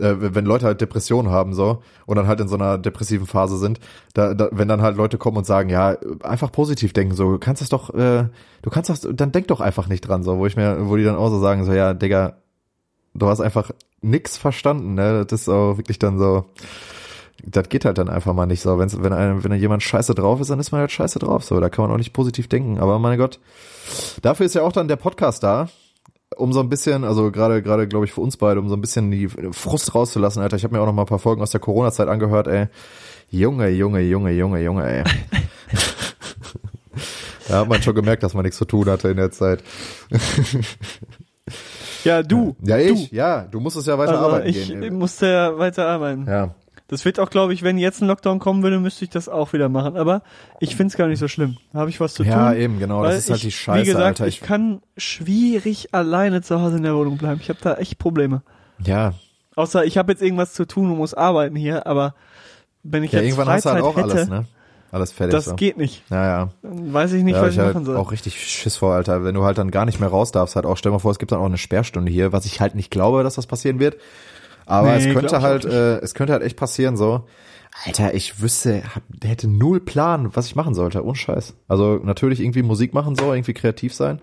äh, 0.00 0.34
wenn 0.34 0.44
Leute 0.44 0.66
halt 0.66 0.80
Depressionen 0.80 1.30
haben 1.30 1.54
so 1.54 1.82
und 2.06 2.16
dann 2.16 2.26
halt 2.26 2.40
in 2.40 2.48
so 2.48 2.56
einer 2.56 2.78
depressiven 2.78 3.26
Phase 3.26 3.58
sind, 3.58 3.80
da, 4.14 4.34
da 4.34 4.48
wenn 4.52 4.68
dann 4.68 4.82
halt 4.82 4.96
Leute 4.96 5.18
kommen 5.18 5.36
und 5.36 5.46
sagen, 5.46 5.70
ja, 5.70 5.96
einfach 6.22 6.52
positiv 6.52 6.92
denken, 6.92 7.14
so, 7.14 7.32
du 7.32 7.38
kannst 7.38 7.62
das 7.62 7.68
doch, 7.68 7.94
äh, 7.94 8.28
du 8.62 8.70
kannst 8.70 8.90
das, 8.90 9.08
dann 9.12 9.32
denk 9.32 9.48
doch 9.48 9.60
einfach 9.60 9.88
nicht 9.88 10.02
dran, 10.02 10.22
so, 10.22 10.38
wo 10.38 10.46
ich 10.46 10.56
mir, 10.56 10.88
wo 10.88 10.96
die 10.96 11.04
dann 11.04 11.16
auch 11.16 11.30
so 11.30 11.40
sagen, 11.40 11.64
so, 11.64 11.72
ja, 11.72 11.94
Digga, 11.94 12.36
du 13.14 13.28
hast 13.28 13.40
einfach 13.40 13.70
nix 14.00 14.36
verstanden, 14.36 14.94
ne, 14.94 15.24
das 15.26 15.42
ist 15.42 15.48
auch 15.48 15.76
wirklich 15.76 15.98
dann 15.98 16.18
so, 16.18 16.46
das 17.44 17.68
geht 17.68 17.84
halt 17.84 17.98
dann 17.98 18.08
einfach 18.08 18.34
mal 18.34 18.46
nicht 18.46 18.62
so. 18.62 18.78
Wenn's, 18.78 19.00
wenn 19.00 19.12
einem, 19.12 19.44
wenn 19.44 19.52
jemand 19.54 19.82
scheiße 19.82 20.14
drauf 20.14 20.40
ist, 20.40 20.50
dann 20.50 20.60
ist 20.60 20.72
man 20.72 20.80
halt 20.80 20.90
scheiße 20.90 21.18
drauf. 21.18 21.44
So, 21.44 21.60
da 21.60 21.68
kann 21.68 21.84
man 21.84 21.92
auch 21.92 21.98
nicht 21.98 22.12
positiv 22.12 22.48
denken. 22.48 22.78
Aber 22.78 22.98
mein 22.98 23.18
Gott, 23.18 23.38
dafür 24.22 24.46
ist 24.46 24.54
ja 24.54 24.62
auch 24.62 24.72
dann 24.72 24.88
der 24.88 24.96
Podcast 24.96 25.42
da, 25.42 25.68
um 26.36 26.52
so 26.52 26.60
ein 26.60 26.68
bisschen, 26.68 27.04
also 27.04 27.30
gerade 27.30 27.62
gerade 27.62 27.88
glaube 27.88 28.04
ich 28.04 28.12
für 28.12 28.20
uns 28.20 28.36
beide, 28.36 28.60
um 28.60 28.68
so 28.68 28.76
ein 28.76 28.80
bisschen 28.80 29.10
die 29.10 29.28
Frust 29.28 29.94
rauszulassen. 29.94 30.42
Alter, 30.42 30.56
ich 30.56 30.64
habe 30.64 30.74
mir 30.74 30.80
auch 30.80 30.86
noch 30.86 30.92
mal 30.92 31.02
ein 31.02 31.08
paar 31.08 31.18
Folgen 31.18 31.42
aus 31.42 31.50
der 31.50 31.60
Corona-Zeit 31.60 32.08
angehört. 32.08 32.46
Ey, 32.48 32.66
Junge, 33.30 33.68
Junge, 33.68 34.00
Junge, 34.00 34.32
Junge, 34.32 34.62
Junge, 34.62 34.88
ey. 34.88 35.04
da 37.48 37.60
hat 37.60 37.68
man 37.68 37.82
schon 37.82 37.94
gemerkt, 37.94 38.22
dass 38.22 38.34
man 38.34 38.44
nichts 38.44 38.58
zu 38.58 38.64
tun 38.64 38.88
hatte 38.88 39.08
in 39.08 39.16
der 39.16 39.30
Zeit. 39.30 39.62
Ja, 42.04 42.22
du. 42.22 42.56
Ja, 42.62 42.78
ich, 42.78 43.10
ja, 43.10 43.42
du 43.42 43.60
musst 43.60 43.76
es 43.76 43.86
ja 43.86 43.98
weiter 43.98 44.12
Also 44.12 44.26
arbeiten 44.26 44.48
ich 44.48 44.68
gehen. 44.68 44.98
musste 44.98 45.26
ja 45.26 45.58
weiter 45.58 45.86
arbeiten. 45.88 46.26
Ja, 46.26 46.54
Das 46.88 47.04
wird 47.04 47.20
auch, 47.20 47.28
glaube 47.28 47.52
ich, 47.52 47.62
wenn 47.62 47.76
jetzt 47.78 48.00
ein 48.00 48.08
Lockdown 48.08 48.38
kommen 48.38 48.62
würde, 48.62 48.80
müsste 48.80 49.04
ich 49.04 49.10
das 49.10 49.28
auch 49.28 49.52
wieder 49.52 49.68
machen. 49.68 49.96
Aber 49.96 50.22
ich 50.58 50.74
find's 50.74 50.96
gar 50.96 51.06
nicht 51.06 51.18
so 51.18 51.28
schlimm. 51.28 51.58
Da 51.72 51.80
habe 51.80 51.90
ich 51.90 52.00
was 52.00 52.14
zu 52.14 52.24
ja, 52.24 52.50
tun. 52.50 52.60
eben, 52.60 52.78
genau. 52.78 53.02
Das 53.04 53.16
ist 53.16 53.30
halt 53.30 53.38
ich, 53.38 53.44
die 53.44 53.52
Scheiße, 53.52 53.82
Wie 53.82 53.86
gesagt, 53.86 54.20
Alter. 54.20 54.26
ich 54.26 54.40
kann 54.40 54.80
schwierig 54.96 55.94
alleine 55.94 56.40
zu 56.40 56.60
Hause 56.60 56.78
in 56.78 56.82
der 56.82 56.96
Wohnung 56.96 57.18
bleiben. 57.18 57.40
Ich 57.42 57.50
habe 57.50 57.58
da 57.62 57.74
echt 57.74 57.98
Probleme. 57.98 58.42
ja, 58.84 59.14
Außer 59.54 59.84
ich 59.84 59.98
habe 59.98 60.12
jetzt 60.12 60.22
irgendwas 60.22 60.52
zu 60.52 60.66
tun 60.68 60.88
und 60.88 60.98
muss 60.98 61.14
arbeiten 61.14 61.56
hier, 61.56 61.84
aber 61.84 62.14
wenn 62.84 63.02
ich 63.02 63.10
ja, 63.10 63.18
jetzt 63.18 63.30
irgendwann 63.30 63.48
hast 63.48 63.64
du 63.64 63.70
Freizeit 63.70 63.84
halt 63.84 63.96
auch 63.96 64.00
hätte, 64.00 64.12
alles, 64.12 64.28
ne? 64.28 64.44
Alles 64.92 65.12
fertig. 65.12 65.32
das 65.32 65.46
so. 65.46 65.56
geht 65.56 65.76
nicht. 65.76 66.04
Ja, 66.10 66.24
ja. 66.24 66.48
Dann 66.62 66.92
weiß 66.94 67.12
ich 67.12 67.24
nicht, 67.24 67.34
ja, 67.34 67.42
was 67.42 67.50
ich 67.50 67.56
ich 67.56 67.60
halt 67.60 67.74
machen 67.74 67.84
soll. 67.84 67.96
auch 67.96 68.12
richtig 68.12 68.40
Schiss 68.40 68.76
vor, 68.76 68.94
Alter. 68.94 69.24
Wenn 69.24 69.34
du 69.34 69.44
halt 69.44 69.58
dann 69.58 69.72
gar 69.72 69.84
nicht 69.84 69.98
mehr 70.00 70.08
raus 70.08 70.30
darfst, 70.30 70.56
halt 70.56 70.64
auch, 70.64 70.76
stell 70.76 70.92
mal 70.92 71.00
vor, 71.00 71.10
es 71.10 71.18
gibt 71.18 71.32
dann 71.32 71.40
auch 71.40 71.46
eine 71.46 71.58
Sperrstunde 71.58 72.10
hier, 72.10 72.32
was 72.32 72.46
ich 72.46 72.60
halt 72.60 72.74
nicht 72.74 72.90
glaube, 72.90 73.24
dass 73.24 73.34
das 73.34 73.46
passieren 73.46 73.80
wird. 73.80 73.96
Aber 74.68 74.92
Nee, 74.96 75.06
es 75.08 75.14
könnte 75.14 75.36
ich 75.36 75.42
halt, 75.42 75.64
äh, 75.64 75.98
es 75.98 76.14
könnte 76.14 76.32
halt 76.34 76.42
echt 76.42 76.56
passieren, 76.56 76.96
so. 76.96 77.24
Alter, 77.84 78.14
ich 78.14 78.40
wüsste, 78.42 78.82
hab, 78.94 79.02
hätte 79.22 79.48
null 79.48 79.80
Plan, 79.80 80.34
was 80.34 80.46
ich 80.46 80.56
machen 80.56 80.74
sollte, 80.74 81.04
ohne 81.04 81.16
Scheiß. 81.16 81.54
Also 81.68 82.00
natürlich 82.02 82.40
irgendwie 82.40 82.62
Musik 82.62 82.92
machen 82.92 83.16
so, 83.16 83.32
irgendwie 83.32 83.54
kreativ 83.54 83.94
sein. 83.94 84.20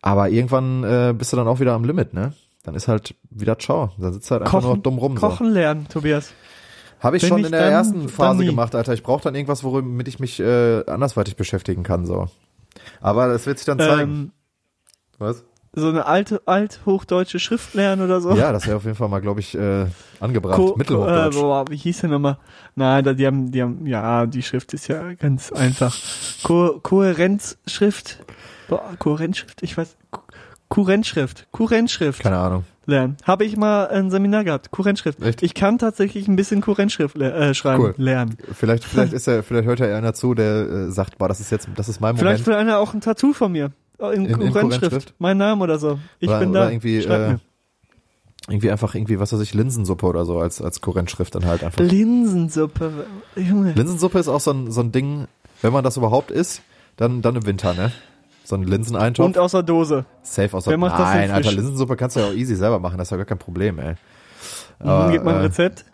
Aber 0.00 0.28
irgendwann 0.28 0.84
äh, 0.84 1.14
bist 1.16 1.32
du 1.32 1.36
dann 1.36 1.48
auch 1.48 1.60
wieder 1.60 1.72
am 1.74 1.84
Limit, 1.84 2.12
ne? 2.14 2.32
Dann 2.64 2.74
ist 2.74 2.86
halt 2.88 3.14
wieder 3.30 3.58
ciao. 3.58 3.90
Dann 3.98 4.12
sitzt 4.12 4.30
du 4.30 4.32
halt 4.32 4.42
einfach 4.42 4.62
nur 4.62 4.76
dumm 4.78 4.98
rum. 4.98 5.16
So. 5.16 5.26
Kochen 5.26 5.50
lernen, 5.50 5.88
Tobias. 5.88 6.32
Habe 7.00 7.16
ich 7.16 7.22
Wenn 7.24 7.28
schon 7.30 7.36
nicht 7.38 7.46
in 7.46 7.52
der 7.52 7.62
dann- 7.62 7.72
ersten 7.72 8.08
Phase 8.08 8.44
gemacht, 8.44 8.74
Alter. 8.76 8.92
Ich 8.92 9.02
brauche 9.02 9.22
dann 9.22 9.34
irgendwas, 9.34 9.64
womit 9.64 10.06
ich 10.06 10.20
mich 10.20 10.38
äh, 10.38 10.84
andersweitig 10.86 11.34
beschäftigen 11.36 11.82
kann, 11.82 12.06
so. 12.06 12.28
Aber 13.00 13.26
das 13.28 13.46
wird 13.46 13.58
sich 13.58 13.66
dann 13.66 13.78
zeigen. 13.78 14.12
Ähm, 14.12 14.32
Was? 15.18 15.44
So 15.74 15.88
eine 15.88 16.04
alte, 16.06 16.42
althochdeutsche 16.46 17.38
Schrift 17.38 17.74
lernen 17.74 18.02
oder 18.02 18.20
so? 18.20 18.34
Ja, 18.34 18.52
das 18.52 18.66
wäre 18.66 18.76
auf 18.76 18.84
jeden 18.84 18.96
Fall 18.96 19.08
mal, 19.08 19.20
glaube 19.20 19.40
ich, 19.40 19.54
äh, 19.56 19.86
angebracht. 20.20 20.56
Ko 20.56 20.74
Mittelhochdeutsch. 20.76 21.36
Äh, 21.36 21.40
boah, 21.40 21.64
wie 21.70 21.76
hieß 21.76 22.02
der 22.02 22.10
nochmal? 22.10 22.38
Nein, 22.74 23.16
die 23.16 23.26
haben, 23.26 23.50
die 23.50 23.62
haben, 23.62 23.86
ja, 23.86 24.26
die 24.26 24.42
Schrift 24.42 24.74
ist 24.74 24.88
ja 24.88 25.14
ganz 25.14 25.50
einfach. 25.52 25.96
Ko 26.42 26.78
Kohärenzschrift. 26.82 28.18
Boah, 28.68 28.82
Kohärenzschrift, 28.98 29.62
ich 29.62 29.76
weiß. 29.76 29.96
Kurrentschrift. 30.68 31.46
Kurrentschrift. 31.52 32.22
Keine 32.22 32.38
Ahnung. 32.38 32.64
Lernen. 32.86 33.16
Habe 33.24 33.44
ich 33.44 33.56
mal 33.56 33.88
ein 33.88 34.10
Seminar 34.10 34.42
gehabt. 34.44 34.70
Kurrentschrift. 34.72 35.22
Echt? 35.22 35.42
Ich 35.42 35.54
kann 35.54 35.78
tatsächlich 35.78 36.26
ein 36.28 36.34
bisschen 36.36 36.60
Kurrentschrift 36.62 37.16
äh, 37.16 37.54
schreiben, 37.54 37.82
Cool. 37.82 37.94
lernen. 37.96 38.36
Vielleicht, 38.54 38.84
vielleicht 38.84 39.12
ist 39.12 39.26
er, 39.28 39.42
vielleicht 39.42 39.68
hört 39.68 39.80
ja 39.80 39.96
einer 39.96 40.14
zu, 40.14 40.34
der 40.34 40.68
äh, 40.68 40.90
sagt, 40.90 41.18
boah, 41.18 41.28
das 41.28 41.40
ist 41.40 41.50
jetzt, 41.50 41.68
das 41.76 41.88
ist 41.88 42.00
mein 42.00 42.16
Vielleicht 42.16 42.46
Moment. 42.46 42.46
will 42.46 42.54
einer 42.54 42.78
auch 42.78 42.92
ein 42.94 43.00
Tattoo 43.00 43.32
von 43.32 43.52
mir. 43.52 43.70
In, 44.10 44.26
In- 44.26 44.40
in? 44.40 45.02
Mein 45.18 45.36
Name 45.38 45.62
oder 45.62 45.78
so. 45.78 45.98
Ich 46.18 46.28
Oder- 46.28 46.40
bin 46.40 46.50
oder 46.50 46.60
da. 46.64 46.70
irgendwie, 46.70 47.02
Schreib 47.02 47.20
äh, 47.20 47.28
mir. 47.32 47.40
Irgendwie 48.48 48.70
einfach 48.72 48.94
irgendwie, 48.96 49.20
was 49.20 49.32
weiß 49.32 49.40
ich, 49.40 49.54
Linsensuppe 49.54 50.04
oder 50.04 50.24
so 50.24 50.40
als, 50.40 50.60
als 50.60 50.80
Kurrentschrift 50.80 51.32
dann 51.34 51.44
halt 51.46 51.62
einfach. 51.62 51.80
Linsensuppe. 51.80 53.06
Junge. 53.36 53.72
Linsensuppe 53.72 54.18
ist 54.18 54.26
auch 54.28 54.40
so 54.40 54.50
ein, 54.50 54.72
so 54.72 54.80
ein 54.80 54.90
Ding, 54.90 55.28
wenn 55.60 55.72
man 55.72 55.84
das 55.84 55.96
überhaupt 55.96 56.32
isst, 56.32 56.62
dann, 56.96 57.22
dann 57.22 57.36
im 57.36 57.46
Winter, 57.46 57.72
ne? 57.74 57.92
So 58.44 58.56
ein 58.56 58.64
Linseneintopf. 58.64 59.24
Und 59.24 59.38
aus 59.38 59.52
der 59.52 59.62
Dose. 59.62 60.04
Safe 60.22 60.56
aus 60.56 60.64
das 60.64 60.72
denn 60.72 60.80
Nein, 60.80 61.30
Alter, 61.30 61.48
frisch? 61.50 61.56
Linsensuppe 61.56 61.96
kannst 61.96 62.16
du 62.16 62.20
ja 62.20 62.26
auch 62.26 62.32
easy 62.32 62.56
selber 62.56 62.80
machen, 62.80 62.98
das 62.98 63.06
ist 63.06 63.10
ja 63.12 63.16
gar 63.18 63.26
kein 63.26 63.38
Problem, 63.38 63.78
ey. 63.78 63.94
Mhm, 64.82 65.12
Gib 65.12 65.22
mal 65.22 65.34
ein 65.36 65.40
äh, 65.42 65.44
Rezept. 65.44 65.84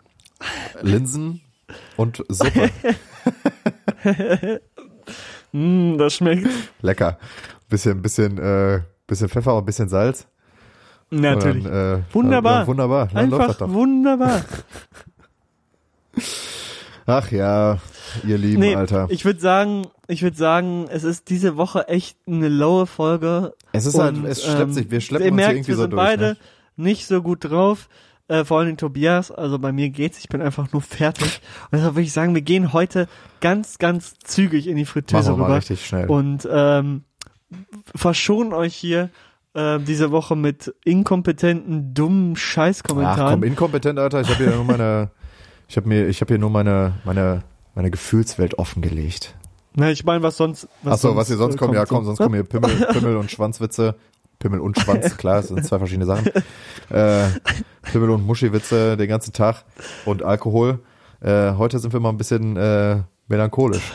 Linsen 0.81 1.41
und 1.97 2.23
Suppe. 2.29 2.71
Mm, 5.51 5.97
das 5.97 6.13
schmeckt. 6.13 6.47
Lecker. 6.83 7.17
Bisschen, 7.69 8.01
bisschen, 8.01 8.37
äh, 8.37 8.81
bisschen 9.07 9.29
Pfeffer 9.29 9.55
und 9.55 9.65
bisschen 9.65 9.89
Salz. 9.89 10.27
Natürlich. 11.11 11.63
Dann, 11.63 11.99
äh, 11.99 12.13
Wunderbar. 12.13 12.61
Ja, 12.61 12.67
wunderbar. 12.67 13.07
Dann 13.13 13.29
läuft 13.29 13.49
das 13.49 13.61
Einfach 13.61 13.73
wunderbar. 13.73 14.41
Ach 17.05 17.31
ja, 17.31 17.79
ihr 18.27 18.37
Lieben, 18.37 18.59
Nee, 18.59 18.75
Alter. 18.75 19.07
ich 19.09 19.25
würde 19.25 19.39
sagen, 19.39 19.87
ich 20.07 20.21
würde 20.21 20.37
sagen, 20.37 20.85
es 20.91 21.03
ist 21.03 21.29
diese 21.29 21.57
Woche 21.57 21.87
echt 21.87 22.17
eine 22.27 22.49
lowe 22.49 22.85
Folge. 22.85 23.53
Es 23.71 23.85
ist 23.87 23.95
Und, 23.95 24.01
halt, 24.03 24.25
es 24.25 24.43
schleppt 24.43 24.61
ähm, 24.61 24.73
sich, 24.73 24.91
wir 24.91 25.01
schleppen 25.01 25.25
ihr 25.25 25.31
uns 25.31 25.35
merkt, 25.37 25.53
irgendwie 25.55 25.67
wir 25.69 25.75
so 25.75 25.81
sind 25.83 25.91
durch. 25.91 26.01
beide 26.03 26.25
Ne? 26.25 26.37
nicht 26.77 27.07
so 27.07 27.21
gut 27.23 27.45
drauf. 27.49 27.89
Äh, 28.27 28.45
vor 28.45 28.59
allem 28.59 28.77
Tobias, 28.77 29.31
also 29.31 29.57
bei 29.57 29.71
mir 29.71 29.89
geht's, 29.89 30.19
ich 30.19 30.29
bin 30.29 30.39
einfach 30.43 30.71
nur 30.71 30.83
fertig. 30.83 31.41
Und 31.71 31.79
deshalb 31.79 31.95
würde 31.95 32.03
ich 32.03 32.13
sagen, 32.13 32.35
wir 32.35 32.43
gehen 32.43 32.73
heute 32.73 33.07
ganz, 33.41 33.79
ganz 33.79 34.13
zügig 34.23 34.67
in 34.67 34.75
die 34.75 34.85
Fritteuse 34.85 35.29
Machen 35.31 35.37
wir 35.39 35.41
mal 35.41 35.45
rüber. 35.47 35.57
richtig 35.57 35.83
schnell. 35.83 36.07
Und 36.07 36.47
ähm, 36.51 37.05
verschonen 37.95 38.53
euch 38.53 38.75
hier 38.75 39.09
äh, 39.53 39.79
diese 39.79 40.11
Woche 40.11 40.35
mit 40.35 40.73
inkompetenten, 40.85 41.93
dummen 41.93 42.33
Ach 42.35 42.39
Scheißkommentaren. 42.39 43.33
komm, 43.33 43.43
inkompetent, 43.43 43.99
Alter. 43.99 44.21
Ich 44.21 44.29
habe 44.29 44.43
hier 44.43 44.55
nur 44.55 44.65
meine, 44.65 45.11
ich 45.67 45.77
habe 45.77 45.87
mir, 45.87 46.07
ich 46.07 46.21
habe 46.21 46.33
hier 46.33 46.39
nur 46.39 46.49
meine, 46.49 46.93
meine, 47.03 47.43
meine 47.75 47.91
Gefühlswelt 47.91 48.57
offengelegt. 48.59 49.35
Na, 49.75 49.91
ich 49.91 50.03
meine, 50.03 50.23
was 50.23 50.37
sonst. 50.37 50.67
Ach 50.85 50.97
so, 50.97 51.15
was 51.15 51.27
hier 51.27 51.37
sonst 51.37 51.55
äh, 51.55 51.57
kommt, 51.57 51.73
ja 51.73 51.85
so. 51.85 51.95
komm, 51.95 52.05
sonst 52.05 52.17
kommen 52.17 52.35
hier 52.35 52.43
Pimmel, 52.43 52.87
Pimmel 52.91 53.17
und 53.17 53.31
Schwanzwitze. 53.31 53.95
Pimmel 54.39 54.61
und 54.61 54.79
Schwanz, 54.79 55.17
klar, 55.17 55.37
das 55.37 55.49
sind 55.49 55.65
zwei 55.65 55.77
verschiedene 55.79 56.05
Sachen. 56.05 56.27
Äh, 56.89 57.27
Pimmel 57.91 58.09
und 58.09 58.25
Muschiwitze 58.25 58.95
den 58.95 59.09
ganzen 59.09 59.33
Tag 59.33 59.65
und 60.05 60.23
Alkohol. 60.23 60.79
Äh, 61.21 61.53
heute 61.53 61.77
sind 61.79 61.91
wir 61.91 61.99
mal 61.99 62.09
ein 62.09 62.17
bisschen 62.17 62.55
äh, 62.55 63.01
melancholisch. 63.27 63.91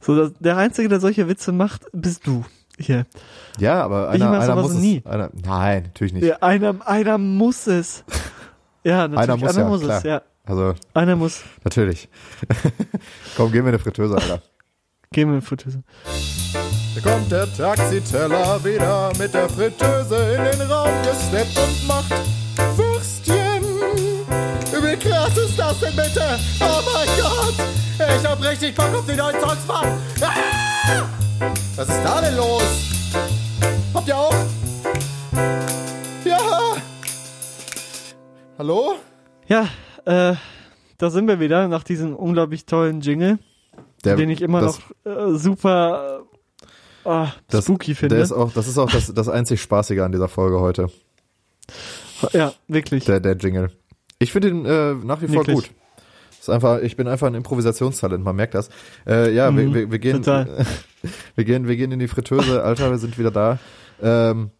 So, 0.00 0.16
das, 0.16 0.32
der 0.40 0.56
Einzige, 0.56 0.88
der 0.88 1.00
solche 1.00 1.28
Witze 1.28 1.52
macht, 1.52 1.82
bist 1.92 2.26
du. 2.26 2.44
Hier. 2.78 3.04
Ja, 3.58 3.82
aber 3.84 4.14
Ich 4.14 4.22
einer, 4.22 4.30
mach 4.32 4.42
einer 4.42 4.56
muss 4.56 4.72
es. 4.72 4.78
nie. 4.78 5.02
Einer, 5.04 5.28
nein, 5.44 5.82
natürlich 5.82 6.14
nicht. 6.14 6.24
Ja, 6.24 6.36
einer, 6.40 6.74
einer 6.86 7.18
muss 7.18 7.66
es. 7.66 8.04
Ja, 8.84 9.06
natürlich. 9.08 9.44
Einer 9.48 9.68
muss 9.68 9.82
ja, 9.82 9.96
es, 9.96 10.02
klar. 10.02 10.14
ja. 10.14 10.22
Also 10.46 10.74
Einer 10.94 11.16
muss. 11.16 11.42
natürlich. 11.64 12.08
komm, 13.36 13.52
gehen 13.52 13.64
wir 13.64 13.68
in 13.68 13.74
eine 13.74 13.78
Fritteuse, 13.78 14.14
Alter. 14.14 14.40
Gehen 15.12 15.28
wir 15.28 15.34
in 15.34 15.40
die 15.40 15.46
Fritteuse. 15.46 15.82
Da 16.94 17.00
kommt 17.10 17.30
der 17.30 17.52
Taxiteller 17.54 18.64
wieder 18.64 19.12
mit 19.18 19.34
der 19.34 19.48
Fritteuse 19.50 20.16
in 20.36 20.58
den 20.58 20.70
Raum 20.70 20.90
gesteppt 21.02 21.58
und 21.58 21.86
macht 21.86 22.12
Würstchen. 22.76 23.62
Wie 24.82 24.96
krass 24.96 25.36
ist 25.36 25.58
das 25.58 25.78
denn 25.80 25.94
bitte? 25.94 26.22
Oh 26.60 26.80
mein 26.94 27.08
Gott! 27.20 27.54
Ich 28.16 28.26
hab 28.26 28.42
richtig 28.42 28.74
Bock 28.74 28.94
auf 28.94 29.06
die 29.06 29.14
neuen 29.14 29.40
Songs, 29.40 29.66
Mann! 29.66 29.86
Ah! 30.20 31.08
Was 31.76 31.88
ist 31.88 32.02
da 32.04 32.20
denn 32.20 32.36
los? 32.36 32.62
Habt 33.94 34.08
ihr 34.08 34.16
auch? 34.16 34.34
Ja! 36.24 36.76
Hallo? 38.58 38.94
Ja, 39.46 39.68
äh, 40.04 40.34
da 40.98 41.10
sind 41.10 41.28
wir 41.28 41.40
wieder 41.40 41.68
nach 41.68 41.84
diesem 41.84 42.14
unglaublich 42.14 42.66
tollen 42.66 43.00
Jingle, 43.00 43.38
Der, 44.04 44.16
den 44.16 44.28
ich 44.28 44.42
immer 44.42 44.60
das, 44.60 44.78
noch 45.04 45.34
äh, 45.34 45.38
super 45.38 46.20
äh, 47.04 47.08
ah, 47.08 47.32
das, 47.48 47.64
spooky 47.64 47.94
finde. 47.94 48.16
Der 48.16 48.24
ist 48.24 48.32
auch, 48.32 48.52
das 48.52 48.66
ist 48.68 48.76
auch 48.76 48.90
das, 48.90 49.12
das 49.14 49.28
einzig 49.28 49.62
Spaßige 49.62 50.00
an 50.00 50.12
dieser 50.12 50.28
Folge 50.28 50.60
heute. 50.60 50.90
ja, 52.32 52.52
wirklich. 52.68 53.04
Der, 53.04 53.20
der 53.20 53.36
Jingle. 53.36 53.70
Ich 54.18 54.32
finde 54.32 54.48
ihn 54.48 54.66
äh, 54.66 54.94
nach 54.94 55.22
wie 55.22 55.28
vor 55.28 55.46
Wirklich. 55.46 55.54
gut. 55.54 55.79
Ist 56.40 56.48
einfach, 56.48 56.80
ich 56.80 56.96
bin 56.96 57.06
einfach 57.06 57.26
ein 57.26 57.34
Improvisationstalent, 57.34 58.24
man 58.24 58.34
merkt 58.34 58.54
das. 58.54 58.70
Äh, 59.06 59.34
ja, 59.34 59.54
wir, 59.54 59.64
Mhm, 59.64 59.74
wir, 59.74 59.90
wir 59.90 59.98
gehen, 59.98 60.22
total. 60.22 60.64
wir 61.34 61.44
gehen, 61.44 61.68
wir 61.68 61.76
gehen 61.76 61.92
in 61.92 61.98
die 61.98 62.08
Fritteuse, 62.08 62.64
Alter, 62.64 62.90
wir 62.90 62.98
sind 62.98 63.18
wieder 63.18 63.30
da. 63.30 63.58
Ähm, 64.02 64.50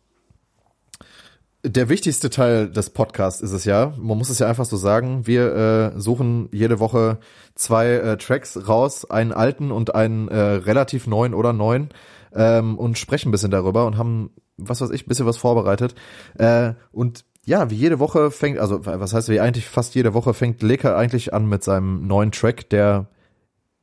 der 1.65 1.89
wichtigste 1.89 2.31
Teil 2.31 2.71
des 2.71 2.91
Podcasts 2.91 3.41
ist 3.41 3.53
es 3.53 3.65
ja, 3.65 3.95
man 3.99 4.17
muss 4.19 4.31
es 4.31 4.39
ja 4.39 4.47
einfach 4.47 4.65
so 4.65 4.77
sagen, 4.77 5.27
wir 5.27 5.55
äh, 5.97 6.01
suchen 6.01 6.49
jede 6.53 6.81
Woche 6.81 7.19
zwei 7.55 7.89
äh, 7.89 8.17
Tracks 8.19 8.69
raus, 8.69 9.11
einen 9.11 9.33
alten 9.33 9.71
und 9.71 9.95
einen 9.95 10.29
äh, 10.29 10.39
relativ 10.39 11.07
neuen 11.07 11.35
oder 11.35 11.53
neuen 11.53 11.91
ähm, 12.35 12.79
und 12.79 12.99
sprechen 12.99 13.29
ein 13.29 13.33
bisschen 13.33 13.51
darüber 13.51 13.87
und 13.87 13.99
haben, 13.99 14.31
was 14.57 14.81
weiß 14.81 14.91
ich, 14.91 15.05
ein 15.07 15.09
bisschen 15.09 15.27
was 15.27 15.37
vorbereitet. 15.37 15.95
Äh, 16.39 16.75
und 16.93 17.25
ja, 17.47 17.71
wie 17.71 17.75
jede 17.77 17.99
Woche 17.99 18.31
fängt, 18.31 18.59
also 18.59 18.85
was 18.85 19.15
heißt 19.15 19.29
wie 19.29 19.41
eigentlich 19.41 19.67
fast 19.67 19.95
jede 19.95 20.15
Woche 20.15 20.35
fängt 20.35 20.63
Leka 20.63 20.97
eigentlich 20.97 21.33
an 21.35 21.47
mit 21.47 21.65
seinem 21.65 22.07
neuen 22.07 22.33
Track, 22.33 22.69
der 22.71 23.07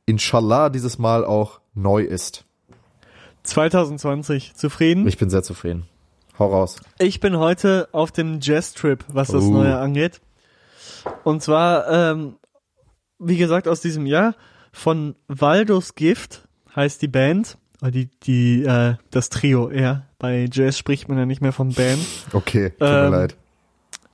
inshallah 0.06 0.68
dieses 0.70 0.98
Mal 0.98 1.24
auch 1.24 1.60
neu 1.74 2.02
ist. 2.02 2.44
2020. 3.42 4.54
Zufrieden? 4.54 5.06
Ich 5.06 5.18
bin 5.18 5.30
sehr 5.30 5.42
zufrieden. 5.42 5.84
Hau 6.38 6.46
raus. 6.48 6.76
Ich 6.98 7.20
bin 7.20 7.38
heute 7.38 7.88
auf 7.92 8.12
dem 8.12 8.38
Jazz-Trip, 8.40 9.04
was 9.08 9.28
das 9.28 9.44
Oh. 9.44 9.50
Neue 9.50 9.76
angeht. 9.78 10.20
Und 11.24 11.42
zwar, 11.42 11.88
ähm, 11.90 12.36
wie 13.18 13.36
gesagt, 13.36 13.66
aus 13.66 13.80
diesem 13.80 14.06
Jahr 14.06 14.34
von 14.72 15.16
Waldos 15.26 15.94
Gift 15.94 16.46
heißt 16.76 17.02
die 17.02 17.08
Band, 17.08 17.58
oder 17.80 17.90
die, 17.90 18.08
die, 18.22 18.62
äh, 18.64 18.94
das 19.10 19.30
Trio 19.30 19.68
eher. 19.70 20.06
Bei 20.18 20.48
Jazz 20.50 20.76
spricht 20.78 21.08
man 21.08 21.18
ja 21.18 21.26
nicht 21.26 21.40
mehr 21.40 21.52
von 21.52 21.72
Band. 21.72 22.00
Okay, 22.32 22.70
tut 22.70 22.80
Ähm, 22.88 23.10
mir 23.10 23.16
leid. 23.16 23.36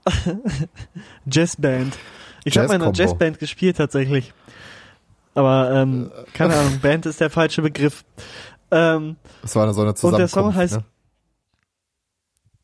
Jazzband. 1.31 1.97
Ich 2.45 2.59
habe 2.59 2.69
mal 2.69 2.75
in 2.75 2.83
einer. 2.83 2.93
Jazzband 2.95 3.39
gespielt 3.39 3.77
tatsächlich. 3.77 4.33
Aber 5.35 5.71
ähm, 5.73 6.11
keine 6.33 6.55
Ahnung, 6.59 6.81
Band 6.81 7.07
ist 7.07 7.21
der 7.21 7.31
falsche 7.31 7.63
Begriff. 7.63 8.05
Ähm, 8.71 9.17
Das 9.43 9.57
war 9.57 9.73
so 9.73 9.81
eine 9.81 9.91
und 9.91 9.99
Zusammenkunft. 9.99 10.21
der 10.21 10.29
Song 10.29 10.55
heißt 10.55 10.77
ne? 10.77 10.85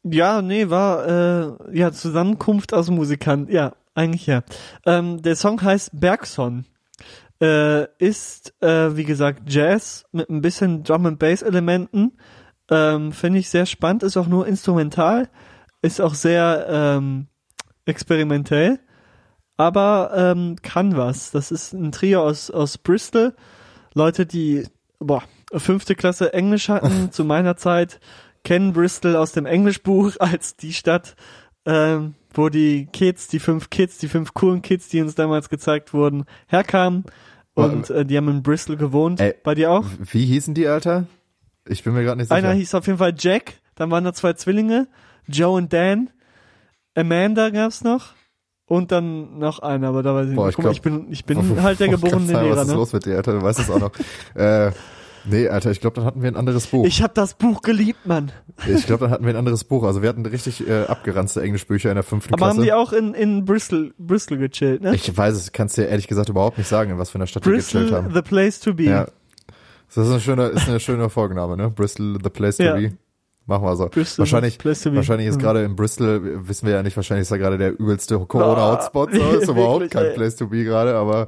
Ja, 0.02 0.40
nee, 0.40 0.70
war 0.70 1.06
äh, 1.06 1.78
ja 1.78 1.92
Zusammenkunft 1.92 2.72
aus 2.72 2.88
Musikanten. 2.90 3.52
Ja, 3.52 3.74
eigentlich 3.94 4.26
ja. 4.26 4.42
Ähm, 4.86 5.20
der 5.22 5.36
Song 5.36 5.60
heißt 5.60 5.90
Bergson. 5.98 6.64
Äh, 7.42 7.86
ist, 7.98 8.54
äh, 8.62 8.96
wie 8.96 9.04
gesagt, 9.04 9.42
Jazz 9.50 10.04
mit 10.12 10.28
ein 10.28 10.42
bisschen 10.42 10.84
Drum 10.84 11.06
and 11.06 11.18
Bass 11.18 11.42
Elementen. 11.42 12.12
Ähm, 12.70 13.12
Finde 13.12 13.38
ich 13.40 13.48
sehr 13.48 13.66
spannend, 13.66 14.02
ist 14.02 14.16
auch 14.16 14.26
nur 14.28 14.46
instrumental, 14.46 15.28
ist 15.82 16.00
auch 16.00 16.14
sehr 16.14 16.66
ähm, 16.68 17.26
experimentell, 17.90 18.80
aber 19.56 20.12
ähm, 20.14 20.56
kann 20.62 20.96
was. 20.96 21.30
Das 21.30 21.50
ist 21.50 21.74
ein 21.74 21.92
Trio 21.92 22.22
aus, 22.22 22.50
aus 22.50 22.78
Bristol. 22.78 23.34
Leute, 23.92 24.24
die 24.24 24.64
boah, 25.00 25.22
fünfte 25.52 25.94
Klasse 25.94 26.32
Englisch 26.32 26.68
hatten 26.68 27.10
zu 27.12 27.24
meiner 27.24 27.56
Zeit, 27.56 28.00
kennen 28.44 28.72
Bristol 28.72 29.16
aus 29.16 29.32
dem 29.32 29.46
Englischbuch 29.46 30.14
als 30.18 30.56
die 30.56 30.72
Stadt, 30.72 31.16
ähm, 31.66 32.14
wo 32.32 32.48
die 32.48 32.86
Kids, 32.86 33.28
die 33.28 33.40
fünf 33.40 33.70
Kids, 33.70 33.98
die 33.98 34.08
fünf 34.08 34.34
coolen 34.34 34.62
Kids, 34.62 34.88
die 34.88 35.02
uns 35.02 35.14
damals 35.14 35.48
gezeigt 35.48 35.92
wurden, 35.92 36.24
herkamen. 36.46 37.04
Und 37.54 37.90
äh, 37.90 38.06
die 38.06 38.16
haben 38.16 38.28
in 38.28 38.42
Bristol 38.42 38.76
gewohnt. 38.76 39.20
Ey, 39.20 39.34
Bei 39.42 39.54
dir 39.54 39.72
auch? 39.72 39.84
Wie 39.98 40.24
hießen 40.24 40.54
die, 40.54 40.68
Alter? 40.68 41.06
Ich 41.66 41.82
bin 41.82 41.92
mir 41.92 42.04
gerade 42.04 42.16
nicht 42.16 42.28
sicher. 42.28 42.36
Einer 42.36 42.52
hieß 42.52 42.74
auf 42.74 42.86
jeden 42.86 42.98
Fall 42.98 43.14
Jack, 43.18 43.54
dann 43.74 43.90
waren 43.90 44.04
da 44.04 44.14
zwei 44.14 44.32
Zwillinge, 44.34 44.88
Joe 45.26 45.56
und 45.56 45.72
Dan. 45.72 46.10
Amanda 46.94 47.50
gab's 47.50 47.82
noch. 47.84 48.14
Und 48.66 48.92
dann 48.92 49.38
noch 49.38 49.58
einer, 49.58 49.88
aber 49.88 50.02
da 50.04 50.14
weiß 50.14 50.28
ich 50.30 50.36
Boah, 50.36 50.46
nicht. 50.46 50.50
ich 50.52 50.56
Guck 50.56 50.64
mal, 50.66 50.70
ich 50.72 50.82
bin, 50.82 51.06
ich 51.10 51.24
bin 51.24 51.60
halt 51.60 51.80
der 51.80 51.88
Wollte 51.88 52.02
geborene 52.04 52.32
Lehrer, 52.40 52.56
Was 52.56 52.62
ist 52.62 52.68
ne? 52.68 52.74
los 52.74 52.92
mit 52.92 53.04
dir, 53.04 53.16
Alter? 53.16 53.32
Du 53.32 53.42
weißt 53.42 53.58
es 53.58 53.70
auch 53.70 53.80
noch. 53.80 53.90
äh, 54.34 54.70
Nee, 55.26 55.48
Alter, 55.50 55.70
ich 55.70 55.80
glaube, 55.82 55.96
dann 55.96 56.06
hatten 56.06 56.22
wir 56.22 56.30
ein 56.30 56.36
anderes 56.36 56.68
Buch. 56.68 56.86
Ich 56.86 57.02
habe 57.02 57.12
das 57.12 57.34
Buch 57.34 57.60
geliebt, 57.60 58.06
Mann. 58.06 58.32
Ich 58.66 58.86
glaube, 58.86 59.00
dann 59.04 59.10
hatten 59.10 59.24
wir 59.26 59.34
ein 59.34 59.36
anderes 59.36 59.64
Buch. 59.64 59.84
Also 59.84 60.00
wir 60.00 60.08
hatten 60.08 60.24
richtig 60.24 60.66
äh, 60.66 60.84
abgeranzte 60.84 61.42
Englischbücher 61.42 61.90
in 61.90 61.96
der 61.96 62.04
fünften 62.04 62.32
Aber 62.32 62.38
Klasse. 62.46 62.56
haben 62.56 62.64
die 62.64 62.72
auch 62.72 62.94
in, 62.94 63.12
in 63.12 63.44
Bristol, 63.44 63.92
Bristol 63.98 64.38
gechillt, 64.38 64.82
ne? 64.82 64.94
ich 64.94 65.14
weiß 65.14 65.34
es, 65.34 65.52
kannst 65.52 65.76
dir 65.76 65.88
ehrlich 65.88 66.08
gesagt 66.08 66.30
überhaupt 66.30 66.56
nicht 66.56 66.68
sagen, 66.68 66.92
in 66.92 66.96
was 66.98 67.10
für 67.10 67.16
einer 67.16 67.26
Stadt 67.26 67.44
die 67.44 67.50
Bristol, 67.50 67.82
gechillt 67.82 68.02
haben. 68.02 68.14
the 68.14 68.22
place 68.22 68.60
to 68.60 68.72
be. 68.72 68.84
Ja. 68.84 69.08
Das 69.94 70.06
ist 70.06 70.12
ein 70.14 70.20
schöner, 70.20 70.48
ist 70.52 70.68
eine 70.70 70.80
schöne 70.80 71.10
Folgenname, 71.10 71.54
ne? 71.58 71.68
Bristol, 71.68 72.16
the 72.22 72.30
place 72.30 72.56
to 72.56 72.62
Ja. 72.62 72.76
be. 72.76 72.92
Machen 73.50 73.64
wir 73.64 73.74
so. 73.74 73.88
Bristol, 73.88 74.20
wahrscheinlich, 74.22 74.64
wahrscheinlich 74.64 75.26
ist 75.26 75.34
Mhm. 75.36 75.40
gerade 75.40 75.64
in 75.64 75.74
Bristol, 75.74 76.46
wissen 76.46 76.66
wir 76.68 76.74
ja 76.74 76.82
nicht, 76.84 76.94
wahrscheinlich 76.94 77.22
ist 77.22 77.32
da 77.32 77.36
gerade 77.36 77.58
der 77.58 77.72
übelste 77.80 78.16
Corona-Hotspot. 78.20 79.12
So, 79.12 79.20
ist 79.32 79.48
überhaupt 79.48 79.80
Wirklich, 79.80 79.90
kein 79.90 80.04
ey. 80.04 80.14
place 80.14 80.36
to 80.36 80.46
be 80.46 80.62
gerade, 80.62 80.94
aber 80.94 81.26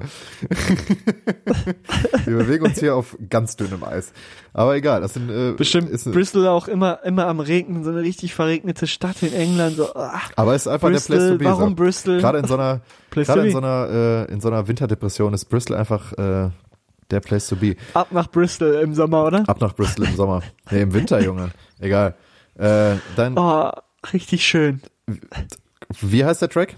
wir 2.24 2.36
bewegen 2.36 2.64
uns 2.64 2.78
hier 2.78 2.94
auf 2.94 3.16
ganz 3.28 3.56
dünnem 3.56 3.82
Eis. 3.82 4.12
Aber 4.52 4.76
egal, 4.76 5.00
das 5.00 5.14
sind, 5.14 5.30
äh, 5.30 5.52
Bestimmt 5.56 5.90
ist, 5.90 6.10
Bristol 6.12 6.46
auch 6.46 6.68
immer, 6.68 7.00
immer 7.04 7.26
am 7.26 7.40
Regnen, 7.40 7.82
so 7.82 7.90
eine 7.90 8.02
richtig 8.02 8.34
verregnete 8.34 8.86
Stadt 8.86 9.20
in 9.22 9.32
England. 9.32 9.76
So, 9.76 9.88
ach, 9.94 10.30
aber 10.36 10.54
es 10.54 10.62
ist 10.62 10.68
einfach 10.68 10.90
der 10.90 11.00
place 11.00 11.08
Bristol, 11.08 11.32
to 11.32 11.38
be. 11.38 11.44
warum 11.44 11.70
so. 11.70 11.74
Bristol? 11.74 12.18
Gerade 12.20 12.38
in 12.38 12.46
so 12.46 12.54
einer, 12.54 12.82
gerade 13.10 13.46
in 13.46 13.50
so 13.52 13.58
einer, 13.58 13.88
äh, 14.28 14.32
in 14.32 14.40
so 14.40 14.48
einer 14.48 14.68
Winterdepression 14.68 15.34
ist 15.34 15.46
Bristol 15.46 15.76
einfach, 15.76 16.12
äh, 16.12 16.50
der 17.12 17.20
place 17.20 17.46
to 17.48 17.56
be. 17.56 17.76
Ab 17.94 18.08
nach 18.10 18.28
Bristol 18.30 18.74
im 18.82 18.94
Sommer, 18.94 19.24
oder? 19.24 19.44
Ab 19.48 19.60
nach 19.60 19.74
Bristol 19.74 20.06
im 20.06 20.16
Sommer. 20.16 20.42
Nee, 20.70 20.82
im 20.82 20.92
Winter, 20.94 21.20
Junge. 21.20 21.50
Egal. 21.78 22.14
Äh, 22.58 22.96
dann, 23.16 23.38
Oh, 23.38 23.70
richtig 24.12 24.44
schön. 24.44 24.80
wie 26.00 26.24
heißt 26.24 26.42
der 26.42 26.48
Track? 26.48 26.76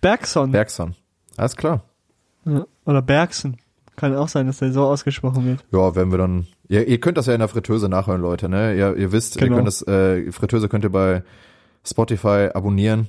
Bergson. 0.00 0.50
Bergson. 0.50 0.94
Alles 1.36 1.56
klar. 1.56 1.82
Ja, 2.44 2.64
Oder 2.84 3.02
Bergson. 3.02 3.56
Kann 3.96 4.16
auch 4.16 4.28
sein, 4.28 4.46
dass 4.46 4.58
der 4.58 4.72
so 4.72 4.84
ausgesprochen 4.84 5.44
wird. 5.46 5.64
Ja, 5.70 5.94
werden 5.94 6.10
wir 6.10 6.18
dann. 6.18 6.46
Ihr, 6.68 6.88
ihr 6.88 6.98
könnt 6.98 7.18
das 7.18 7.26
ja 7.26 7.34
in 7.34 7.40
der 7.40 7.48
Fritteuse 7.48 7.88
nachhören, 7.88 8.22
Leute, 8.22 8.48
ne? 8.48 8.74
Ihr, 8.74 8.96
ihr 8.96 9.12
wisst, 9.12 9.36
ihr 9.36 9.42
Genau. 9.42 9.56
könnt 9.56 9.68
das, 9.68 9.86
äh, 9.86 10.32
Fritteuse 10.32 10.68
könnt 10.68 10.84
ihr 10.84 10.90
bei 10.90 11.22
Spotify 11.84 12.48
abonnieren. 12.54 13.08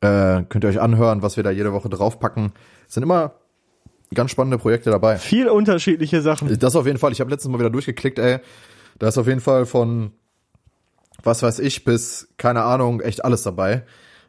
Äh, 0.00 0.42
könnt 0.48 0.64
ihr 0.64 0.68
euch 0.68 0.80
anhören, 0.80 1.22
was 1.22 1.36
wir 1.36 1.44
da 1.44 1.50
jede 1.50 1.72
Woche 1.72 1.88
draufpacken. 1.88 2.52
Es 2.88 2.94
sind 2.94 3.04
immer 3.04 3.32
ganz 4.14 4.30
spannende 4.30 4.58
Projekte 4.58 4.90
dabei. 4.90 5.18
Viel 5.18 5.48
unterschiedliche 5.48 6.22
Sachen. 6.22 6.58
Das 6.58 6.76
auf 6.76 6.86
jeden 6.86 6.98
Fall. 6.98 7.12
Ich 7.12 7.20
habe 7.20 7.30
letztens 7.30 7.52
mal 7.52 7.58
wieder 7.58 7.70
durchgeklickt, 7.70 8.18
ey. 8.18 8.38
Da 8.98 9.08
ist 9.08 9.18
auf 9.18 9.26
jeden 9.26 9.40
Fall 9.40 9.66
von 9.66 10.12
was 11.22 11.42
weiß 11.42 11.58
ich 11.60 11.84
bis, 11.84 12.28
keine 12.36 12.62
Ahnung, 12.62 13.00
echt 13.00 13.24
alles 13.24 13.42
dabei. 13.42 13.84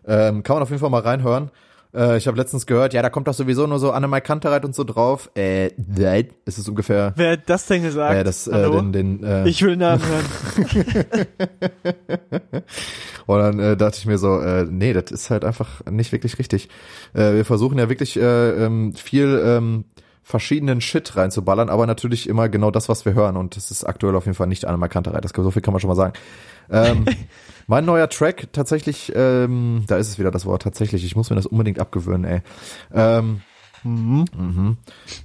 Ähm, 0.08 0.44
kann 0.44 0.56
man 0.56 0.64
auf 0.64 0.70
jeden 0.70 0.80
Fall 0.80 0.90
mal 0.90 1.02
reinhören. 1.02 1.52
Äh, 1.94 2.18
ich 2.18 2.28
habe 2.28 2.38
letztens 2.38 2.66
gehört, 2.66 2.94
ja, 2.94 3.02
da 3.02 3.10
kommt 3.10 3.28
doch 3.28 3.34
sowieso 3.34 3.68
nur 3.68 3.80
so 3.80 3.92
Annemai 3.92 4.22
Kantereit 4.22 4.66
und 4.66 4.76
so 4.76 4.84
drauf. 4.84 5.30
Äh, 5.36 5.72
nein, 5.78 6.30
es 6.46 6.58
ist 6.58 6.68
ungefähr 6.70 7.14
Wer 7.16 7.34
hat 7.34 7.42
das 7.48 7.68
denn 7.68 7.84
gesagt? 7.84 8.16
äh, 8.16 8.24
das, 8.24 8.48
äh, 8.48 8.70
den, 8.70 8.92
den, 8.92 9.24
äh, 9.24 9.48
ich 9.48 9.62
will 9.62 9.78
Namen 9.78 10.02
hören. 10.06 11.26
und 13.28 13.40
dann 13.40 13.60
äh, 13.60 13.78
dachte 13.78 13.98
ich 14.00 14.06
mir 14.06 14.18
so, 14.18 14.40
äh, 14.40 14.66
nee, 14.70 14.94
das 14.94 15.12
ist 15.12 15.30
halt 15.30 15.46
einfach 15.46 15.86
nicht 15.90 16.12
wirklich 16.12 16.40
richtig. 16.40 16.70
Äh, 17.14 17.34
wir 17.34 17.46
versuchen 17.46 17.78
ja 17.78 17.90
wirklich 17.90 18.18
äh, 18.18 18.66
ähm, 18.66 18.94
viel 18.94 19.42
ähm, 19.44 19.86
verschiedenen 20.26 20.82
Shit 20.82 21.16
reinzuballern, 21.16 21.70
aber 21.70 21.86
natürlich 21.86 22.28
immer 22.28 22.50
genau 22.50 22.72
das, 22.72 22.90
was 22.90 23.06
wir 23.06 23.14
hören. 23.14 23.38
Und 23.38 23.56
das 23.56 23.70
ist 23.70 23.84
aktuell 23.84 24.16
auf 24.16 24.26
jeden 24.26 24.36
Fall 24.36 24.48
nicht 24.48 24.66
Annemai 24.66 24.88
Kantereit. 24.88 25.24
Das 25.24 25.34
so 25.36 25.52
viel 25.52 25.62
kann 25.62 25.72
man 25.72 25.80
schon 25.80 25.88
mal 25.88 25.96
sagen. 25.96 26.14
Ähm, 26.72 27.06
mein 27.68 27.86
neuer 27.86 28.10
Track 28.10 28.50
tatsächlich, 28.54 29.12
ähm, 29.16 29.84
da 29.88 29.98
ist 29.98 30.10
es 30.10 30.20
wieder 30.20 30.32
das 30.32 30.46
Wort 30.46 30.62
tatsächlich. 30.62 31.04
Ich 31.04 31.16
muss 31.16 31.30
mir 31.30 31.36
das 31.36 31.46
unbedingt 31.46 31.80
abgewöhnen, 31.80 32.26
ey. 32.26 32.42
Ähm, 32.94 33.42
mhm. 33.84 34.78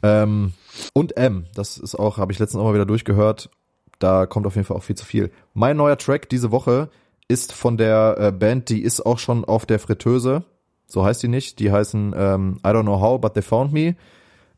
Ähm, 0.03 0.53
und 0.93 1.17
M, 1.17 1.47
das 1.55 1.79
ist 1.79 1.95
auch, 1.95 2.19
habe 2.19 2.33
ich 2.33 2.39
letztens 2.39 2.61
auch 2.61 2.67
mal 2.67 2.75
wieder 2.75 2.87
durchgehört. 2.87 3.51
Da 3.99 4.27
kommt 4.27 4.47
auf 4.47 4.55
jeden 4.55 4.67
Fall 4.67 4.77
auch 4.77 4.83
viel 4.83 4.97
zu 4.97 5.05
viel. 5.05 5.31
Mein 5.53 5.77
neuer 5.77 5.99
Track 5.99 6.29
diese 6.29 6.51
Woche 6.51 6.89
ist 7.29 7.53
von 7.53 7.77
der 7.77 8.17
äh, 8.19 8.33
Band, 8.33 8.69
die 8.71 8.83
ist 8.83 9.05
auch 9.05 9.19
schon 9.19 9.45
auf 9.45 9.67
der 9.67 9.79
Fritteuse. 9.79 10.45
So 10.87 11.05
heißt 11.05 11.23
die 11.23 11.29
nicht. 11.29 11.59
Die 11.61 11.71
heißen 11.71 12.15
ähm, 12.17 12.61
I 12.65 12.69
don't 12.69 12.83
know 12.83 13.01
how, 13.01 13.21
but 13.21 13.35
they 13.35 13.43
found 13.43 13.73
me. 13.73 13.95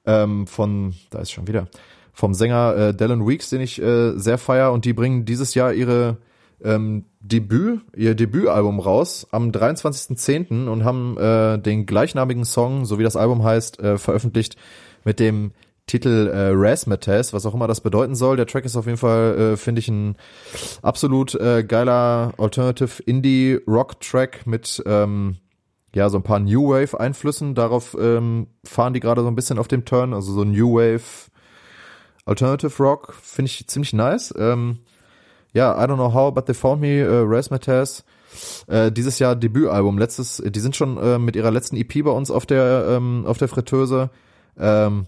Ähm, 0.07 0.47
von, 0.47 0.95
da 1.11 1.21
ist 1.21 1.31
schon 1.31 1.47
wieder, 1.47 1.69
vom 2.13 2.35
Sänger 2.35 2.77
äh, 2.77 2.95
Dylan 2.95 3.27
Weeks, 3.27 3.51
den 3.51 3.61
ich 3.61 3.81
äh, 3.81 4.13
sehr 4.17 4.39
feier. 4.39 4.73
Und 4.73 4.85
die 4.85 4.93
bringen 4.93 5.25
dieses 5.25 5.55
Jahr 5.55 5.73
ihre 5.73 6.17
ähm, 6.65 7.05
Debüt, 7.21 7.81
ihr 7.97 8.15
Debütalbum 8.15 8.81
raus 8.81 9.27
am 9.31 9.51
23.10. 9.51 10.69
und 10.69 10.85
haben 10.85 11.17
äh, 11.19 11.59
den 11.59 11.87
gleichnamigen 11.87 12.45
Song, 12.45 12.85
so 12.85 12.99
wie 12.99 13.05
das 13.05 13.17
Album 13.17 13.45
heißt, 13.45 13.81
äh, 13.81 13.99
veröffentlicht 13.99 14.57
mit 15.05 15.21
dem 15.21 15.53
Titel 15.87 16.29
äh, 16.29 16.51
Razzmatazz, 16.53 17.33
was 17.33 17.45
auch 17.45 17.55
immer 17.55 17.67
das 17.67 17.81
bedeuten 17.81 18.15
soll. 18.15 18.37
Der 18.37 18.47
Track 18.47 18.65
ist 18.65 18.77
auf 18.77 18.87
jeden 18.87 18.99
Fall, 18.99 19.39
äh, 19.39 19.57
finde 19.57 19.81
ich, 19.81 19.89
ein 19.89 20.17
absolut 20.81 21.35
äh, 21.35 21.65
geiler 21.65 22.33
Alternative 22.39 23.03
Indie 23.03 23.59
Rock 23.67 24.01
Track 24.01 24.47
mit 24.47 24.83
ähm, 24.87 25.37
ja 25.95 26.09
so 26.09 26.19
ein 26.19 26.23
paar 26.23 26.39
New 26.39 26.71
Wave 26.71 26.99
Einflüssen. 26.99 27.55
Darauf 27.55 27.97
ähm, 28.01 28.47
fahren 28.65 28.95
die 28.95 29.01
gerade 29.01 29.23
so 29.23 29.29
ein 29.29 29.35
bisschen 29.35 29.59
auf 29.59 29.69
dem 29.69 29.85
Turn, 29.85 30.15
also 30.15 30.33
so 30.33 30.45
New 30.45 30.75
Wave 30.75 31.31
Alternative 32.25 32.83
Rock 32.83 33.15
finde 33.21 33.51
ich 33.51 33.67
ziemlich 33.67 33.93
nice. 33.93 34.33
Ähm, 34.39 34.79
ja, 35.53 35.73
I 35.83 35.87
don't 35.87 35.97
know 35.97 36.13
how, 36.13 36.33
but 36.33 36.47
they 36.47 36.55
found 36.55 36.81
me, 36.81 37.01
äh, 37.01 37.23
Razzmatazz. 37.25 38.05
Äh, 38.67 38.91
dieses 38.91 39.19
Jahr 39.19 39.37
Debütalbum, 39.37 39.99
letztes, 39.99 40.43
die 40.45 40.61
sind 40.61 40.75
schon 40.75 40.97
äh, 40.97 41.19
mit 41.19 41.37
ihrer 41.37 41.51
letzten 41.51 41.77
EP 41.77 42.03
bei 42.03 42.11
uns 42.11 42.31
auf 42.31 42.47
der 42.47 42.87
ähm, 42.89 43.25
auf 43.27 43.37
der 43.39 43.49
Fritteuse. 43.49 44.11
Ähm, 44.59 45.07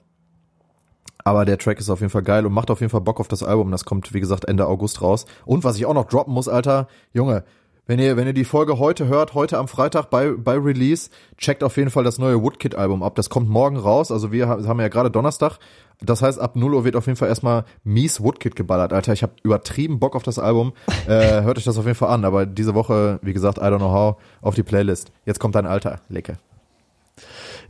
aber 1.25 1.47
der 1.47 1.57
Track 1.57 1.79
ist 1.79 1.89
auf 1.89 2.01
jeden 2.01 2.11
Fall 2.11 2.23
geil 2.23 2.45
und 2.45 2.53
macht 2.53 2.71
auf 2.71 2.81
jeden 2.81 2.91
Fall 2.91 3.01
Bock 3.01 3.19
auf 3.19 3.29
das 3.29 3.43
Album. 3.43 3.71
Das 3.71 3.87
kommt, 3.87 4.13
wie 4.13 4.21
gesagt, 4.21 4.45
Ende 4.45 4.67
August 4.67 5.01
raus. 5.01 5.25
Und 5.47 5.65
was 5.65 5.77
ich 5.77 5.87
auch 5.87 5.95
noch 5.95 6.05
droppen 6.05 6.35
muss, 6.35 6.49
Alter, 6.49 6.87
Junge, 7.15 7.45
wenn 7.87 7.99
ihr, 7.99 8.17
wenn 8.17 8.27
ihr 8.27 8.33
die 8.33 8.45
Folge 8.45 8.79
heute 8.79 9.07
hört, 9.09 9.35
heute 9.35 9.59
am 9.59 9.69
Freitag 9.69 10.09
bei, 10.09 10.31
bei 10.31 10.57
Release, 10.57 11.11
checkt 11.37 11.63
auf 11.63 11.77
jeden 11.77 11.91
Fall 11.91 12.05
das 12.05 12.19
neue 12.19 12.43
Woodkid-Album 12.43 13.03
ab. 13.03 13.15
Das 13.15 13.29
kommt 13.29 13.49
morgen 13.49 13.77
raus. 13.77 14.11
Also 14.11 14.33
wir 14.33 14.49
haben 14.49 14.81
ja 14.81 14.89
gerade 14.89 15.11
Donnerstag. 15.11 15.59
Das 16.01 16.23
heißt, 16.23 16.41
ab 16.41 16.57
0 16.57 16.75
Uhr 16.75 16.85
wird 16.85 16.97
auf 16.97 17.07
jeden 17.07 17.17
Fall 17.17 17.29
erstmal 17.29 17.65
mies 17.85 18.23
Woodkid 18.23 18.57
geballert, 18.57 18.93
Alter. 18.93 19.13
Ich 19.13 19.23
habe 19.23 19.35
übertrieben 19.43 20.01
Bock 20.01 20.17
auf 20.17 20.23
das 20.23 20.39
Album. 20.39 20.73
Äh, 21.07 21.43
hört 21.43 21.59
euch 21.59 21.65
das 21.65 21.77
auf 21.77 21.85
jeden 21.85 21.99
Fall 21.99 22.09
an. 22.09 22.25
Aber 22.25 22.47
diese 22.47 22.75
Woche, 22.75 23.19
wie 23.21 23.35
gesagt, 23.35 23.59
I 23.59 23.63
don't 23.63 23.77
know 23.77 23.93
how, 23.93 24.17
auf 24.41 24.55
die 24.55 24.63
Playlist. 24.63 25.13
Jetzt 25.27 25.39
kommt 25.39 25.55
dein 25.55 25.67
Alter. 25.67 26.01
Lecke. 26.09 26.39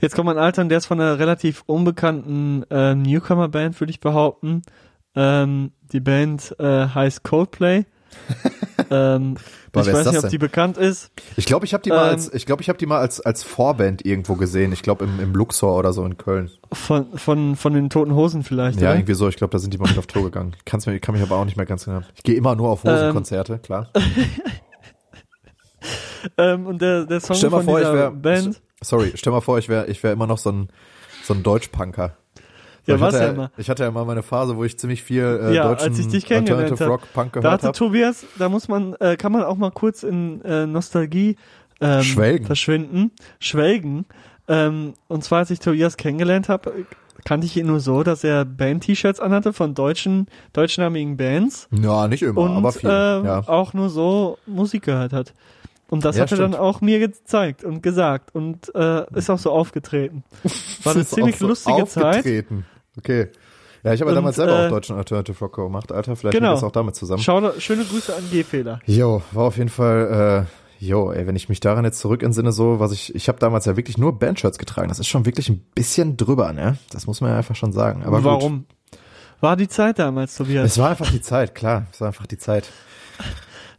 Jetzt 0.00 0.14
kommt 0.14 0.26
mein 0.26 0.38
Alter, 0.38 0.64
der 0.66 0.78
ist 0.78 0.86
von 0.86 1.00
einer 1.00 1.18
relativ 1.18 1.64
unbekannten 1.66 2.62
äh, 2.70 2.94
Newcomer-Band, 2.94 3.80
würde 3.80 3.90
ich 3.90 3.98
behaupten. 3.98 4.62
Ähm, 5.16 5.72
die 5.92 5.98
Band 5.98 6.54
äh, 6.60 6.86
heißt 6.86 7.24
Coldplay. 7.24 7.86
ähm, 8.90 9.36
Boah, 9.74 9.82
ich 9.82 9.92
weiß 9.92 10.06
nicht, 10.06 10.16
ob 10.16 10.22
denn? 10.22 10.30
die 10.30 10.38
bekannt 10.38 10.78
ist. 10.78 11.10
Ich 11.36 11.44
glaube, 11.44 11.66
ich 11.66 11.74
habe 11.74 11.82
die 11.82 11.90
mal 11.90 12.06
Ähm, 12.06 12.14
als, 12.14 12.32
ich 12.32 12.46
glaube, 12.46 12.62
ich 12.62 12.68
habe 12.68 12.78
die 12.78 12.86
mal 12.86 12.98
als 13.00 13.20
als 13.20 13.42
Vorband 13.42 14.06
irgendwo 14.06 14.34
gesehen. 14.36 14.72
Ich 14.72 14.82
glaube 14.82 15.04
im, 15.04 15.20
im 15.20 15.34
Luxor 15.34 15.76
oder 15.76 15.92
so 15.92 16.04
in 16.04 16.16
Köln. 16.16 16.50
Von, 16.72 17.18
von, 17.18 17.56
von 17.56 17.74
den 17.74 17.90
Toten 17.90 18.14
Hosen 18.14 18.42
vielleicht. 18.42 18.80
Ja, 18.80 18.88
oder? 18.88 18.96
irgendwie 18.98 19.14
so. 19.14 19.28
Ich 19.28 19.36
glaube, 19.36 19.52
da 19.52 19.58
sind 19.58 19.74
die 19.74 19.78
mal 19.78 19.88
mit 19.88 19.98
auf 19.98 20.06
Tour 20.06 20.24
gegangen. 20.24 20.56
Kann's 20.64 20.86
mir, 20.86 20.98
kann 21.00 21.14
mich 21.14 21.22
aber 21.22 21.36
auch 21.36 21.44
nicht 21.44 21.56
mehr 21.56 21.66
ganz 21.66 21.84
genau. 21.84 22.00
Ich 22.16 22.22
gehe 22.22 22.34
immer 22.34 22.54
nur 22.56 22.70
auf 22.70 22.84
Hosenkonzerte, 22.84 23.58
klar. 23.58 23.90
Ähm, 26.38 26.66
und 26.66 26.80
der, 26.80 27.04
der 27.04 27.20
Song 27.20 27.36
Stell 27.36 27.50
mal 27.50 27.58
von 27.58 27.66
vor, 27.66 27.78
ich 27.78 27.84
dieser 27.84 27.94
wäre, 27.94 28.10
Band. 28.10 28.62
sorry, 28.80 29.12
stell 29.14 29.32
mal 29.32 29.42
vor, 29.42 29.58
ich 29.58 29.68
wäre, 29.68 29.86
ich 29.86 30.02
wäre 30.02 30.14
immer 30.14 30.26
noch 30.26 30.38
so 30.38 30.50
ein 30.50 30.68
so 31.22 31.34
ein 31.34 31.42
Deutschpunker. 31.42 32.16
Ja, 32.86 33.00
hatte, 33.00 33.18
ja 33.18 33.28
immer. 33.30 33.50
Ich 33.56 33.70
hatte 33.70 33.82
ja 33.84 33.90
mal 33.90 34.04
meine 34.04 34.22
Phase, 34.22 34.56
wo 34.56 34.64
ich 34.64 34.78
ziemlich 34.78 35.02
viel 35.02 35.22
äh, 35.22 35.54
Ja, 35.54 35.68
deutschen 35.68 35.88
als 35.90 35.98
ich 35.98 36.08
dich 36.08 36.26
kennengelernt 36.26 36.62
Alternative 36.72 36.84
hab. 36.92 37.00
Rock 37.02 37.12
Punk 37.12 37.32
Da 37.34 37.40
gehört 37.40 37.52
hatte 37.54 37.66
habe. 37.68 37.76
Tobias, 37.78 38.26
da 38.38 38.48
muss 38.48 38.68
man, 38.68 38.94
äh, 39.00 39.16
kann 39.16 39.32
man 39.32 39.42
auch 39.42 39.56
mal 39.56 39.70
kurz 39.70 40.02
in 40.02 40.42
äh, 40.42 40.66
Nostalgie 40.66 41.36
ähm, 41.80 42.02
Schwelgen. 42.02 42.46
verschwinden, 42.46 43.10
schwelgen. 43.40 44.04
Ähm, 44.48 44.94
und 45.08 45.24
zwar, 45.24 45.40
als 45.40 45.50
ich 45.50 45.58
Tobias 45.60 45.96
kennengelernt 45.96 46.48
habe, 46.48 46.72
kannte 47.24 47.46
ich 47.46 47.56
ihn 47.56 47.66
nur 47.66 47.80
so, 47.80 48.02
dass 48.02 48.22
er 48.22 48.44
Band-T-Shirts 48.44 49.18
anhatte 49.18 49.52
von 49.54 49.74
deutschen, 49.74 50.26
deutschnamigen 50.52 51.16
Bands 51.16 51.68
Ja, 51.72 52.06
nicht 52.08 52.22
immer, 52.22 52.42
und 52.42 52.50
aber 52.58 52.72
viel. 52.72 52.90
äh, 52.90 52.92
ja. 53.24 53.42
auch 53.48 53.72
nur 53.72 53.88
so 53.88 54.36
Musik 54.46 54.82
gehört 54.82 55.12
hat. 55.14 55.32
Und 55.88 56.04
das 56.04 56.16
Ja, 56.16 56.22
hat 56.22 56.32
er 56.32 56.38
dann 56.38 56.52
stimmt. 56.52 56.62
auch 56.64 56.80
mir 56.80 56.98
gezeigt 56.98 57.62
und 57.64 57.82
gesagt 57.82 58.34
und 58.34 58.74
äh, 58.74 59.04
ist 59.16 59.30
auch 59.30 59.38
so 59.38 59.50
aufgetreten. 59.52 60.24
War 60.82 60.94
eine 60.94 61.04
ziemlich 61.06 61.38
so 61.38 61.46
lustige 61.46 61.86
Zeit. 61.86 62.24
Okay. 62.98 63.28
Ja, 63.82 63.92
ich 63.92 64.00
habe 64.00 64.10
ja 64.10 64.12
Und, 64.12 64.22
damals 64.22 64.36
selber 64.36 64.62
äh, 64.62 64.66
auch 64.66 64.70
deutschen 64.70 64.96
Alternative 64.96 65.38
Rock 65.38 65.56
gemacht, 65.56 65.92
Alter. 65.92 66.16
Vielleicht 66.16 66.36
Genau. 66.36 66.52
das 66.52 66.64
auch 66.64 66.72
damit 66.72 66.96
zusammen. 66.96 67.22
Schau, 67.22 67.52
schöne 67.58 67.84
Grüße 67.84 68.14
an 68.16 68.22
G-Fehler. 68.30 68.80
Jo, 68.86 69.22
war 69.32 69.44
auf 69.44 69.58
jeden 69.58 69.68
Fall, 69.68 70.46
äh, 70.80 70.84
jo, 70.84 71.12
ey, 71.12 71.26
wenn 71.26 71.36
ich 71.36 71.50
mich 71.50 71.60
daran 71.60 71.84
jetzt 71.84 71.98
zurück 72.00 72.22
entsinne, 72.22 72.50
so, 72.52 72.80
was 72.80 72.92
ich, 72.92 73.14
ich 73.14 73.28
habe 73.28 73.38
damals 73.38 73.66
ja 73.66 73.76
wirklich 73.76 73.98
nur 73.98 74.18
Bandshirts 74.18 74.56
getragen. 74.58 74.88
Das 74.88 74.98
ist 74.98 75.08
schon 75.08 75.26
wirklich 75.26 75.50
ein 75.50 75.58
bisschen 75.74 76.16
drüber, 76.16 76.52
ne? 76.54 76.78
Das 76.90 77.06
muss 77.06 77.20
man 77.20 77.30
ja 77.30 77.36
einfach 77.36 77.56
schon 77.56 77.72
sagen. 77.72 78.02
Aber 78.04 78.16
gut. 78.18 78.24
Warum? 78.24 78.64
War 79.40 79.56
die 79.56 79.68
Zeit 79.68 79.98
damals, 79.98 80.36
Tobias? 80.36 80.64
Es 80.64 80.78
war 80.78 80.88
einfach 80.90 81.10
die 81.10 81.20
Zeit, 81.20 81.54
klar. 81.54 81.86
Es 81.92 82.00
war 82.00 82.08
einfach 82.08 82.26
die 82.26 82.38
Zeit. 82.38 82.70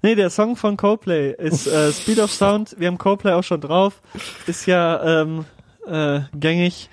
Nee, 0.03 0.13
der 0.13 0.30
Song 0.30 0.55
von 0.55 0.78
Coldplay 0.78 1.32
ist 1.36 1.66
äh, 1.66 1.91
Speed 1.91 2.20
of 2.20 2.32
Sound. 2.32 2.76
Wir 2.78 2.88
haben 2.89 2.99
Coldplay 2.99 3.32
auch 3.32 3.43
schon 3.43 3.59
drauf. 3.61 4.03
Ist 4.45 4.68
ja 4.68 5.22
ähm, 5.24 5.45
äh, 5.88 6.20
gängig. 6.38 6.91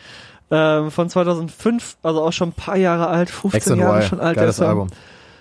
Ähm, 0.52 0.90
von 0.90 1.08
2005, 1.08 1.96
also 2.02 2.22
auch 2.22 2.32
schon 2.32 2.50
ein 2.50 2.52
paar 2.54 2.76
Jahre 2.76 3.06
alt, 3.06 3.30
15 3.30 3.78
Jahre 3.78 4.02
schon 4.02 4.20
alt. 4.20 4.36
Geiles 4.36 4.60
Album. 4.60 4.88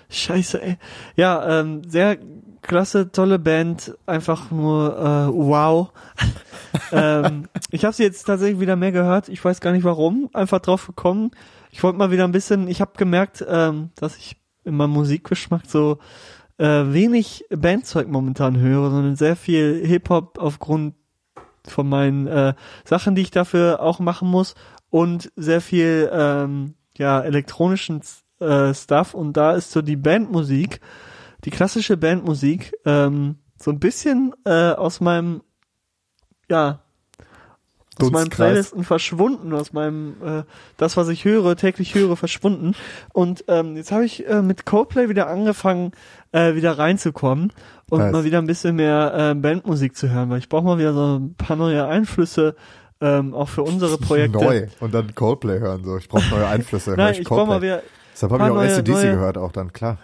Scheiße, 0.08 0.62
ey. 0.62 0.78
Ja, 1.16 1.60
ähm, 1.60 1.82
sehr 1.86 2.16
klasse, 2.62 3.12
tolle 3.12 3.38
Band, 3.38 3.94
einfach 4.06 4.50
nur 4.50 4.96
äh, 4.96 5.32
wow. 5.32 5.92
ähm, 6.92 7.46
ich 7.70 7.84
habe 7.84 7.94
sie 7.94 8.04
jetzt 8.04 8.24
tatsächlich 8.24 8.58
wieder 8.58 8.76
mehr 8.76 8.92
gehört. 8.92 9.28
Ich 9.28 9.44
weiß 9.44 9.60
gar 9.60 9.72
nicht 9.72 9.84
warum, 9.84 10.30
einfach 10.32 10.60
drauf 10.60 10.86
gekommen. 10.86 11.32
Ich 11.70 11.82
wollte 11.82 11.98
mal 11.98 12.10
wieder 12.10 12.24
ein 12.24 12.32
bisschen. 12.32 12.66
Ich 12.66 12.80
habe 12.80 12.92
gemerkt, 12.96 13.44
ähm, 13.46 13.90
dass 13.96 14.16
ich 14.16 14.36
in 14.64 14.76
meinem 14.76 14.92
Musikgeschmack 14.92 15.62
so 15.66 15.98
äh, 16.56 16.84
wenig 16.86 17.44
Bandzeug 17.50 18.08
momentan 18.08 18.58
höre, 18.58 18.90
sondern 18.90 19.16
sehr 19.16 19.36
viel 19.36 19.84
Hip 19.84 20.08
Hop 20.08 20.38
aufgrund 20.38 20.94
von 21.66 21.88
meinen 21.88 22.26
äh, 22.26 22.54
Sachen, 22.84 23.14
die 23.14 23.22
ich 23.22 23.30
dafür 23.30 23.80
auch 23.80 23.98
machen 23.98 24.28
muss 24.28 24.54
und 24.92 25.32
sehr 25.36 25.62
viel 25.62 26.10
ähm, 26.12 26.74
ja 26.98 27.22
elektronischen 27.22 28.02
äh, 28.40 28.74
Stuff 28.74 29.14
und 29.14 29.38
da 29.38 29.52
ist 29.52 29.72
so 29.72 29.80
die 29.80 29.96
Bandmusik, 29.96 30.80
die 31.44 31.50
klassische 31.50 31.96
Bandmusik 31.96 32.74
ähm, 32.84 33.36
so 33.56 33.70
ein 33.70 33.80
bisschen 33.80 34.34
äh, 34.44 34.72
aus 34.72 35.00
meinem 35.00 35.40
ja 36.50 36.82
aus 38.00 38.10
meinen 38.10 38.28
Playlisten 38.28 38.84
verschwunden, 38.84 39.54
aus 39.54 39.72
meinem 39.72 40.16
äh, 40.22 40.42
das, 40.76 40.96
was 40.96 41.08
ich 41.08 41.24
höre, 41.24 41.56
täglich 41.56 41.94
höre, 41.94 42.16
verschwunden. 42.16 42.74
Und 43.12 43.44
ähm, 43.48 43.76
jetzt 43.76 43.92
habe 43.92 44.04
ich 44.04 44.26
äh, 44.26 44.42
mit 44.42 44.66
Coldplay 44.66 45.08
wieder 45.08 45.28
angefangen, 45.28 45.92
äh, 46.32 46.54
wieder 46.54 46.78
reinzukommen 46.78 47.52
und 47.90 47.98
nice. 47.98 48.12
mal 48.12 48.24
wieder 48.24 48.38
ein 48.38 48.46
bisschen 48.46 48.76
mehr 48.76 49.14
äh, 49.14 49.34
Bandmusik 49.34 49.96
zu 49.96 50.10
hören, 50.10 50.30
weil 50.30 50.38
ich 50.38 50.48
brauche 50.48 50.64
mal 50.64 50.78
wieder 50.78 50.94
so 50.94 51.18
ein 51.18 51.34
paar 51.34 51.56
neue 51.56 51.86
Einflüsse. 51.86 52.56
Ähm, 53.02 53.34
auch 53.34 53.48
für 53.48 53.62
unsere 53.62 53.98
Projekte. 53.98 54.38
Neu 54.38 54.66
und 54.80 54.94
dann 54.94 55.14
Coldplay 55.14 55.58
hören 55.58 55.84
so. 55.84 55.98
Ich 55.98 56.08
brauche 56.08 56.30
neue 56.30 56.46
Einflüsse. 56.46 56.94
Nein, 56.96 57.14
ich, 57.14 57.20
ich 57.20 57.28
brauche 57.28 57.46
mal 57.46 57.60
wieder. 57.60 57.82
Deshalb 58.12 58.32
habe 58.32 58.44
ich 58.44 58.50
auch 58.50 58.54
neue, 58.54 58.74
ACDC 58.74 58.88
neue, 58.88 59.10
gehört 59.12 59.38
auch 59.38 59.52
dann 59.52 59.72
klar. 59.72 59.98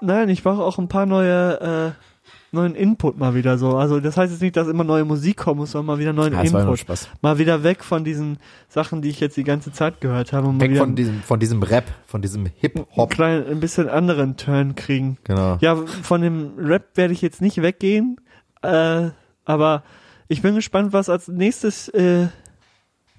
Nein, 0.00 0.28
ich 0.28 0.42
brauche 0.42 0.62
auch 0.62 0.78
ein 0.78 0.88
paar 0.88 1.06
neue 1.06 1.94
äh, 1.94 2.10
neuen 2.52 2.74
Input 2.74 3.18
mal 3.18 3.34
wieder 3.34 3.58
so. 3.58 3.76
Also 3.76 4.00
das 4.00 4.16
heißt 4.16 4.32
jetzt 4.32 4.42
nicht, 4.42 4.56
dass 4.56 4.68
immer 4.68 4.84
neue 4.84 5.04
Musik 5.04 5.36
kommen 5.36 5.60
muss, 5.60 5.72
sondern 5.72 5.86
mal 5.86 5.98
wieder 6.00 6.12
neuen 6.12 6.32
ja, 6.32 6.42
Input. 6.42 6.84
Mal 7.22 7.38
wieder 7.38 7.62
weg 7.62 7.84
von 7.84 8.04
diesen 8.04 8.38
Sachen, 8.68 9.02
die 9.02 9.08
ich 9.08 9.20
jetzt 9.20 9.36
die 9.36 9.44
ganze 9.44 9.72
Zeit 9.72 10.00
gehört 10.00 10.32
habe. 10.32 10.60
weg 10.60 10.76
von 10.76 10.96
diesem, 10.96 11.22
von 11.22 11.38
diesem 11.38 11.62
Rap, 11.62 11.84
von 12.06 12.22
diesem 12.22 12.46
Hip-Hop. 12.46 13.18
Ein, 13.20 13.46
ein 13.46 13.60
bisschen 13.60 13.88
anderen 13.88 14.36
Turn 14.36 14.74
kriegen. 14.74 15.18
Genau. 15.24 15.58
Ja, 15.60 15.76
von 15.76 16.22
dem 16.22 16.52
Rap 16.58 16.96
werde 16.96 17.12
ich 17.12 17.22
jetzt 17.22 17.40
nicht 17.40 17.62
weggehen, 17.62 18.20
äh, 18.62 19.10
aber 19.44 19.82
ich 20.30 20.42
bin 20.42 20.54
gespannt, 20.54 20.92
was 20.92 21.08
als 21.08 21.26
nächstes 21.26 21.88
äh, 21.88 22.28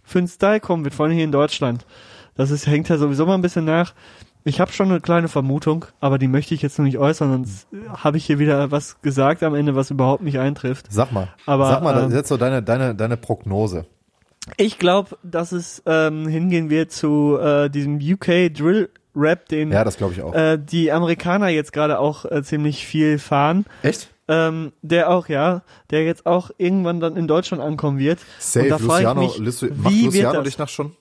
für 0.02 0.20
ein 0.20 0.30
Style 0.30 0.62
kommen 0.62 0.86
wird, 0.86 0.96
vor 0.96 1.06
allem 1.06 1.14
hier 1.14 1.26
in 1.26 1.32
Deutschland. 1.34 1.86
Das 2.36 2.52
ist, 2.52 2.68
hängt 2.68 2.88
ja 2.88 2.98
sowieso 2.98 3.26
mal 3.26 3.36
ein 3.36 3.42
bisschen 3.42 3.66
nach. 3.66 3.94
Ich 4.46 4.62
habe 4.62 4.72
schon 4.72 4.90
eine 4.90 5.02
kleine 5.02 5.28
Vermutung, 5.28 5.86
aber 6.00 6.18
die 6.18 6.30
möchte 6.30 6.56
ich 6.56 6.62
jetzt 6.62 6.80
noch 6.80 6.86
nicht 6.86 6.98
äußern, 6.98 7.30
sonst 7.30 7.68
habe 7.90 8.16
ich 8.16 8.26
hier 8.26 8.40
wieder 8.40 8.72
was 8.72 9.02
gesagt 9.02 9.44
am 9.44 9.56
Ende, 9.56 9.76
was 9.76 9.92
überhaupt 9.92 10.24
nicht 10.24 10.40
eintrifft. 10.40 10.88
Sag 10.90 11.12
mal. 11.12 11.28
Aber, 11.46 11.68
Sag 11.68 11.84
mal, 11.84 12.02
ähm, 12.02 12.12
jetzt 12.12 12.30
so 12.30 12.38
deine, 12.38 12.64
deine, 12.64 12.96
deine 12.96 13.18
Prognose. 13.18 13.86
Ich 14.56 14.80
glaube, 14.80 15.18
dass 15.22 15.52
es 15.52 15.84
ähm, 15.86 16.28
hingehen 16.30 16.70
wird 16.70 16.94
zu 16.94 17.38
äh, 17.38 17.70
diesem 17.70 17.98
UK 17.98 18.54
Drill 18.54 18.90
Rap, 19.14 19.50
den 19.50 19.70
ja, 19.70 19.84
das 19.84 19.98
glaube 19.98 20.14
ich 20.14 20.22
auch. 20.22 20.34
Äh, 20.34 20.58
die 20.58 20.94
Amerikaner 20.94 21.50
jetzt 21.50 21.74
gerade 21.74 22.00
auch 22.00 22.24
äh, 22.24 22.42
ziemlich 22.42 22.88
viel 22.88 23.20
fahren. 23.20 23.66
Echt? 23.84 24.10
Ähm, 24.34 24.72
der 24.82 25.10
auch, 25.10 25.28
ja, 25.28 25.62
der 25.90 26.06
jetzt 26.06 26.26
auch 26.26 26.52
irgendwann 26.58 27.02
dann 27.02 27.18
in 27.18 27.28
Deutschland 27.28 27.62
ankommen 27.62 28.00
wird. 28.00 28.20
Safe, 28.40 28.70
Luciano, 28.70 29.24
ich 29.24 29.40
mich, 29.40 29.62
macht 29.62 29.94
wie 29.94 30.06
Luciano 30.06 30.42
dich 30.42 30.58
nach 30.58 30.70
schon? 30.70 30.96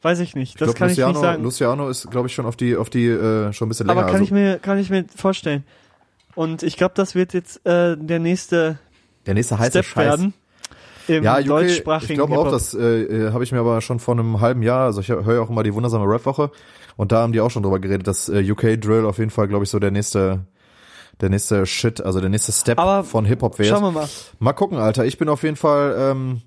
Weiß 0.00 0.20
ich 0.20 0.34
nicht. 0.34 0.58
Das 0.58 0.70
ich 0.70 0.74
glaub, 0.74 0.78
kann 0.78 0.88
Luciano, 0.88 1.10
ich 1.10 1.16
nicht 1.16 1.22
sagen. 1.22 1.42
Luciano 1.42 1.88
ist, 1.90 2.10
glaube 2.10 2.28
ich, 2.28 2.34
schon 2.34 2.46
auf 2.46 2.56
die, 2.56 2.74
auf 2.76 2.88
die, 2.88 3.08
äh, 3.08 3.52
schon 3.52 3.66
ein 3.66 3.68
bisschen 3.68 3.88
länger. 3.88 4.00
Aber 4.00 4.06
kann 4.06 4.20
also. 4.20 4.24
ich 4.24 4.30
mir, 4.30 4.58
kann 4.58 4.78
ich 4.78 4.88
mir 4.88 5.04
vorstellen. 5.14 5.64
Und 6.34 6.62
ich 6.62 6.78
glaube, 6.78 6.94
das 6.94 7.14
wird 7.14 7.34
jetzt 7.34 7.66
äh, 7.66 7.94
der 7.98 8.20
nächste, 8.20 8.78
der 9.26 9.34
nächste 9.34 9.58
heiße 9.58 9.72
Step 9.72 9.84
Scheiß. 9.84 10.04
werden. 10.06 10.32
Im 11.08 11.24
ja, 11.24 11.38
UK, 11.38 11.46
deutschsprachigen 11.46 12.12
ich 12.12 12.16
glaube 12.16 12.38
auch, 12.38 12.50
das 12.50 12.72
äh, 12.72 13.02
äh 13.02 13.32
habe 13.32 13.44
ich 13.44 13.52
mir 13.52 13.60
aber 13.60 13.82
schon 13.82 14.00
vor 14.00 14.14
einem 14.14 14.40
halben 14.40 14.62
Jahr, 14.62 14.86
also 14.86 15.02
ich 15.02 15.08
höre 15.08 15.34
ja 15.34 15.40
auch 15.42 15.50
immer 15.50 15.62
die 15.62 15.74
wundersame 15.74 16.04
Rap-Woche 16.04 16.50
und 16.96 17.12
da 17.12 17.20
haben 17.20 17.32
die 17.32 17.40
auch 17.40 17.50
schon 17.50 17.62
drüber 17.62 17.78
geredet, 17.80 18.06
dass 18.06 18.28
äh, 18.28 18.50
UK 18.50 18.80
Drill 18.80 19.04
auf 19.04 19.18
jeden 19.18 19.30
Fall, 19.30 19.46
glaube 19.46 19.64
ich, 19.64 19.70
so 19.70 19.78
der 19.78 19.90
nächste 19.90 20.46
der 21.20 21.30
nächste 21.30 21.66
Shit, 21.66 22.00
also 22.00 22.20
der 22.20 22.28
nächste 22.28 22.52
Step 22.52 22.78
aber 22.78 23.04
von 23.04 23.24
Hip-Hop 23.24 23.58
wäre. 23.58 23.74
Schauen 23.74 23.82
wir 23.82 23.92
mal. 23.92 24.08
Mal 24.38 24.52
gucken, 24.52 24.78
Alter. 24.78 25.04
Ich 25.04 25.18
bin 25.18 25.28
auf 25.28 25.42
jeden 25.42 25.56
Fall 25.56 25.96
ähm, 25.98 26.42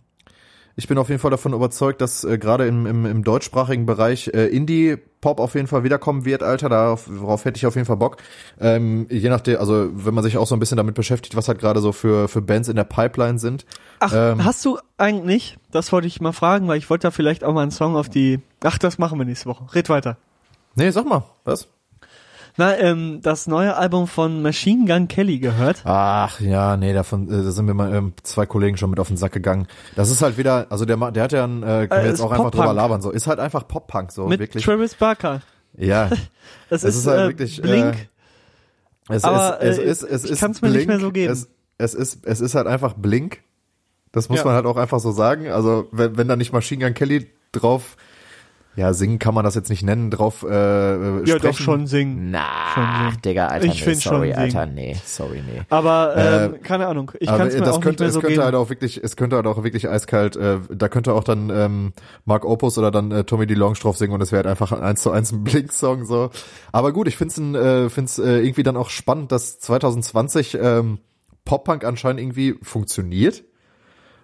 ich 0.80 0.88
bin 0.88 0.98
auf 0.98 1.10
jeden 1.10 1.20
Fall 1.20 1.30
davon 1.30 1.52
überzeugt, 1.52 2.00
dass 2.00 2.24
äh, 2.24 2.38
gerade 2.38 2.66
im, 2.66 2.86
im, 2.86 3.06
im 3.06 3.24
deutschsprachigen 3.26 3.86
Bereich 3.86 4.30
äh, 4.34 4.46
Indie-Pop 4.46 5.42
auf 5.42 5.56
jeden 5.56 5.68
Fall 5.68 5.84
wiederkommen 5.84 6.24
wird, 6.24 6.42
Alter. 6.42 6.70
Darauf, 6.70 7.10
darauf 7.14 7.44
hätte 7.44 7.58
ich 7.58 7.66
auf 7.66 7.76
jeden 7.76 7.86
Fall 7.86 7.98
Bock. 7.98 8.16
Ähm, 8.62 9.06
je 9.10 9.28
nachdem, 9.28 9.60
also 9.60 9.90
wenn 9.92 10.14
man 10.14 10.24
sich 10.24 10.38
auch 10.38 10.48
so 10.48 10.56
ein 10.56 10.60
bisschen 10.60 10.78
damit 10.78 10.96
beschäftigt, 10.96 11.36
was 11.36 11.50
halt 11.50 11.60
gerade 11.60 11.82
so 11.82 11.92
für, 11.92 12.30
für 12.30 12.42
Bands 12.42 12.70
in 12.70 12.78
der 12.78 12.86
Pipeline 12.86 13.40
sind. 13.40 13.66
Ach, 14.00 14.14
ähm, 14.16 14.46
hast 14.46 14.64
du 14.64 14.80
eigentlich, 14.98 15.58
das 15.70 15.92
wollte 15.92 16.08
ich 16.08 16.22
mal 16.22 16.32
fragen, 16.32 16.70
weil 16.70 16.78
ich 16.78 16.90
wollte 16.90 17.08
da 17.08 17.12
vielleicht 17.12 17.44
auch 17.44 17.54
mal 17.54 17.64
einen 17.64 17.72
Song 17.72 17.98
auf 17.98 18.08
die. 18.08 18.40
Ach, 18.64 18.78
das 18.78 18.98
machen 18.98 19.20
wir 19.20 19.26
nächste 19.26 19.50
Woche. 19.50 19.66
Red 19.76 19.90
weiter. 19.90 20.16
Nee, 20.76 20.92
sag 20.92 21.06
mal, 21.06 21.26
was? 21.44 21.68
Na, 22.58 22.78
ähm, 22.78 23.22
das 23.22 23.48
neue 23.48 23.76
Album 23.76 24.08
von 24.08 24.42
Machine 24.42 24.86
Gun 24.86 25.08
Kelly 25.08 25.40
gehört. 25.40 25.82
Ach 25.86 26.40
ja, 26.40 26.78
nee, 26.78 26.94
davon 26.94 27.28
äh, 27.28 27.44
da 27.44 27.52
sind 27.52 27.66
mir 27.66 27.74
mal 27.74 27.94
ähm, 27.94 28.14
zwei 28.24 28.46
Kollegen 28.46 28.78
schon 28.78 28.90
mit 28.90 29.00
auf 29.00 29.08
den 29.08 29.18
Sack 29.18 29.32
gegangen. 29.32 29.68
Das 29.96 30.10
ist 30.10 30.22
halt 30.22 30.38
wieder, 30.38 30.68
also 30.70 30.86
der 30.86 30.98
der 31.12 31.24
hat 31.24 31.32
ja 31.32 31.44
ein, 31.44 31.64
äh, 31.64 31.88
können 31.88 31.90
wir 31.90 31.98
äh, 32.00 32.08
jetzt 32.08 32.22
auch 32.22 32.32
einfach 32.32 32.52
drüber 32.52 32.74
labern 32.74 33.02
so, 33.02 33.12
ist 33.12 33.28
halt 33.28 33.40
einfach 33.40 33.68
Pop 33.68 33.88
Punk 33.88 34.12
so 34.12 34.28
mit 34.28 34.40
wirklich. 34.40 34.64
Travis 34.64 34.96
Barker. 34.96 35.42
Ja. 35.78 36.10
das 36.70 36.84
ist, 36.84 36.98
ist, 36.98 37.08
halt 37.08 37.20
äh, 37.20 37.28
wirklich 37.30 37.62
Blink. 37.62 37.96
Äh, 39.10 39.16
es, 39.16 39.24
aber, 39.24 39.62
es, 39.62 39.78
es, 39.78 40.04
es, 40.04 40.24
es 40.24 40.30
ist 40.32 40.40
kann's 40.40 40.62
mir 40.62 40.70
nicht 40.70 40.88
mehr 40.88 41.00
so 41.00 41.12
geben. 41.12 41.32
Es, 41.32 41.50
es 41.78 41.94
ist 41.94 42.26
es 42.26 42.42
ist 42.42 42.56
halt 42.56 42.68
einfach 42.68 42.94
Blink. 42.94 43.42
Das 44.12 44.30
muss 44.30 44.40
ja. 44.40 44.46
man 44.46 44.56
halt 44.56 44.66
auch 44.66 44.78
einfach 44.78 45.00
so 45.00 45.12
sagen. 45.12 45.50
Also 45.50 45.88
wenn, 45.92 46.18
wenn 46.18 46.28
da 46.28 46.36
nicht 46.36 46.52
Machine 46.52 46.84
Gun 46.84 46.94
Kelly 46.94 47.28
drauf 47.52 47.96
ja, 48.80 48.94
singen 48.94 49.20
kann 49.20 49.34
man 49.34 49.44
das 49.44 49.56
jetzt 49.56 49.70
nicht 49.70 49.84
nennen, 49.84 50.10
drauf 50.10 50.44
äh, 50.44 50.48
ja, 50.48 51.28
sprechen. 51.28 51.42
doch 51.42 51.58
schon 51.58 51.86
singen. 51.86 52.32
Na, 52.32 52.46
schon 52.74 53.22
Digga, 53.24 53.48
Alter, 53.48 53.66
ich 53.66 53.86
nee, 53.86 53.94
sorry, 53.94 54.32
schon 54.32 54.40
Alter, 54.40 54.66
nee, 54.68 54.96
sorry, 55.06 55.44
nee. 55.46 55.64
Aber 55.70 56.14
ähm, 56.16 56.54
äh, 56.54 56.58
keine 56.60 56.88
Ahnung, 56.88 57.12
ich 57.20 57.28
kann 57.28 57.50
es 57.50 57.56
mir 57.56 57.60
das 57.60 57.76
auch 57.76 57.82
könnte, 57.82 57.90
nicht 57.90 58.00
mehr 58.00 58.12
so 58.12 58.20
es 58.20 58.22
könnte 58.22 58.36
geben. 58.36 58.44
halt 58.46 58.56
auch 58.56 58.70
wirklich, 58.70 59.04
es 59.04 59.18
könnte 59.18 59.36
halt 59.36 59.48
auch 59.48 59.64
wirklich 59.64 59.90
eiskalt, 59.90 60.38
äh, 60.38 60.60
da 60.74 60.88
könnte 60.88 61.14
auch 61.14 61.26
dann 61.26 61.50
ähm, 61.50 61.94
Mark 62.24 62.46
Opus 62.46 62.78
oder 62.78 62.90
dann 62.90 63.12
äh, 63.12 63.26
Tommy 63.26 63.48
DeLonge 63.48 63.78
drauf 63.78 63.98
singen 63.98 64.14
und 64.14 64.22
es 64.22 64.32
wäre 64.32 64.46
halt 64.46 64.48
einfach 64.48 64.72
eins 64.72 65.02
zu 65.02 65.12
eins 65.12 65.34
ein 65.34 65.44
Blink-Song 65.44 66.06
so. 66.06 66.30
Aber 66.72 66.94
gut, 66.94 67.10
ich 67.10 67.18
find's, 67.18 67.38
ein, 67.38 67.56
äh, 67.56 67.90
find's 67.90 68.18
äh, 68.18 68.40
irgendwie 68.40 68.64
dann 68.64 68.78
auch 68.78 68.90
spannend, 68.90 69.34
dass 69.34 69.60
2020 69.60 70.58
ähm, 70.62 71.00
Pop-Punk 71.44 71.84
anscheinend 71.84 72.22
irgendwie 72.22 72.56
funktioniert, 72.62 73.44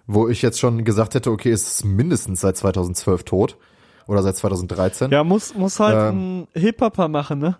wo 0.06 0.28
ich 0.28 0.40
jetzt 0.40 0.58
schon 0.58 0.86
gesagt 0.86 1.14
hätte, 1.14 1.30
okay, 1.30 1.50
es 1.50 1.66
ist 1.68 1.84
mindestens 1.84 2.40
seit 2.40 2.56
2012 2.56 3.24
tot 3.24 3.58
oder 4.06 4.22
seit 4.22 4.36
2013. 4.36 5.10
Ja, 5.10 5.24
muss, 5.24 5.54
muss 5.54 5.80
halt 5.80 6.12
ähm, 6.12 6.46
ein 6.54 6.60
Hip-Hopper 6.60 7.08
machen, 7.08 7.38
ne? 7.38 7.56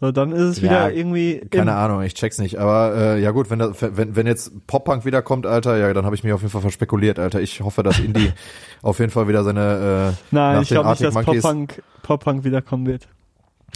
So, 0.00 0.10
dann 0.10 0.32
ist 0.32 0.42
es 0.42 0.62
wieder 0.62 0.88
ja, 0.88 0.88
irgendwie. 0.88 1.40
Keine 1.50 1.74
Ahnung, 1.74 2.02
ich 2.02 2.14
check's 2.14 2.38
nicht. 2.38 2.58
Aber 2.58 2.96
äh, 2.96 3.22
ja 3.22 3.30
gut, 3.30 3.48
wenn, 3.48 3.60
das, 3.60 3.76
wenn, 3.80 4.16
wenn 4.16 4.26
jetzt 4.26 4.66
Pop-Punk 4.66 5.04
wiederkommt, 5.04 5.46
Alter, 5.46 5.76
ja, 5.76 5.92
dann 5.92 6.04
habe 6.04 6.16
ich 6.16 6.24
mich 6.24 6.32
auf 6.32 6.40
jeden 6.40 6.50
Fall 6.50 6.62
verspekuliert, 6.62 7.20
Alter. 7.20 7.40
Ich 7.40 7.60
hoffe, 7.60 7.84
dass 7.84 8.00
Indie 8.00 8.32
auf 8.82 8.98
jeden 8.98 9.12
Fall 9.12 9.28
wieder 9.28 9.44
seine 9.44 10.14
äh, 10.14 10.34
Nein, 10.34 10.62
ich 10.62 10.68
glaube 10.68 10.90
nicht, 10.90 11.02
dass 11.02 11.14
Pop-Punk 11.14 11.82
Pop 12.02 12.26
-Punk 12.26 12.42
wiederkommen 12.42 12.86
wird. 12.86 13.08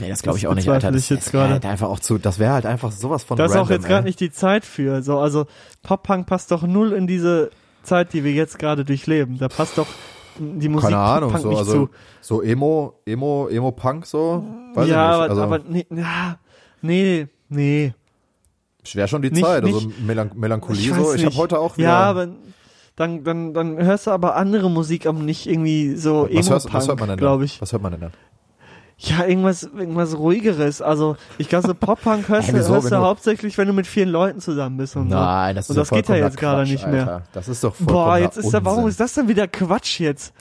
Nee, 0.00 0.08
das 0.08 0.22
glaube 0.22 0.38
ich 0.38 0.46
auch 0.46 0.54
nicht, 0.54 0.68
Alter. 0.68 0.90
Das, 0.90 1.08
das 1.08 1.32
halt 1.32 1.64
einfach 1.64 1.88
auch 1.88 2.00
zu, 2.00 2.18
das 2.18 2.38
wäre 2.38 2.52
halt 2.52 2.66
einfach 2.66 2.92
sowas 2.92 3.24
von 3.24 3.36
Da 3.36 3.46
ist 3.46 3.56
auch 3.56 3.70
jetzt 3.70 3.86
gerade 3.86 4.04
nicht 4.04 4.20
die 4.20 4.30
Zeit 4.30 4.64
für. 4.64 5.02
So, 5.02 5.18
also 5.18 5.46
Pop-Punk 5.82 6.26
passt 6.26 6.50
doch 6.50 6.64
null 6.64 6.92
in 6.92 7.06
diese 7.06 7.50
Zeit, 7.84 8.12
die 8.12 8.24
wir 8.24 8.32
jetzt 8.32 8.58
gerade 8.58 8.84
durchleben. 8.84 9.38
Da 9.38 9.48
passt 9.48 9.78
doch 9.78 9.86
die 10.38 10.68
Musik 10.68 10.90
Keine 10.90 11.00
Ahnung, 11.02 11.30
Punk 11.30 11.42
so, 11.42 11.48
nicht 11.48 11.58
also, 11.58 11.72
zu. 11.86 11.90
so 12.20 12.42
Emo, 12.42 12.94
Emo, 13.06 13.48
Emo 13.48 13.70
Punk 13.72 14.06
so, 14.06 14.44
weiß 14.74 14.88
ja, 14.88 15.24
ich 15.24 15.30
nicht. 15.30 15.30
aber, 15.30 15.30
Also, 15.30 15.42
aber 15.42 15.58
nee, 15.68 15.86
ja, 15.94 16.38
nee, 16.82 17.26
nee. 17.48 17.94
schwer 18.84 19.08
schon 19.08 19.22
die 19.22 19.30
nicht- 19.30 19.44
Zeit, 19.44 19.64
also 19.64 19.90
Melan 20.06 20.30
Melancholie 20.34 20.80
Ich 20.80 20.94
so. 20.94 21.14
Ich 21.14 21.24
habe 21.24 21.36
heute 21.36 21.58
auch 21.58 21.76
wieder. 21.76 21.88
Ja, 21.88 22.00
aber 22.00 22.28
dann, 22.96 23.22
dann, 23.22 23.54
dann 23.54 23.76
hörst 23.84 24.06
du 24.08 24.10
aber 24.10 24.34
andere 24.36 24.68
Musik, 24.70 25.06
aber 25.06 25.20
nicht 25.20 25.46
irgendwie 25.46 25.94
so 25.94 26.26
Emo-Punk, 26.26 27.16
glaube 27.16 27.44
ich. 27.44 27.60
Was 27.62 27.72
hört 27.72 27.82
man 27.82 27.92
denn 27.92 28.00
dann? 28.00 28.12
Ja, 29.00 29.24
irgendwas, 29.24 29.62
irgendwas 29.62 30.18
ruhigeres. 30.18 30.82
Also, 30.82 31.16
ich 31.38 31.48
glaube, 31.48 31.68
so 31.68 31.72
Pop-Punk 31.74 32.28
hörst, 32.28 32.48
Ey, 32.48 32.54
hörst 32.54 32.90
du 32.90 32.96
hauptsächlich, 32.96 33.56
wenn 33.56 33.68
du 33.68 33.72
mit 33.72 33.86
vielen 33.86 34.08
Leuten 34.08 34.40
zusammen 34.40 34.76
bist 34.76 34.96
und 34.96 35.06
Nein, 35.08 35.54
das 35.54 35.68
so. 35.68 35.72
ist 35.72 35.78
Und 35.78 35.80
das 35.82 35.90
geht 35.90 36.08
ja 36.08 36.16
jetzt 36.16 36.36
gerade 36.36 36.68
nicht 36.68 36.84
mehr. 36.84 37.00
Alter. 37.02 37.22
Das 37.32 37.46
ist 37.46 37.62
doch 37.62 37.76
Boah, 37.78 38.18
jetzt 38.18 38.38
ist 38.38 38.52
da, 38.52 38.64
warum 38.64 38.88
ist 38.88 38.98
das 38.98 39.14
denn 39.14 39.28
wieder 39.28 39.46
Quatsch 39.46 40.00
jetzt? 40.00 40.34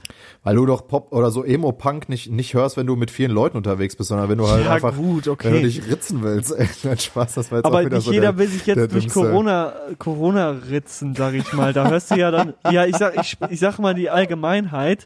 Weil 0.43 0.55
du 0.55 0.66
doch 0.66 0.88
Pop 0.88 1.12
oder 1.14 1.30
so 1.30 1.43
Emo-Punk 1.43 2.10
nicht, 2.10 2.32
nicht 2.32 2.55
hörst, 2.55 2.78
wenn 2.78 2.88
du 2.88 2.95
mit 2.95 3.12
vielen 3.12 3.30
Leuten 3.32 3.58
unterwegs 3.58 3.95
bist, 3.95 4.10
sondern 4.10 4.28
wenn 4.28 4.39
du 4.39 4.47
halt 4.49 4.66
Ja, 4.66 4.72
einfach, 4.74 4.95
gut, 4.95 5.28
okay. 5.28 5.47
wenn 5.49 5.53
du 5.53 5.62
dich 5.62 5.88
ritzen 5.88 6.24
willst. 6.24 6.51
Ey, 6.58 6.68
nein, 6.82 6.97
Spaß, 6.97 7.36
das 7.36 7.51
war 7.51 7.60
jetzt 7.60 7.66
Aber 7.68 7.78
auch 7.78 7.82
wieder 7.86 7.97
nicht 7.97 8.05
so 8.05 8.12
jeder 8.12 8.32
der, 8.34 8.38
will 8.39 8.47
sich 8.47 8.66
jetzt 8.66 8.91
durch 8.91 9.05
dümmste- 9.05 9.14
Corona, 9.14 9.74
Corona 9.99 10.49
ritzen, 10.49 11.14
sag 11.14 11.36
ich 11.36 11.53
mal. 11.53 11.74
Da 11.74 11.89
hörst 11.89 12.10
du 12.10 12.16
ja 12.16 12.32
dann, 12.32 12.55
ja, 12.72 12.86
ich 12.86 12.95
sag, 12.97 13.22
ich, 13.22 13.38
ich 13.51 13.60
sag 13.60 13.78
mal 13.78 13.93
die 13.93 14.10
Allgemeinheit, 14.10 15.05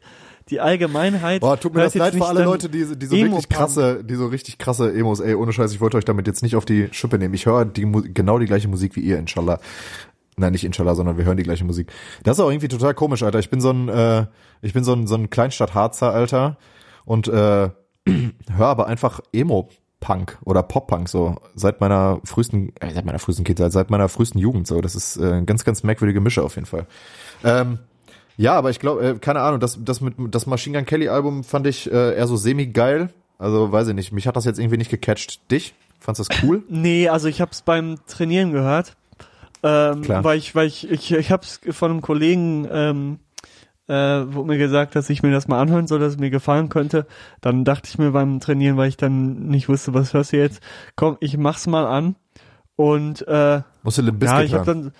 die 0.49 0.59
Allgemeinheit. 0.59 1.41
Boah, 1.41 1.59
tut 1.59 1.73
mir 1.73 1.81
das 1.81 1.95
leid 1.95 2.15
für 2.15 2.25
alle 2.25 2.43
Leute, 2.43 2.69
die, 2.69 2.97
die 2.97 3.05
so 3.05 3.15
Emo-Punk. 3.15 3.37
richtig 3.37 3.49
krasse, 3.49 4.03
die 4.03 4.15
so 4.15 4.27
richtig 4.27 4.57
krasse 4.57 4.93
Emos, 4.93 5.19
ey, 5.19 5.35
ohne 5.35 5.53
Scheiß, 5.53 5.71
ich 5.71 5.81
wollte 5.81 5.97
euch 5.97 6.05
damit 6.05 6.27
jetzt 6.27 6.43
nicht 6.43 6.55
auf 6.55 6.65
die 6.65 6.89
Schippe 6.91 7.17
nehmen. 7.17 7.33
Ich 7.33 7.45
höre 7.45 7.65
die 7.65 7.89
genau 8.13 8.39
die 8.39 8.45
gleiche 8.45 8.67
Musik 8.67 8.95
wie 8.95 9.01
ihr, 9.01 9.17
inshallah. 9.17 9.59
Nein, 10.37 10.53
nicht 10.53 10.63
inshallah, 10.63 10.95
sondern 10.95 11.17
wir 11.17 11.25
hören 11.25 11.37
die 11.37 11.43
gleiche 11.43 11.65
Musik. 11.65 11.91
Das 12.23 12.37
ist 12.37 12.43
auch 12.43 12.49
irgendwie 12.49 12.67
total 12.67 12.93
komisch, 12.93 13.21
Alter. 13.23 13.39
Ich 13.39 13.49
bin 13.49 13.61
so 13.61 13.71
ein, 13.71 13.89
äh, 13.89 14.25
ich 14.61 14.73
bin 14.73 14.83
so 14.83 14.93
ein, 14.93 15.07
so 15.07 15.15
ein 15.15 15.29
Kleinstadt-Harzer, 15.29 16.11
Alter. 16.13 16.57
Und 17.05 17.27
äh, 17.27 17.69
höre 18.09 18.67
aber 18.67 18.87
einfach 18.87 19.19
Emo-Punk 19.33 20.39
oder 20.43 20.63
Pop-Punk 20.63 21.09
so 21.09 21.35
seit 21.53 21.81
meiner 21.81 22.19
frühesten, 22.23 22.73
äh, 22.79 22.93
seit 22.93 23.05
meiner 23.05 23.19
frühesten 23.19 23.43
Kindheit, 23.43 23.71
seit 23.71 23.89
meiner 23.89 24.09
frühesten 24.09 24.39
Jugend 24.39 24.67
so. 24.67 24.81
Das 24.81 24.95
ist 24.95 25.17
äh, 25.17 25.33
ein 25.33 25.45
ganz, 25.45 25.63
ganz 25.63 25.83
merkwürdige 25.83 26.21
Mische 26.21 26.43
auf 26.43 26.55
jeden 26.55 26.67
Fall. 26.67 26.87
Ähm, 27.43 27.79
ja, 28.37 28.53
aber 28.53 28.69
ich 28.69 28.79
glaube, 28.79 29.03
äh, 29.05 29.15
keine 29.19 29.41
Ahnung, 29.41 29.59
das, 29.59 29.79
das 29.83 30.01
mit 30.01 30.15
das 30.17 30.45
Machine 30.45 30.77
Gun 30.77 30.85
Kelly 30.85 31.09
Album 31.09 31.43
fand 31.43 31.67
ich 31.67 31.91
äh, 31.91 32.15
eher 32.15 32.27
so 32.27 32.37
semi 32.37 32.67
geil. 32.67 33.09
Also 33.37 33.71
weiß 33.71 33.87
ich 33.89 33.95
nicht, 33.95 34.11
mich 34.11 34.27
hat 34.27 34.35
das 34.35 34.45
jetzt 34.45 34.59
irgendwie 34.59 34.77
nicht 34.77 34.91
gecatcht. 34.91 35.49
Dich? 35.49 35.73
Fandst 35.99 36.19
du 36.19 36.23
das 36.27 36.43
cool? 36.43 36.63
Nee, 36.69 37.09
also 37.09 37.27
ich 37.27 37.41
habe 37.41 37.51
es 37.51 37.61
beim 37.61 37.97
Trainieren 38.07 38.51
gehört, 38.51 38.95
ähm, 39.63 40.01
Klar. 40.01 40.23
weil 40.23 40.37
ich, 40.37 40.55
weil 40.55 40.67
ich, 40.67 40.89
ich, 40.89 41.11
ich 41.11 41.31
habe 41.31 41.43
es 41.43 41.59
von 41.75 41.91
einem 41.91 42.01
Kollegen, 42.01 42.67
ähm, 42.71 43.19
äh, 43.87 43.93
wurde 44.33 44.47
mir 44.47 44.57
gesagt, 44.57 44.95
dass 44.95 45.09
ich 45.09 45.21
mir 45.21 45.31
das 45.31 45.47
mal 45.47 45.59
anhören 45.59 45.87
soll, 45.87 45.99
dass 45.99 46.13
es 46.13 46.19
mir 46.19 46.29
gefallen 46.29 46.69
könnte. 46.69 47.05
Dann 47.41 47.65
dachte 47.65 47.89
ich 47.89 47.97
mir 47.97 48.11
beim 48.11 48.39
Trainieren, 48.39 48.77
weil 48.77 48.89
ich 48.89 48.97
dann 48.97 49.47
nicht 49.47 49.69
wusste, 49.69 49.93
was 49.93 50.13
hörst 50.13 50.33
du 50.33 50.37
jetzt, 50.37 50.61
komm, 50.95 51.17
ich 51.19 51.37
mach's 51.37 51.67
mal 51.67 51.85
an 51.85 52.15
und 52.75 53.27
äh, 53.27 53.61
Musst 53.83 53.97
du 53.97 54.01
Limp 54.01 54.23
ja, 54.23 54.37
Bizkit 54.37 54.47
ich 54.47 54.53
habe 54.53 54.65
dann 54.65 54.91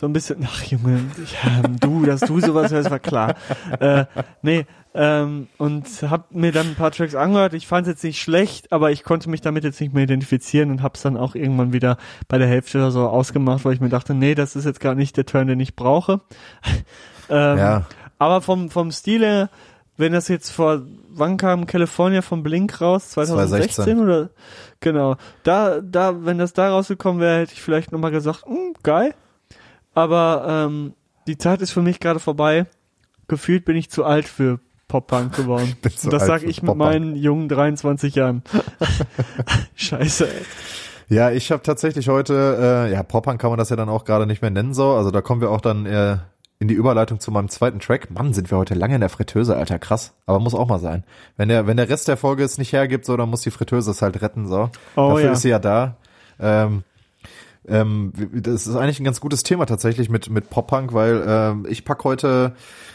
so 0.00 0.06
ein 0.06 0.14
bisschen, 0.14 0.48
ach 0.50 0.62
Junge, 0.64 1.02
ja, 1.44 1.68
du, 1.78 2.06
dass 2.06 2.20
du 2.20 2.40
sowas 2.40 2.72
hörst, 2.72 2.90
war 2.90 2.98
klar. 2.98 3.34
äh, 3.80 4.06
nee, 4.40 4.64
ähm, 4.94 5.48
und 5.58 5.86
hab 6.08 6.34
mir 6.34 6.52
dann 6.52 6.68
ein 6.68 6.74
paar 6.74 6.90
Tracks 6.90 7.14
angehört. 7.14 7.52
Ich 7.52 7.66
fand 7.66 7.86
es 7.86 7.92
jetzt 7.92 8.04
nicht 8.04 8.18
schlecht, 8.18 8.72
aber 8.72 8.92
ich 8.92 9.04
konnte 9.04 9.28
mich 9.28 9.42
damit 9.42 9.62
jetzt 9.62 9.78
nicht 9.78 9.92
mehr 9.92 10.04
identifizieren 10.04 10.70
und 10.70 10.82
hab's 10.82 11.02
dann 11.02 11.18
auch 11.18 11.34
irgendwann 11.34 11.74
wieder 11.74 11.98
bei 12.28 12.38
der 12.38 12.48
Hälfte 12.48 12.78
oder 12.78 12.90
so 12.90 13.08
ausgemacht, 13.08 13.66
weil 13.66 13.74
ich 13.74 13.80
mir 13.80 13.90
dachte, 13.90 14.14
nee, 14.14 14.34
das 14.34 14.56
ist 14.56 14.64
jetzt 14.64 14.80
gar 14.80 14.94
nicht 14.94 15.18
der 15.18 15.26
Turn, 15.26 15.48
den 15.48 15.60
ich 15.60 15.76
brauche. 15.76 16.22
ähm, 17.28 17.58
Ja. 17.58 17.86
Aber 18.18 18.40
vom, 18.40 18.70
vom 18.70 18.92
Stil 18.92 19.20
her, 19.20 19.50
wenn 19.98 20.14
das 20.14 20.28
jetzt 20.28 20.50
vor, 20.50 20.80
wann 21.10 21.36
kam 21.36 21.66
California 21.66 22.22
vom 22.22 22.42
Blink 22.42 22.80
raus? 22.80 23.10
2016 23.10 23.84
2016. 23.84 24.00
oder? 24.00 24.30
Genau. 24.80 25.16
Da, 25.42 25.82
da, 25.82 26.24
wenn 26.24 26.38
das 26.38 26.54
da 26.54 26.70
rausgekommen 26.70 27.20
wäre, 27.20 27.40
hätte 27.40 27.52
ich 27.52 27.60
vielleicht 27.60 27.92
nochmal 27.92 28.12
gesagt, 28.12 28.46
hm, 28.46 28.72
geil. 28.82 29.14
Aber 29.94 30.44
ähm, 30.48 30.94
die 31.26 31.38
Zeit 31.38 31.62
ist 31.62 31.72
für 31.72 31.82
mich 31.82 32.00
gerade 32.00 32.20
vorbei. 32.20 32.66
Gefühlt 33.28 33.64
bin 33.64 33.76
ich 33.76 33.90
zu 33.90 34.04
alt 34.04 34.26
für 34.26 34.60
Pop-Punk 34.88 35.34
geworden. 35.34 35.76
Und 35.82 36.12
das 36.12 36.22
alt 36.22 36.28
sag 36.28 36.40
für 36.40 36.46
ich 36.46 36.62
mit 36.62 36.76
meinen 36.76 37.16
jungen 37.16 37.48
23 37.48 38.14
Jahren. 38.14 38.42
Scheiße, 39.74 40.28
ey. 40.28 40.44
Ja, 41.08 41.30
ich 41.32 41.50
habe 41.50 41.62
tatsächlich 41.62 42.08
heute, 42.08 42.86
äh, 42.88 42.92
ja, 42.92 43.02
Pop-Punk 43.02 43.40
kann 43.40 43.50
man 43.50 43.58
das 43.58 43.70
ja 43.70 43.76
dann 43.76 43.88
auch 43.88 44.04
gerade 44.04 44.26
nicht 44.26 44.42
mehr 44.42 44.50
nennen 44.50 44.74
so. 44.74 44.92
Also 44.92 45.10
da 45.10 45.20
kommen 45.20 45.40
wir 45.40 45.50
auch 45.50 45.60
dann 45.60 45.84
äh, 45.86 46.18
in 46.60 46.68
die 46.68 46.74
Überleitung 46.74 47.18
zu 47.18 47.32
meinem 47.32 47.48
zweiten 47.48 47.80
Track. 47.80 48.10
Mann, 48.10 48.32
sind 48.32 48.50
wir 48.50 48.58
heute 48.58 48.74
lange 48.74 48.94
in 48.94 49.00
der 49.00 49.08
Fritteuse, 49.08 49.56
Alter, 49.56 49.78
krass. 49.78 50.12
Aber 50.26 50.38
muss 50.38 50.54
auch 50.54 50.68
mal 50.68 50.78
sein. 50.78 51.04
Wenn 51.36 51.48
der, 51.48 51.66
wenn 51.66 51.76
der 51.76 51.88
Rest 51.88 52.06
der 52.06 52.16
Folge 52.16 52.44
es 52.44 52.58
nicht 52.58 52.72
hergibt, 52.72 53.06
so, 53.06 53.16
dann 53.16 53.30
muss 53.30 53.40
die 53.40 53.50
Fritteuse 53.50 53.90
es 53.90 54.02
halt 54.02 54.22
retten, 54.22 54.46
so. 54.46 54.70
Oh, 54.94 55.10
Dafür 55.10 55.24
ja. 55.24 55.32
ist 55.32 55.42
sie 55.42 55.48
ja 55.48 55.58
da. 55.58 55.96
Ähm, 56.38 56.84
ähm, 57.68 58.12
das 58.32 58.66
ist 58.66 58.74
eigentlich 58.76 59.00
ein 59.00 59.04
ganz 59.04 59.20
gutes 59.20 59.42
Thema 59.42 59.66
tatsächlich 59.66 60.08
mit 60.08 60.30
mit 60.30 60.50
Pop-Punk, 60.50 60.92
weil 60.94 61.22
ähm, 61.26 61.66
ich 61.68 61.84
pack 61.84 62.04
heute 62.04 62.54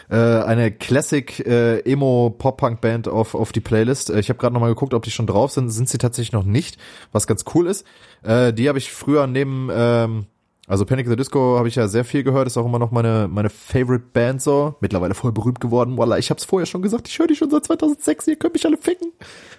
äh, 0.09 0.16
eine 0.16 0.72
Classic 0.72 1.39
äh, 1.45 1.80
Emo 1.82 2.34
Pop-Punk 2.38 2.82
Band 2.82 3.07
auf 3.07 3.36
auf 3.36 3.51
die 3.51 3.61
Playlist. 3.61 4.09
Äh, 4.09 4.20
Ich 4.20 4.30
habe 4.30 4.39
gerade 4.39 4.53
noch 4.53 4.61
mal 4.61 4.70
geguckt, 4.70 4.93
ob 4.93 5.03
die 5.03 5.11
schon 5.11 5.28
drauf 5.28 5.51
sind. 5.51 5.70
Sind 5.70 5.89
sie 5.89 5.97
tatsächlich 5.97 6.34
noch 6.34 6.45
nicht, 6.45 6.78
was 7.11 7.28
ganz 7.28 7.45
cool 7.53 7.68
ist. 7.68 7.86
Äh, 8.24 8.53
die 8.53 8.68
habe 8.68 8.78
ich 8.80 8.91
früher 8.91 9.28
neben 9.28 9.70
ähm, 9.72 10.26
also 10.68 10.84
Panic 10.84 11.07
the 11.07 11.16
Disco 11.16 11.59
habe 11.59 11.68
ich 11.68 11.76
ja 11.76 11.88
sehr 11.88 12.03
viel 12.03 12.24
gehört, 12.24 12.47
ist 12.47 12.57
auch 12.57 12.66
immer 12.66 12.80
noch 12.80 12.89
meine 12.89 13.28
meine 13.32 13.51
Favorite 13.51 14.05
Band 14.13 14.41
so. 14.41 14.76
Mittlerweile 14.82 15.13
voll 15.13 15.32
berühmt 15.32 15.61
geworden. 15.61 15.95
Voila, 15.95 16.18
ich 16.18 16.32
habe 16.32 16.39
es 16.39 16.45
vorher 16.45 16.66
schon 16.66 16.82
gesagt, 16.82 17.07
ich 17.07 17.20
höre 17.20 17.28
die 17.28 17.36
schon 17.36 17.51
seit 17.51 17.66
2006, 17.66 18.28
ihr 18.28 18.36
könnt 18.36 18.55
mich 18.55 18.66
alle 18.66 18.78
ficken. 18.78 19.11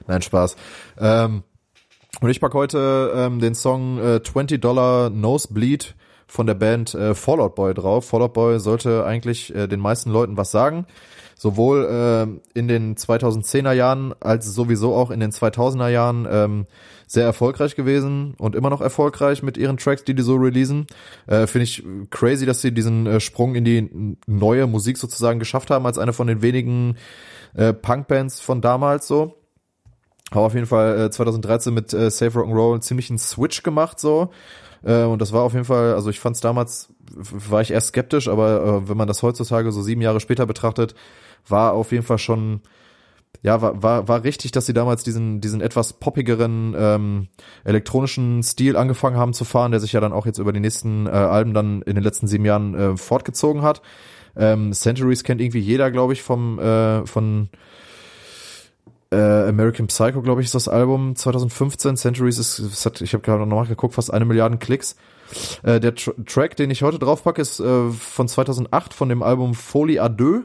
Nein, 0.09 0.21
Spaß. 0.23 0.57
Ähm, 0.99 1.45
und 2.21 2.31
ich 2.31 2.41
pack 2.41 2.55
heute 2.55 3.13
ähm, 3.15 3.41
den 3.41 3.55
Song 3.55 3.99
äh, 3.99 4.23
20 4.23 4.61
Dollar 4.61 5.11
Nosebleed 5.11 5.95
von 6.27 6.47
der 6.47 6.55
Band 6.55 6.95
äh, 6.95 7.15
Fallout 7.15 7.55
Boy 7.55 7.75
drauf. 7.75 8.07
Fallout 8.07 8.33
Boy 8.33 8.59
sollte 8.59 9.05
eigentlich 9.05 9.55
äh, 9.55 9.67
den 9.67 9.81
meisten 9.81 10.11
Leuten 10.11 10.37
was 10.37 10.51
sagen. 10.51 10.87
Sowohl 11.39 11.85
äh, 11.85 12.59
in 12.59 12.67
den 12.67 12.97
2010er 12.97 13.73
Jahren 13.73 14.15
als 14.21 14.47
sowieso 14.47 14.95
auch 14.95 15.11
in 15.11 15.21
den 15.21 15.31
2000er 15.31 15.89
Jahren 15.89 16.27
ähm, 16.31 16.67
sehr 17.07 17.25
erfolgreich 17.25 17.77
gewesen 17.77 18.35
und 18.39 18.57
immer 18.57 18.71
noch 18.71 18.81
erfolgreich 18.81 19.43
mit 19.43 19.59
ihren 19.59 19.77
Tracks, 19.77 20.03
die 20.03 20.15
die 20.15 20.23
so 20.23 20.37
releasen. 20.37 20.87
Äh, 21.27 21.47
Finde 21.47 21.65
ich 21.65 21.85
crazy, 22.11 22.47
dass 22.47 22.63
sie 22.63 22.73
diesen 22.73 23.07
äh, 23.07 23.21
Sprung 23.21 23.55
in 23.55 23.65
die 23.65 24.17
neue 24.27 24.67
Musik 24.67 24.97
sozusagen 24.97 25.39
geschafft 25.39 25.71
haben, 25.71 25.85
als 25.85 25.99
eine 25.99 26.15
von 26.15 26.27
den 26.27 26.41
wenigen 26.41 26.97
äh, 27.55 27.75
Punkbands 27.75 28.41
von 28.41 28.63
damals 28.63 29.07
so. 29.07 29.35
Habe 30.33 30.47
auf 30.47 30.55
jeden 30.55 30.67
Fall 30.67 31.07
äh, 31.07 31.11
2013 31.11 31.73
mit 31.73 31.93
äh, 31.93 32.11
Safe 32.11 32.39
Rock'n'Roll 32.39 32.73
einen 32.73 32.83
ziemlichen 32.83 33.19
Switch 33.19 33.63
gemacht 33.63 34.01
so. 34.01 34.31
Äh, 34.83 35.05
und 35.05 35.23
das 35.23 35.33
war 35.33 35.43
auf 35.43 35.53
jeden 35.53 35.65
Fall, 35.65 35.95
also 35.95 36.11
ich 36.11 36.21
fand 36.21 36.37
es 36.37 36.41
damals, 36.41 36.89
war 37.15 37.61
ich 37.61 37.71
erst 37.71 37.89
skeptisch, 37.89 38.29
aber 38.29 38.63
äh, 38.63 38.89
wenn 38.89 38.97
man 38.97 39.09
das 39.09 39.23
heutzutage 39.23 39.71
so 39.73 39.83
sieben 39.83 40.01
Jahre 40.01 40.21
später 40.21 40.47
betrachtet, 40.47 40.95
war 41.49 41.73
auf 41.73 41.93
jeden 41.93 42.05
Fall 42.05 42.19
schon, 42.19 42.61
ja, 43.43 43.63
war, 43.63 43.83
war, 43.83 44.09
war 44.09 44.25
richtig, 44.25 44.51
dass 44.51 44.67
sie 44.67 44.75
damals 44.75 45.05
diesen, 45.05 45.41
diesen 45.41 45.61
etwas 45.61 45.93
poppigeren 45.93 46.75
ähm, 46.77 47.29
elektronischen 47.65 48.43
Stil 48.43 48.77
angefangen 48.77 49.17
haben 49.17 49.33
zu 49.33 49.45
fahren, 49.45 49.71
der 49.71 49.81
sich 49.81 49.93
ja 49.93 50.01
dann 50.01 50.13
auch 50.13 50.27
jetzt 50.27 50.39
über 50.39 50.53
die 50.53 50.61
nächsten 50.61 51.07
äh, 51.07 51.11
Alben 51.11 51.55
dann 51.55 51.83
in 51.83 51.95
den 51.95 52.05
letzten 52.05 52.27
sieben 52.27 52.45
Jahren 52.45 52.75
äh, 52.75 52.97
fortgezogen 52.97 53.63
hat. 53.63 53.83
Ähm, 54.37 54.73
Centuries 54.73 55.25
kennt 55.25 55.41
irgendwie 55.41 55.61
jeder, 55.61 55.91
glaube 55.91 56.13
ich, 56.13 56.23
vom 56.23 56.59
äh, 56.59 57.07
von 57.07 57.49
äh, 59.11 59.17
American 59.17 59.87
Psycho, 59.87 60.23
glaube 60.23 60.41
ich, 60.41 60.47
ist 60.47 60.55
das 60.55 60.69
Album 60.69 61.15
2015. 61.15 61.97
Centuries 61.97 62.39
ist, 62.39 62.59
es 62.59 62.85
hat, 62.85 63.01
ich 63.01 63.13
habe 63.13 63.23
gerade 63.23 63.47
noch 63.47 63.63
nachgeguckt, 63.63 63.95
fast 63.95 64.13
eine 64.13 64.25
Milliarde 64.25 64.59
Klicks. 64.59 64.97
Äh, 65.63 65.81
der 65.81 65.95
Tr 65.95 66.15
Track, 66.25 66.57
den 66.57 66.71
ich 66.71 66.83
heute 66.83 66.99
draufpacke, 66.99 67.41
ist 67.41 67.61
äh, 67.61 67.91
von 67.91 68.29
2008 68.29 68.95
von 68.95 69.09
dem 69.09 69.23
Album 69.23 69.55
Folie 69.55 70.03
à 70.03 70.09
deux. 70.09 70.45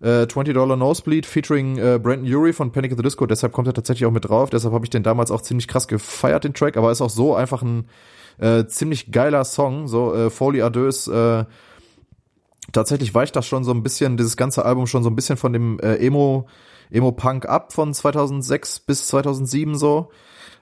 Äh, 0.00 0.26
20 0.26 0.54
Dollar 0.54 0.76
Nosebleed 0.76 1.24
featuring 1.24 1.78
äh, 1.78 1.98
Brandon 2.02 2.30
Urie 2.30 2.52
von 2.52 2.72
Panic 2.72 2.92
at 2.92 2.98
the 2.98 3.02
Disco. 3.02 3.26
Deshalb 3.26 3.52
kommt 3.52 3.68
er 3.68 3.74
tatsächlich 3.74 4.06
auch 4.06 4.12
mit 4.12 4.28
drauf. 4.28 4.50
Deshalb 4.50 4.74
habe 4.74 4.84
ich 4.84 4.90
den 4.90 5.02
damals 5.02 5.30
auch 5.30 5.40
ziemlich 5.40 5.68
krass 5.68 5.88
gefeiert, 5.88 6.44
den 6.44 6.52
Track. 6.52 6.76
Aber 6.76 6.90
ist 6.90 7.00
auch 7.00 7.10
so 7.10 7.34
einfach 7.34 7.62
ein 7.62 7.86
äh, 8.38 8.66
ziemlich 8.66 9.12
geiler 9.12 9.44
Song. 9.44 9.88
So 9.88 10.14
äh, 10.14 10.30
Folie 10.30 10.64
à 10.64 10.70
deux 10.70 10.88
ist 10.88 11.08
äh, 11.08 11.44
tatsächlich 12.72 13.14
weicht 13.14 13.36
das 13.36 13.46
schon 13.46 13.64
so 13.64 13.70
ein 13.70 13.82
bisschen, 13.82 14.16
dieses 14.16 14.36
ganze 14.36 14.64
Album 14.64 14.86
schon 14.86 15.02
so 15.02 15.10
ein 15.10 15.16
bisschen 15.16 15.36
von 15.36 15.52
dem 15.52 15.78
äh, 15.80 15.96
Emo, 15.96 16.46
Emo-Punk 16.94 17.46
ab 17.46 17.72
von 17.72 17.92
2006 17.92 18.80
bis 18.80 19.06
2007 19.08 19.76
so 19.76 20.10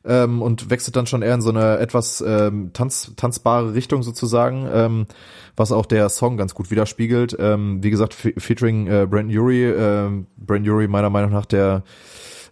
ähm, 0.05 0.43
und 0.43 0.70
wechselt 0.70 0.97
dann 0.97 1.07
schon 1.07 1.22
eher 1.22 1.35
in 1.35 1.43
so 1.43 1.51
eine 1.51 1.78
etwas 1.78 2.22
ähm, 2.26 2.70
tanz, 2.72 3.12
tanzbare 3.16 3.74
Richtung 3.74 4.03
sozusagen, 4.03 4.68
ähm, 4.72 5.07
was 5.57 5.72
auch 5.72 5.87
der 5.87 6.09
Song 6.09 6.37
ganz 6.37 6.55
gut 6.55 6.70
widerspiegelt. 6.70 7.37
Ähm, 7.39 7.83
wie 7.83 7.91
gesagt, 7.91 8.14
fe 8.14 8.33
featuring 8.37 8.87
äh, 8.87 9.07
Brandon 9.09 9.39
Urie, 9.39 9.64
äh, 9.64 10.11
Brandon 10.37 10.72
Urie 10.72 10.89
meiner 10.89 11.11
Meinung 11.11 11.30
nach 11.30 11.47
der 11.47 11.85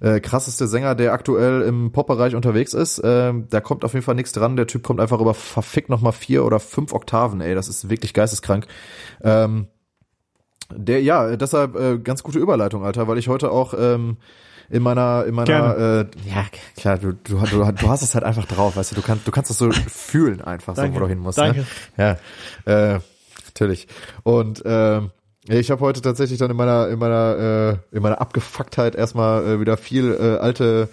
äh, 0.01 0.21
krasseste 0.21 0.67
Sänger, 0.67 0.95
der 0.95 1.13
aktuell 1.13 1.63
im 1.63 1.93
Pop-Bereich 1.93 2.35
unterwegs 2.35 2.73
ist. 2.73 3.01
Ähm, 3.05 3.47
da 3.51 3.61
kommt 3.61 3.85
auf 3.85 3.93
jeden 3.93 4.05
Fall 4.05 4.15
nichts 4.15 4.33
dran. 4.33 4.57
Der 4.57 4.67
Typ 4.67 4.83
kommt 4.83 5.01
einfach 5.01 5.21
über 5.21 5.35
verfickt 5.35 5.91
nochmal 5.91 6.13
vier 6.13 6.45
oder 6.45 6.61
fünf 6.61 6.93
Oktaven, 6.93 7.41
ey. 7.41 7.55
Das 7.55 7.69
ist 7.69 7.91
wirklich 7.91 8.15
geisteskrank. 8.15 8.67
Ähm, 9.23 9.67
der, 10.75 11.03
ja, 11.03 11.37
deshalb 11.37 11.77
äh, 11.77 11.99
ganz 11.99 12.23
gute 12.23 12.39
Überleitung, 12.39 12.85
Alter, 12.85 13.09
weil 13.09 13.19
ich 13.19 13.29
heute 13.29 13.51
auch 13.51 13.75
ähm, 13.79 14.17
in 14.71 14.83
meiner, 14.83 15.25
in 15.27 15.35
meiner, 15.35 15.77
äh, 15.77 16.07
ja, 16.29 16.47
klar, 16.77 16.99
du, 16.99 17.13
du, 17.13 17.39
du, 17.39 17.73
du 17.73 17.89
hast 17.89 18.03
es 18.03 18.15
halt 18.15 18.25
einfach 18.25 18.47
drauf, 18.47 18.77
weißt 18.77 18.93
du, 18.93 18.97
du 18.97 19.03
kannst, 19.03 19.27
du 19.27 19.33
kannst 19.33 19.51
das 19.51 19.59
so 19.59 19.71
fühlen 19.73 20.41
einfach, 20.41 20.77
so, 20.77 20.83
Danke. 20.83 20.97
wo 20.97 21.01
du 21.01 21.09
hin 21.09 21.19
musst. 21.19 21.39
Danke. 21.39 21.67
Ne? 21.97 22.17
Ja, 22.67 22.95
äh, 22.95 23.01
natürlich. 23.47 23.89
Und 24.23 24.63
ähm, 24.65 25.11
ich 25.49 25.71
habe 25.71 25.81
heute 25.81 26.01
tatsächlich 26.01 26.39
dann 26.39 26.51
in 26.51 26.57
meiner, 26.57 26.89
in 26.89 26.99
meiner, 26.99 27.81
äh, 27.93 27.97
in 27.97 28.03
meiner 28.03 28.21
Abgefucktheit 28.21 28.95
erstmal 28.95 29.45
äh, 29.45 29.61
wieder 29.61 29.77
viel 29.77 30.13
äh, 30.13 30.39
alte 30.39 30.89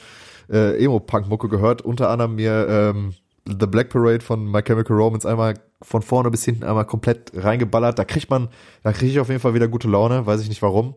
äh, 0.49 0.83
Emo-Punk-Mucke 0.83 1.47
gehört, 1.47 1.83
unter 1.83 2.09
anderem 2.09 2.35
mir 2.35 2.67
ähm, 2.67 3.13
The 3.47 3.67
Black 3.67 3.89
Parade 3.89 4.21
von 4.21 4.49
My 4.51 4.61
Chemical 4.61 4.95
Romance 4.95 5.25
einmal 5.25 5.55
von 5.81 6.01
vorne 6.01 6.31
bis 6.31 6.43
hinten 6.43 6.63
einmal 6.63 6.85
komplett 6.85 7.31
reingeballert. 7.33 7.97
Da 7.97 8.05
kriegt 8.05 8.29
man, 8.29 8.49
da 8.83 8.91
kriege 8.91 9.11
ich 9.11 9.19
auf 9.19 9.29
jeden 9.29 9.39
Fall 9.39 9.53
wieder 9.53 9.67
gute 9.67 9.87
Laune, 9.87 10.25
weiß 10.25 10.41
ich 10.41 10.49
nicht 10.49 10.61
warum, 10.61 10.95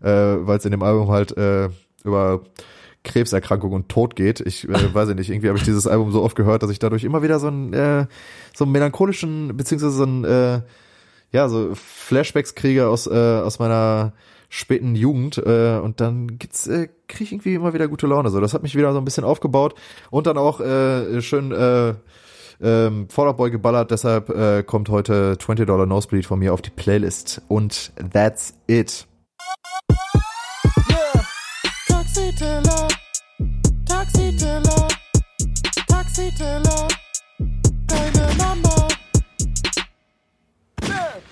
äh, 0.00 0.08
weil 0.08 0.58
es 0.58 0.64
in 0.64 0.70
dem 0.70 0.82
Album 0.82 1.10
halt 1.10 1.36
äh, 1.36 1.68
über 2.04 2.42
Krebserkrankung 3.04 3.72
und 3.72 3.88
Tod 3.88 4.16
geht. 4.16 4.40
Ich 4.40 4.68
äh, 4.68 4.94
weiß 4.94 5.08
ich 5.10 5.16
nicht, 5.16 5.30
irgendwie 5.30 5.48
habe 5.48 5.58
ich 5.58 5.64
dieses 5.64 5.86
Album 5.86 6.12
so 6.12 6.22
oft 6.22 6.36
gehört, 6.36 6.62
dass 6.62 6.70
ich 6.70 6.78
dadurch 6.78 7.04
immer 7.04 7.22
wieder 7.22 7.40
so 7.40 7.48
einen, 7.48 7.72
äh, 7.72 8.06
so 8.54 8.64
einen 8.64 8.72
melancholischen, 8.72 9.56
beziehungsweise 9.56 9.96
so 9.96 10.04
einen, 10.04 10.24
äh, 10.24 10.60
ja, 11.32 11.48
so 11.48 11.74
Flashbacks 11.74 12.54
kriege 12.54 12.88
aus, 12.88 13.06
äh, 13.06 13.10
aus 13.10 13.58
meiner 13.58 14.12
späten 14.48 14.94
Jugend 14.94 15.38
äh, 15.38 15.78
und 15.82 16.00
dann 16.00 16.38
gibt's 16.38 16.66
äh, 16.66 16.88
krieg 17.06 17.26
ich 17.26 17.32
irgendwie 17.32 17.54
immer 17.54 17.74
wieder 17.74 17.88
gute 17.88 18.06
Laune 18.06 18.30
so 18.30 18.40
das 18.40 18.54
hat 18.54 18.62
mich 18.62 18.74
wieder 18.74 18.92
so 18.92 18.98
ein 18.98 19.04
bisschen 19.04 19.24
aufgebaut 19.24 19.74
und 20.10 20.26
dann 20.26 20.38
auch 20.38 20.60
äh, 20.60 21.20
schön 21.20 21.52
äh, 21.52 21.94
ähm, 22.60 23.08
Fallout 23.08 23.52
geballert 23.52 23.90
deshalb 23.90 24.30
äh, 24.30 24.62
kommt 24.62 24.88
heute 24.88 25.36
20 25.38 25.66
Dollar 25.66 25.86
Nosebleed 25.86 26.26
von 26.26 26.38
mir 26.38 26.54
auf 26.54 26.62
die 26.62 26.70
Playlist 26.70 27.42
und 27.48 27.92
that's 28.12 28.54
it 28.66 29.06
Yeah. 30.90 31.24
Taxi 31.86 32.34
Teller, 32.34 32.88
Taxi 33.86 34.36
Teller, 34.36 34.88
Taxi 35.86 36.32
Teller, 36.36 36.88
deine 37.86 38.34
Mama. 38.36 38.88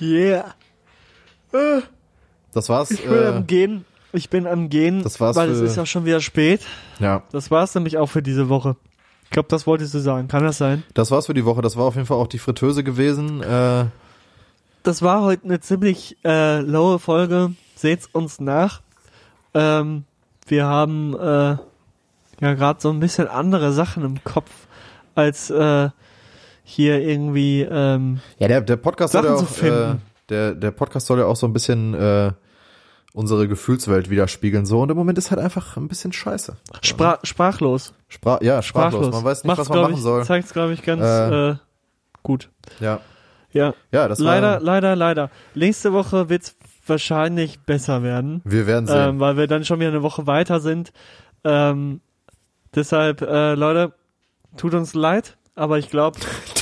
Yeah. 0.00 0.54
Äh, 1.52 1.82
das 2.57 2.68
war's 2.68 2.90
ich 2.90 3.04
bin 3.04 3.12
äh, 3.22 3.26
am 3.26 3.46
Gehen. 3.46 3.84
Ich 4.12 4.30
bin 4.30 4.46
am 4.46 4.68
Gehen, 4.70 5.02
das 5.02 5.20
war's 5.20 5.36
weil 5.36 5.50
es 5.50 5.59
für- 5.59 5.64
ist 5.66 5.76
ja 5.76 5.84
schon 5.86 6.04
wieder 6.04 6.20
spät. 6.20 6.62
ja 6.98 7.22
Das 7.32 7.50
war's 7.50 7.74
nämlich 7.74 7.98
auch 7.98 8.07
für 8.07 8.22
diese 8.22 8.48
Woche. 8.48 8.76
Ich 9.24 9.30
glaube, 9.30 9.48
das 9.50 9.66
wolltest 9.66 9.92
du 9.92 9.98
sagen. 9.98 10.28
Kann 10.28 10.44
das 10.44 10.59
sein? 10.59 10.82
das 10.94 11.11
war's 11.11 11.26
für 11.26 11.34
die 11.34 11.44
Woche 11.44 11.61
das 11.62 11.76
war 11.76 11.84
auf 11.84 11.94
jeden 11.96 12.07
Fall 12.07 12.16
auch 12.16 12.28
die 12.28 12.38
Fritteuse 12.38 12.82
gewesen 12.84 13.42
äh, 13.42 13.84
Das 14.84 15.02
war 15.02 15.22
heute 15.22 15.44
eine 15.44 15.61
ziemlich 15.61 16.16
äh, 16.24 16.61
lowe 16.61 16.98
Folge. 16.98 17.52
Seht's 17.74 18.09
uns 18.12 18.40
nach. 18.40 18.80
Ähm, 19.52 20.04
wir 20.46 20.64
haben 20.66 21.14
äh, 21.14 21.57
ja 22.40 22.54
gerade 22.54 22.80
so 22.80 22.90
ein 22.90 23.00
bisschen 23.00 23.26
andere 23.28 23.72
Sachen 23.72 24.04
im 24.04 24.22
Kopf 24.24 24.50
als 25.14 25.50
äh, 25.50 25.90
hier 26.64 27.00
irgendwie 27.00 27.62
ähm, 27.62 28.20
Ja, 28.38 28.48
der, 28.48 28.61
der 28.61 28.76
Podcast 28.76 29.12
soll 29.12 29.24
ja 29.24 29.32
Sachen 29.36 29.44
auch, 29.44 29.48
zu 29.48 29.54
finden. 29.54 29.92
äh, 29.92 30.28
der, 30.28 30.54
der 30.54 30.70
Podcast 30.70 31.07
soll 31.07 31.18
ja 31.18 31.26
auch 31.26 31.36
so 31.36 31.46
ein 31.46 31.52
bisschen 31.52 31.94
äh, 31.94 32.32
unsere 33.16 33.48
Gefühlswelt 33.48 34.10
widerspiegeln. 34.10 34.66
So, 34.66 34.82
und 34.82 34.90
im 34.90 34.96
Moment 34.96 35.16
ist 35.16 35.30
halt 35.30 35.40
einfach 35.40 35.78
ein 35.78 35.88
bisschen 35.88 36.12
scheiße. 36.12 36.56
Spra 36.82 37.18
sprachlos. 37.22 37.94
Sprach, 38.08 38.42
ja, 38.42 38.60
sprachlos. 38.60 39.10
Man 39.10 39.24
weiß 39.24 39.38
nicht, 39.38 39.46
Macht's, 39.46 39.60
was 39.60 39.68
man 39.70 39.80
machen 39.80 39.94
ich, 39.94 40.00
soll. 40.02 40.24
Zeigt's, 40.24 40.52
glaube 40.52 40.74
ich, 40.74 40.82
ganz 40.82 41.02
Äh, 41.02 41.50
äh, 41.52 41.56
gut. 42.22 42.50
Ja, 42.78 43.00
Ja. 43.52 43.72
ja, 43.90 44.06
das 44.06 44.18
leider, 44.18 44.52
war. 44.52 44.60
leider, 44.60 44.94
leider. 44.96 45.30
Nächste 45.54 45.94
Woche 45.94 46.28
wird's 46.28 46.56
wahrscheinlich 46.86 47.60
besser 47.60 48.02
werden. 48.02 48.42
Wir 48.44 48.66
werden 48.66 48.86
sehen. 48.86 49.08
ähm, 49.08 49.20
weil 49.20 49.38
wir 49.38 49.46
dann 49.46 49.64
schon 49.64 49.80
wieder 49.80 49.88
eine 49.88 50.02
Woche 50.02 50.26
weiter 50.26 50.60
sind. 50.60 50.92
Ähm, 51.42 52.02
deshalb, 52.74 53.22
äh, 53.22 53.54
Leute, 53.54 53.94
tut 54.58 54.74
uns 54.74 54.92
leid, 54.92 55.38
aber 55.54 55.78
ich 55.78 55.88
glaube, 55.88 56.18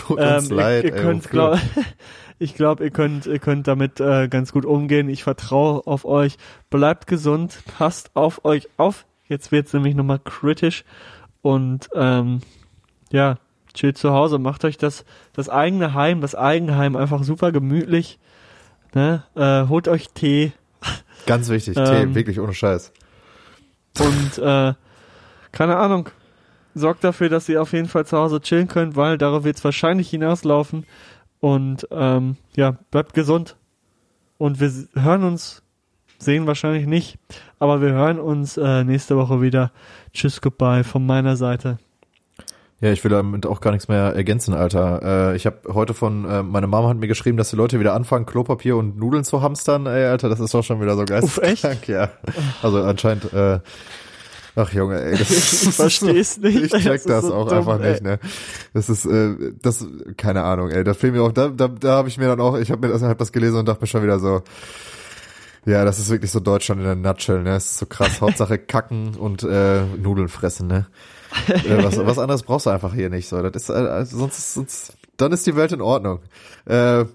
Tut 0.07 0.18
ähm, 0.20 0.36
uns 0.36 0.50
leid. 0.50 0.84
ihr, 0.84 0.90
ihr 0.90 0.96
ey, 0.96 1.02
könnt, 1.02 1.30
glaub, 1.30 1.59
ich 2.38 2.55
glaube, 2.55 2.84
ihr 2.84 2.90
könnt, 2.90 3.26
ihr 3.26 3.38
könnt 3.38 3.66
damit 3.66 4.00
äh, 4.00 4.28
ganz 4.28 4.52
gut 4.52 4.64
umgehen. 4.64 5.09
Ich 5.09 5.24
vertraue 5.24 5.86
auf 5.86 6.05
euch. 6.05 6.36
Bleibt 6.70 7.07
gesund, 7.07 7.59
passt 7.78 8.11
auf 8.14 8.44
euch 8.44 8.68
auf. 8.76 9.07
Jetzt 9.26 9.52
wird's 9.52 9.72
nämlich 9.72 9.94
nochmal 9.94 10.18
kritisch 10.18 10.84
und 11.40 11.88
ähm, 11.94 12.40
ja, 13.11 13.38
chillt 13.72 13.96
zu 13.96 14.12
Hause, 14.12 14.38
macht 14.38 14.64
euch 14.64 14.76
das 14.76 15.05
das 15.32 15.48
eigene 15.48 15.94
Heim, 15.94 16.20
das 16.20 16.34
Eigenheim 16.34 16.96
einfach 16.96 17.24
super 17.24 17.50
gemütlich. 17.52 18.18
Ne? 18.94 19.24
Äh, 19.34 19.68
holt 19.68 19.88
euch 19.88 20.11
Tee, 20.11 20.52
Ganz 21.26 21.48
wichtig, 21.48 21.76
ähm, 21.76 21.84
Tee, 21.84 22.14
wirklich 22.14 22.40
ohne 22.40 22.55
Scheiß. 22.55 22.92
Und 23.98 24.38
äh, 24.38 24.74
keine 25.52 25.76
Ahnung, 25.76 26.11
sorgt 26.75 27.05
dafür, 27.05 27.29
dass 27.29 27.49
ihr 27.49 27.62
auf 27.62 27.72
jeden 27.72 27.89
Fall 27.89 28.07
zu 28.07 28.16
Hause 28.16 28.41
chillen 28.41 28.68
könnt, 28.68 28.97
weil 28.97 29.18
darauf 29.18 29.45
wird 29.45 29.57
es 29.57 29.64
wahrscheinlich 29.64 30.11
hinauslaufen. 30.11 30.85
Und 31.41 31.87
ähm, 31.91 32.37
ja, 32.57 32.79
bleibt 32.91 33.14
gesund. 33.14 33.57
Und 34.39 34.61
wir 34.61 34.70
hören 34.95 35.25
uns, 35.25 35.62
sehen 36.18 36.47
wahrscheinlich 36.47 36.87
nicht, 36.87 37.18
aber 37.59 37.81
wir 37.81 37.93
hören 37.93 38.18
uns 38.18 38.57
äh, 38.57 38.85
nächste 38.85 39.16
Woche 39.16 39.41
wieder. 39.41 39.70
Tschüss, 40.12 40.41
goodbye 40.41 40.85
von 40.85 41.07
meiner 41.07 41.37
Seite. 41.37 41.79
Ja, 42.81 42.91
ich 42.91 43.03
will 43.05 43.11
damit 43.11 43.47
auch 43.47 43.61
gar 43.61 43.70
nichts 43.70 43.89
mehr 43.89 44.14
ergänzen, 44.14 44.53
Alter. 44.53 45.31
Äh, 45.33 45.37
ich 45.37 45.47
habe 45.47 45.72
heute 45.72 45.95
von, 45.95 46.25
äh, 46.29 46.43
meine 46.43 46.66
Mama 46.66 46.89
hat 46.89 46.99
mir 46.99 47.07
geschrieben, 47.07 47.39
dass 47.39 47.51
die 47.51 47.57
Leute 47.57 47.81
wieder 47.81 47.95
anfangen, 47.95 48.27
Klopapier 48.27 48.77
und 48.77 48.99
Nudeln 48.99 49.25
zu 49.25 49.41
hamstern. 49.41 49.87
Ey, 49.87 50.05
Alter, 50.07 50.29
das 50.29 50.41
ist 50.41 50.53
doch 50.53 50.62
schon 50.62 50.81
wieder 50.83 50.97
so 50.97 51.05
geisteskrank. 51.05 51.89
Ja, 51.89 52.11
also 52.62 52.83
anscheinend, 52.83 53.33
äh, 53.33 53.61
ach 54.57 54.72
Junge, 54.72 55.00
ey, 55.02 55.16
das 55.16 55.30
Ich 55.62 55.74
versteh's 55.74 56.38
nicht. 56.38 56.57
Ich 56.57 56.70
check 56.72 56.84
Das 56.84 56.96
ist 56.96 57.09
das, 57.09 57.24
so 57.24 57.34
auch 57.34 57.48
dumm, 57.48 57.59
einfach 57.59 57.80
ey. 57.80 57.90
nicht, 57.92 58.02
ne. 58.02 58.18
Das 58.72 58.88
ist, 58.88 59.05
äh, 59.07 59.52
das, 59.62 59.86
keine 60.16 60.42
Ahnung, 60.42 60.70
ey, 60.70 60.84
da 60.84 60.94
fehlt 60.94 61.12
mir 61.14 61.22
auch, 61.22 61.32
da, 61.32 61.48
da, 61.48 61.68
da 61.68 61.96
habe 61.96 62.09
ich 62.09 62.18
mir 62.18 62.26
dann 62.26 62.40
auch, 62.40 62.57
ich 62.59 62.70
habe 62.70 62.86
mir 62.86 62.92
das, 62.92 63.02
hab 63.02 63.18
das 63.18 63.32
gelesen 63.32 63.59
und 63.59 63.66
dachte 63.68 63.82
mir 63.82 63.86
schon 63.86 64.02
wieder 64.02 64.18
so, 64.18 64.42
ja, 65.66 65.84
das 65.84 65.98
ist 65.98 66.11
wirklich 66.11 66.30
so 66.30 66.40
Deutschland 66.40 66.80
in 66.82 66.86
der 66.86 66.94
Nutshell, 66.94 67.42
ne? 67.42 67.50
Das 67.50 67.64
ist 67.64 67.78
so 67.78 67.86
krass. 67.86 68.20
Hauptsache 68.20 68.59
kacken 68.66 69.14
und 69.16 69.42
äh, 69.44 69.82
Nudeln 69.96 70.28
fressen, 70.28 70.66
ne? 70.66 70.86
äh, 71.48 71.82
was, 71.82 71.96
was 71.98 72.18
anderes 72.18 72.42
brauchst 72.42 72.66
du 72.66 72.70
einfach 72.70 72.94
hier 72.94 73.09
nicht. 73.11 73.28
So, 73.28 73.42
das 73.42 73.62
ist, 73.62 73.68
äh, 73.70 73.72
also 73.72 74.18
sonst, 74.18 74.55
sonst, 74.55 74.96
dann 75.16 75.32
ist 75.32 75.46
die 75.46 75.57
Welt 75.57 75.72
in 75.72 75.80
Ordnung. 75.80 76.20
Äh, 76.66 77.07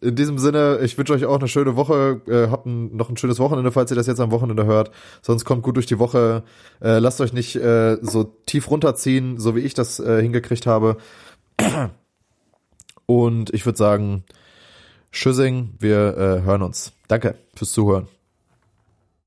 in 0.00 0.14
diesem 0.16 0.38
Sinne, 0.38 0.80
ich 0.82 0.96
wünsche 0.98 1.12
euch 1.12 1.24
auch 1.24 1.38
eine 1.38 1.48
schöne 1.48 1.76
Woche. 1.76 2.20
Äh, 2.26 2.50
habt 2.50 2.66
ein, 2.66 2.96
noch 2.96 3.08
ein 3.08 3.16
schönes 3.16 3.38
Wochenende, 3.38 3.72
falls 3.72 3.90
ihr 3.90 3.96
das 3.96 4.06
jetzt 4.06 4.20
am 4.20 4.30
Wochenende 4.30 4.64
hört. 4.66 4.90
Sonst 5.22 5.44
kommt 5.44 5.62
gut 5.62 5.76
durch 5.76 5.86
die 5.86 5.98
Woche. 5.98 6.42
Äh, 6.80 6.98
lasst 6.98 7.20
euch 7.20 7.32
nicht 7.32 7.56
äh, 7.56 7.98
so 8.02 8.24
tief 8.46 8.70
runterziehen, 8.70 9.38
so 9.38 9.56
wie 9.56 9.60
ich 9.60 9.74
das 9.74 10.00
äh, 10.00 10.22
hingekriegt 10.22 10.66
habe. 10.66 10.96
Und 13.06 13.54
ich 13.54 13.64
würde 13.64 13.78
sagen, 13.78 14.24
Tschüssing, 15.12 15.74
wir 15.78 16.16
äh, 16.16 16.42
hören 16.42 16.62
uns. 16.62 16.92
Danke 17.08 17.36
fürs 17.54 17.72
Zuhören. 17.72 18.17